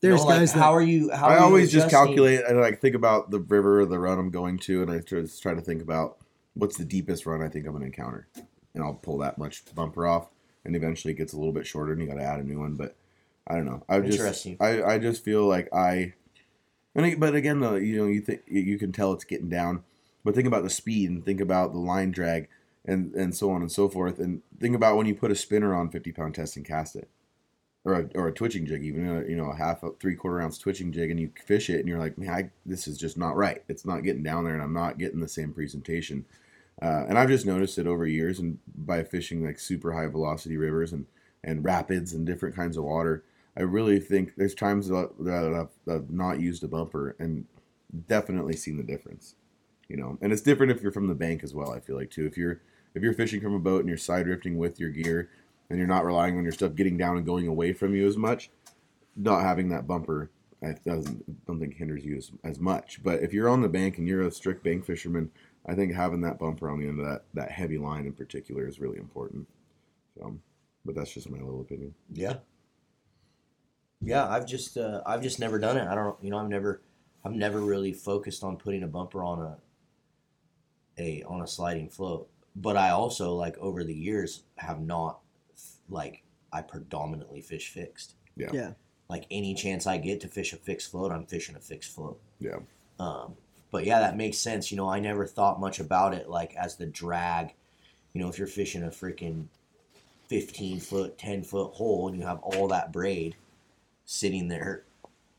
There's 0.00 0.22
know, 0.22 0.26
like, 0.26 0.38
guys 0.40 0.52
that 0.54 0.58
how 0.58 0.74
are 0.74 0.82
you? 0.82 1.10
How 1.10 1.28
I 1.28 1.34
are 1.34 1.38
you 1.38 1.44
always 1.44 1.70
just 1.70 1.90
calculate 1.90 2.40
and 2.48 2.58
like 2.60 2.80
think 2.80 2.94
about 2.96 3.30
the 3.30 3.38
river 3.40 3.80
or 3.80 3.86
the 3.86 3.98
run 3.98 4.18
I'm 4.18 4.30
going 4.30 4.58
to, 4.60 4.82
and 4.82 4.90
I 4.90 4.98
just 4.98 5.42
try 5.42 5.54
to 5.54 5.60
think 5.60 5.82
about 5.82 6.16
what's 6.54 6.76
the 6.76 6.84
deepest 6.84 7.26
run 7.26 7.42
I 7.42 7.48
think 7.48 7.66
I'm 7.66 7.72
going 7.72 7.82
to 7.82 7.86
encounter, 7.86 8.26
and 8.74 8.82
I'll 8.82 8.94
pull 8.94 9.18
that 9.18 9.38
much 9.38 9.62
bumper 9.74 10.06
off, 10.06 10.28
and 10.64 10.74
eventually 10.74 11.12
it 11.12 11.18
gets 11.18 11.32
a 11.34 11.36
little 11.36 11.52
bit 11.52 11.66
shorter, 11.66 11.92
and 11.92 12.00
you 12.00 12.08
got 12.08 12.14
to 12.14 12.24
add 12.24 12.40
a 12.40 12.44
new 12.44 12.58
one. 12.58 12.74
But 12.74 12.96
I 13.46 13.54
don't 13.54 13.66
know. 13.66 13.84
I 13.88 14.00
just 14.00 14.18
Interesting. 14.18 14.56
I 14.58 14.82
I 14.82 14.98
just 14.98 15.22
feel 15.24 15.46
like 15.46 15.68
I, 15.72 16.14
and 16.94 17.06
I- 17.06 17.14
but 17.14 17.34
again 17.34 17.60
though, 17.60 17.76
you 17.76 17.96
know, 17.98 18.06
you 18.06 18.20
think 18.22 18.42
you 18.48 18.78
can 18.78 18.90
tell 18.90 19.12
it's 19.12 19.24
getting 19.24 19.50
down, 19.50 19.84
but 20.24 20.34
think 20.34 20.48
about 20.48 20.64
the 20.64 20.70
speed 20.70 21.10
and 21.10 21.24
think 21.24 21.40
about 21.40 21.72
the 21.72 21.78
line 21.78 22.10
drag 22.10 22.48
and 22.86 23.14
and 23.14 23.34
so 23.34 23.50
on 23.50 23.60
and 23.60 23.70
so 23.70 23.88
forth, 23.88 24.18
and 24.18 24.42
think 24.58 24.74
about 24.74 24.96
when 24.96 25.06
you 25.06 25.14
put 25.14 25.30
a 25.30 25.36
spinner 25.36 25.74
on 25.74 25.90
50 25.90 26.12
pound 26.12 26.34
test 26.34 26.56
and 26.56 26.64
cast 26.64 26.96
it 26.96 27.08
or 27.86 28.00
a, 28.00 28.08
or 28.16 28.28
a 28.28 28.32
twitching 28.32 28.66
jig, 28.66 28.84
even 28.84 29.08
a, 29.08 29.28
you 29.28 29.36
know 29.36 29.50
a 29.50 29.56
half 29.56 29.82
a 29.84 29.92
three 30.00 30.16
quarter 30.16 30.40
ounce 30.40 30.58
twitching 30.58 30.92
jig, 30.92 31.10
and 31.10 31.20
you 31.20 31.30
fish 31.46 31.70
it, 31.70 31.78
and 31.78 31.88
you're 31.88 32.00
like, 32.00 32.18
man, 32.18 32.30
I, 32.30 32.50
this 32.66 32.88
is 32.88 32.98
just 32.98 33.16
not 33.16 33.36
right. 33.36 33.62
It's 33.68 33.86
not 33.86 34.02
getting 34.02 34.24
down 34.24 34.44
there, 34.44 34.54
and 34.54 34.62
I'm 34.62 34.72
not 34.72 34.98
getting 34.98 35.20
the 35.20 35.28
same 35.28 35.52
presentation. 35.52 36.26
Uh, 36.82 37.06
and 37.08 37.16
I've 37.16 37.28
just 37.28 37.46
noticed 37.46 37.78
it 37.78 37.86
over 37.86 38.04
years, 38.04 38.40
and 38.40 38.58
by 38.76 39.04
fishing 39.04 39.44
like 39.44 39.60
super 39.60 39.92
high 39.92 40.08
velocity 40.08 40.56
rivers 40.56 40.92
and 40.92 41.06
and 41.44 41.64
rapids 41.64 42.12
and 42.12 42.26
different 42.26 42.56
kinds 42.56 42.76
of 42.76 42.82
water, 42.82 43.22
I 43.56 43.62
really 43.62 44.00
think 44.00 44.34
there's 44.36 44.54
times 44.54 44.88
that, 44.88 45.10
that 45.20 45.54
I've, 45.54 45.94
I've 45.94 46.10
not 46.10 46.40
used 46.40 46.64
a 46.64 46.68
bumper 46.68 47.14
and 47.20 47.46
definitely 48.08 48.56
seen 48.56 48.76
the 48.76 48.82
difference. 48.82 49.36
You 49.86 49.96
know, 49.96 50.18
and 50.20 50.32
it's 50.32 50.42
different 50.42 50.72
if 50.72 50.82
you're 50.82 50.90
from 50.90 51.06
the 51.06 51.14
bank 51.14 51.44
as 51.44 51.54
well. 51.54 51.72
I 51.72 51.78
feel 51.78 51.94
like 51.94 52.10
too. 52.10 52.26
If 52.26 52.36
you're 52.36 52.60
if 52.96 53.02
you're 53.02 53.12
fishing 53.12 53.40
from 53.40 53.54
a 53.54 53.60
boat 53.60 53.80
and 53.80 53.88
you're 53.88 53.98
side 53.98 54.24
drifting 54.24 54.58
with 54.58 54.80
your 54.80 54.90
gear, 54.90 55.30
and 55.70 55.78
you're 55.78 55.88
not 55.88 56.04
relying 56.04 56.36
on 56.36 56.42
your 56.42 56.52
stuff 56.52 56.74
getting 56.74 56.96
down 56.96 57.16
and 57.16 57.26
going 57.26 57.46
away 57.46 57.72
from 57.72 57.94
you 57.94 58.06
as 58.06 58.16
much, 58.16 58.50
not 59.16 59.42
having 59.42 59.68
that 59.68 59.86
bumper 59.86 60.30
I 60.62 60.74
doesn't 60.84 61.46
don't 61.46 61.60
think 61.60 61.76
hinders 61.76 62.04
you 62.04 62.16
as, 62.16 62.30
as 62.44 62.58
much. 62.58 63.02
But 63.02 63.22
if 63.22 63.32
you're 63.32 63.48
on 63.48 63.60
the 63.60 63.68
bank 63.68 63.98
and 63.98 64.08
you're 64.08 64.22
a 64.22 64.30
strict 64.30 64.64
bank 64.64 64.84
fisherman, 64.84 65.30
I 65.66 65.74
think 65.74 65.92
having 65.92 66.22
that 66.22 66.38
bumper 66.38 66.70
on 66.70 66.80
the 66.80 66.88
end 66.88 67.00
of 67.00 67.06
that 67.06 67.24
that 67.34 67.50
heavy 67.50 67.78
line 67.78 68.06
in 68.06 68.12
particular 68.12 68.66
is 68.66 68.80
really 68.80 68.98
important. 68.98 69.46
So, 70.16 70.36
but 70.84 70.94
that's 70.94 71.12
just 71.12 71.30
my 71.30 71.38
little 71.38 71.60
opinion. 71.60 71.94
Yeah. 72.12 72.36
Yeah, 74.00 74.28
I've 74.28 74.46
just 74.46 74.76
uh, 74.76 75.02
I've 75.04 75.22
just 75.22 75.40
never 75.40 75.58
done 75.58 75.76
it. 75.76 75.86
I 75.86 75.94
don't 75.94 76.16
you 76.22 76.30
know 76.30 76.38
I've 76.38 76.48
never 76.48 76.80
I've 77.24 77.32
never 77.32 77.60
really 77.60 77.92
focused 77.92 78.42
on 78.42 78.56
putting 78.56 78.82
a 78.82 78.88
bumper 78.88 79.22
on 79.22 79.40
a 79.40 79.58
a 80.98 81.22
on 81.24 81.42
a 81.42 81.46
sliding 81.46 81.88
float. 81.88 82.28
But 82.56 82.76
I 82.76 82.90
also 82.90 83.34
like 83.34 83.56
over 83.58 83.84
the 83.84 83.94
years 83.94 84.42
have 84.56 84.80
not 84.80 85.20
like 85.88 86.22
I 86.52 86.62
predominantly 86.62 87.42
fish 87.42 87.68
fixed. 87.70 88.14
Yeah. 88.36 88.72
Like 89.08 89.26
any 89.30 89.54
chance 89.54 89.86
I 89.86 89.98
get 89.98 90.20
to 90.22 90.28
fish 90.28 90.52
a 90.52 90.56
fixed 90.56 90.90
float, 90.90 91.12
I'm 91.12 91.26
fishing 91.26 91.54
a 91.54 91.60
fixed 91.60 91.94
float. 91.94 92.20
Yeah. 92.40 92.58
Um, 92.98 93.34
but 93.70 93.84
yeah, 93.84 94.00
that 94.00 94.16
makes 94.16 94.38
sense. 94.38 94.70
You 94.70 94.76
know, 94.76 94.88
I 94.88 95.00
never 95.00 95.26
thought 95.26 95.60
much 95.60 95.80
about 95.80 96.14
it 96.14 96.28
like 96.28 96.54
as 96.56 96.76
the 96.76 96.86
drag. 96.86 97.54
You 98.12 98.22
know, 98.22 98.28
if 98.28 98.38
you're 98.38 98.46
fishing 98.46 98.82
a 98.82 98.88
freaking 98.88 99.46
15 100.28 100.80
foot, 100.80 101.18
10 101.18 101.44
foot 101.44 101.74
hole 101.74 102.08
and 102.08 102.16
you 102.16 102.24
have 102.24 102.40
all 102.40 102.68
that 102.68 102.92
braid 102.92 103.36
sitting 104.06 104.48
there 104.48 104.84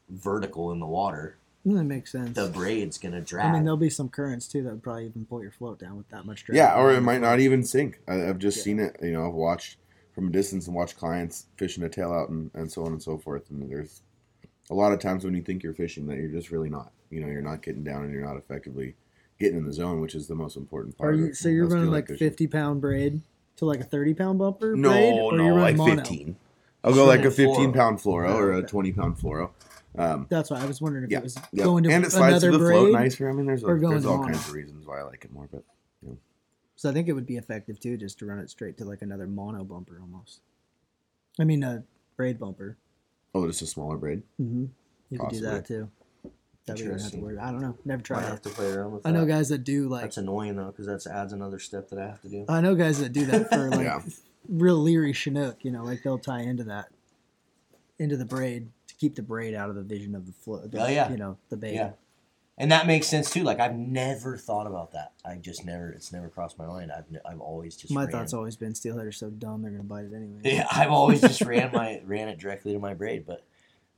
vertical 0.09 0.71
in 0.71 0.79
the 0.79 0.85
water, 0.85 1.37
That 1.75 1.83
makes 1.83 2.11
sense. 2.11 2.35
the 2.35 2.47
braid's 2.49 2.97
gonna 2.97 3.21
drag. 3.21 3.47
I 3.47 3.53
mean, 3.53 3.63
there'll 3.63 3.77
be 3.77 3.89
some 3.89 4.09
currents 4.09 4.47
too 4.47 4.63
that 4.63 4.69
would 4.71 4.83
probably 4.83 5.05
even 5.07 5.25
pull 5.25 5.41
your 5.41 5.51
float 5.51 5.79
down 5.79 5.97
with 5.97 6.07
that 6.09 6.25
much 6.25 6.45
drag. 6.45 6.55
Yeah, 6.57 6.75
or 6.79 6.93
it 6.93 7.01
might 7.01 7.21
not 7.21 7.39
even 7.39 7.63
sink. 7.63 7.99
I, 8.07 8.27
I've 8.27 8.39
just 8.39 8.57
Yeah. 8.59 8.63
seen 8.63 8.79
it. 8.79 8.97
You 9.01 9.11
know, 9.13 9.27
I've 9.27 9.33
watched 9.33 9.77
from 10.13 10.27
a 10.27 10.31
distance 10.31 10.65
and 10.67 10.75
watched 10.75 10.97
clients 10.97 11.45
fishing 11.57 11.83
a 11.83 11.89
tail 11.89 12.11
out 12.11 12.29
and, 12.29 12.49
and 12.53 12.71
so 12.71 12.85
on 12.85 12.91
and 12.91 13.01
so 13.01 13.17
forth. 13.17 13.49
And 13.49 13.69
there's 13.69 14.01
a 14.69 14.73
lot 14.73 14.91
of 14.91 14.99
times 14.99 15.23
when 15.23 15.33
you 15.33 15.41
think 15.41 15.63
you're 15.63 15.73
fishing 15.73 16.07
that 16.07 16.17
you're 16.17 16.29
just 16.29 16.51
really 16.51 16.69
not. 16.69 16.91
You 17.09 17.21
know, 17.21 17.27
you're 17.27 17.41
not 17.41 17.61
getting 17.61 17.83
down 17.83 18.03
and 18.03 18.11
you're 18.13 18.25
not 18.25 18.37
effectively 18.37 18.95
getting 19.39 19.57
in 19.59 19.65
the 19.65 19.73
zone, 19.73 20.01
which 20.01 20.15
is 20.15 20.27
the 20.27 20.35
most 20.35 20.57
important 20.57 20.97
part. 20.97 21.13
Are 21.13 21.17
you 21.17 21.33
so 21.33 21.49
you're 21.49 21.67
running 21.67 21.91
like 21.91 22.07
fishing. 22.07 22.29
50 22.29 22.47
pound 22.47 22.81
braid 22.81 23.21
to 23.57 23.65
like 23.65 23.79
a 23.79 23.83
30 23.83 24.13
pound 24.15 24.39
bumper? 24.39 24.75
No, 24.75 24.89
braid, 24.89 25.13
or 25.19 25.37
no, 25.37 25.45
you're 25.45 25.53
like 25.53 25.77
running 25.77 25.77
mono? 25.77 25.95
15. 26.03 26.35
I'll 26.83 26.93
go 26.93 27.05
like 27.05 27.25
a 27.25 27.31
15 27.31 27.55
pound 27.55 27.73
pound 27.73 27.99
fluoro 27.99 28.33
or 28.33 28.53
a 28.53 28.61
20 28.63 28.91
pound 28.93 29.17
fluoro. 29.17 29.51
Um, 29.97 30.27
That's 30.29 30.49
why 30.51 30.61
I 30.61 30.65
was 30.65 30.79
wondering 30.81 31.05
if 31.05 31.11
Yeah, 31.11 31.19
it 31.19 31.23
was 31.23 31.37
yeah. 31.51 31.63
going 31.63 31.83
to 31.83 31.91
and 31.91 32.05
it 32.05 32.11
slides 32.11 32.43
another 32.43 32.51
to 32.51 32.57
the 32.57 32.63
braid. 32.63 32.77
float 32.79 32.91
nicer. 32.93 33.29
I 33.29 33.33
mean, 33.33 33.45
there's, 33.45 33.63
a, 33.63 33.67
or 33.67 33.77
going 33.77 33.91
there's 33.91 34.05
all 34.05 34.23
kinds 34.23 34.47
of 34.47 34.53
reasons 34.53 34.85
why 34.85 34.99
I 34.99 35.03
like 35.03 35.25
it 35.25 35.31
more, 35.33 35.47
but 35.51 35.63
So 36.75 36.89
I 36.89 36.93
think 36.93 37.07
it 37.07 37.13
would 37.13 37.25
be 37.25 37.37
effective 37.37 37.79
too, 37.79 37.97
just 37.97 38.19
to 38.19 38.25
run 38.25 38.39
it 38.39 38.49
straight 38.49 38.77
to 38.77 38.85
like 38.85 39.01
another 39.01 39.25
mono 39.27 39.63
bumper 39.63 39.97
almost. 39.99 40.41
I 41.39 41.43
mean, 41.43 41.63
a 41.63 41.83
braid 42.15 42.39
bumper. 42.39 42.77
oh, 43.33 43.47
just 43.47 43.61
a 43.61 43.67
smaller 43.67 43.97
braid. 43.97 44.21
Mm-hmm. 44.41 44.65
You 45.09 45.19
could 45.19 45.29
do 45.29 45.41
that 45.41 45.65
too. 45.65 45.89
That 46.65 46.75
way 46.77 46.83
you 46.83 46.89
don't 46.89 46.99
have 46.99 47.11
to 47.11 47.17
Interesting. 47.17 47.21
worry. 47.21 47.37
I 47.39 47.51
don't 47.51 47.61
know. 47.61 47.77
Never 47.85 47.97
Might 47.99 48.03
tried 48.05 48.23
have 48.25 48.41
to 48.41 48.49
play 48.49 48.69
around 48.71 48.91
with 48.91 49.07
I 49.07 49.11
know 49.11 49.25
guys 49.25 49.49
that 49.49 49.63
do 49.63 49.87
like. 49.87 50.01
That's 50.01 50.17
annoying 50.17 50.57
though, 50.57 50.65
because 50.75 50.85
that 50.87 51.09
adds 51.09 51.31
another 51.33 51.59
step 51.59 51.89
that 51.89 51.99
I 51.99 52.07
have 52.07 52.21
to 52.23 52.29
do. 52.29 52.45
I 52.49 52.59
know 52.61 52.75
guys 52.75 52.99
that 52.99 53.13
do 53.13 53.25
that 53.27 53.49
for 53.49 53.69
like 53.71 53.85
Yeah. 53.85 54.01
real 54.49 54.75
leery 54.77 55.13
chinook. 55.13 55.63
You 55.63 55.71
know, 55.71 55.83
like 55.85 56.03
they'll 56.03 56.19
tie 56.19 56.41
into 56.41 56.65
that, 56.65 56.89
into 57.99 58.17
the 58.17 58.25
braid 58.25 58.67
to 58.86 58.86
keep 58.99 59.15
the 59.15 59.21
braid 59.21 59.53
out 59.53 59.69
of 59.69 59.75
the 59.75 59.83
vision 59.83 60.15
of 60.15 60.25
the 60.25 60.33
float. 60.33 60.69
Oh, 60.73 60.87
yeah. 60.87 61.09
You 61.09 61.17
know 61.17 61.37
the 61.49 61.57
bait. 61.57 61.75
Yeah. 61.75 61.91
And 62.59 62.71
that 62.71 62.87
makes 62.87 63.05
sense 63.07 63.29
too. 63.29 63.43
Like 63.43 63.59
I've 63.59 63.75
never 63.75 64.35
thought 64.35 64.65
about 64.65 64.93
that. 64.93 65.11
I 65.23 65.35
just 65.35 65.63
never. 65.63 65.91
It's 65.91 66.11
never 66.11 66.27
crossed 66.27 66.57
my 66.57 66.65
mind. 66.65 66.91
I've 66.91 67.05
I've 67.23 67.39
always 67.39 67.75
just 67.77 67.93
My 67.93 68.03
ran- 68.03 68.11
thoughts 68.11 68.33
always 68.33 68.55
been 68.55 68.73
steelhead 68.73 69.05
are 69.05 69.11
so 69.11 69.29
dumb 69.29 69.61
they're 69.61 69.71
gonna 69.71 69.83
bite 69.83 70.05
it 70.05 70.13
anyway. 70.15 70.39
Yeah, 70.43 70.67
I've 70.71 70.91
always 70.91 71.21
just 71.21 71.41
ran 71.45 71.71
my 71.71 72.01
ran 72.03 72.29
it 72.29 72.39
directly 72.39 72.73
to 72.73 72.79
my 72.79 72.95
braid, 72.95 73.25
but 73.27 73.43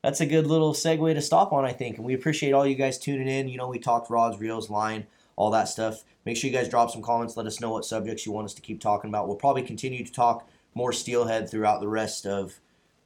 that's 0.04 0.20
a 0.20 0.26
good 0.26 0.46
little 0.46 0.74
segue 0.74 1.14
to 1.14 1.22
stop 1.22 1.54
on, 1.54 1.64
I 1.64 1.72
think. 1.72 1.98
And 1.98 2.06
we 2.06 2.14
appreciate 2.14 2.52
all 2.52 2.66
you 2.68 2.76
guys 2.76 2.98
tuning 3.00 3.28
in. 3.30 3.48
You 3.48 3.58
know, 3.58 3.68
we 3.68 3.80
talked 3.80 4.10
rods, 4.10 4.40
reels, 4.40 4.70
line, 4.70 5.08
all 5.38 5.52
that 5.52 5.70
stuff. 5.70 6.04
Make 6.26 6.36
sure 6.36 6.50
you 6.50 6.56
guys 6.56 6.70
drop 6.70 6.92
some 6.92 7.02
comments. 7.02 7.38
Let 7.38 7.46
us 7.48 7.62
know 7.62 7.70
what 7.72 7.86
subjects 7.86 8.26
you 8.26 8.32
want 8.34 8.46
us 8.46 8.54
to 8.56 8.62
keep 8.62 8.82
talking 8.82 9.10
about. 9.10 9.28
We'll 9.28 9.38
probably 9.38 9.64
continue 9.64 10.06
to 10.06 10.12
talk 10.12 10.48
more 10.76 10.92
steelhead 10.94 11.50
throughout 11.50 11.80
the 11.82 11.88
rest 11.88 12.26
of, 12.26 12.60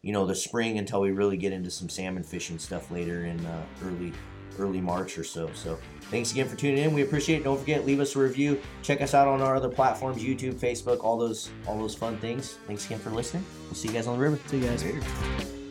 you 0.03 0.11
know, 0.11 0.27
the 0.27 0.35
spring 0.35 0.77
until 0.77 1.01
we 1.01 1.11
really 1.11 1.37
get 1.37 1.51
into 1.51 1.71
some 1.71 1.89
salmon 1.89 2.23
fishing 2.23 2.59
stuff 2.59 2.91
later 2.91 3.25
in 3.25 3.43
uh, 3.45 3.63
early 3.83 4.13
early 4.59 4.81
March 4.81 5.17
or 5.17 5.23
so. 5.23 5.49
So 5.55 5.79
thanks 6.11 6.31
again 6.31 6.47
for 6.47 6.55
tuning 6.55 6.83
in. 6.83 6.93
We 6.93 7.01
appreciate 7.01 7.37
it. 7.37 7.43
Don't 7.45 7.59
forget, 7.59 7.87
leave 7.87 7.99
us 7.99 8.15
a 8.15 8.19
review. 8.19 8.61
Check 8.83 9.01
us 9.01 9.15
out 9.15 9.27
on 9.27 9.41
our 9.41 9.55
other 9.55 9.69
platforms, 9.69 10.21
YouTube, 10.21 10.53
Facebook, 10.53 11.03
all 11.03 11.17
those 11.17 11.49
all 11.65 11.79
those 11.79 11.95
fun 11.95 12.17
things. 12.17 12.59
Thanks 12.67 12.85
again 12.85 12.99
for 12.99 13.09
listening. 13.09 13.45
We'll 13.65 13.75
see 13.75 13.87
you 13.87 13.95
guys 13.95 14.05
on 14.05 14.17
the 14.17 14.23
river. 14.23 14.39
So 14.47 14.57
you 14.57 14.67
guys. 14.67 14.83
Later. 14.83 15.62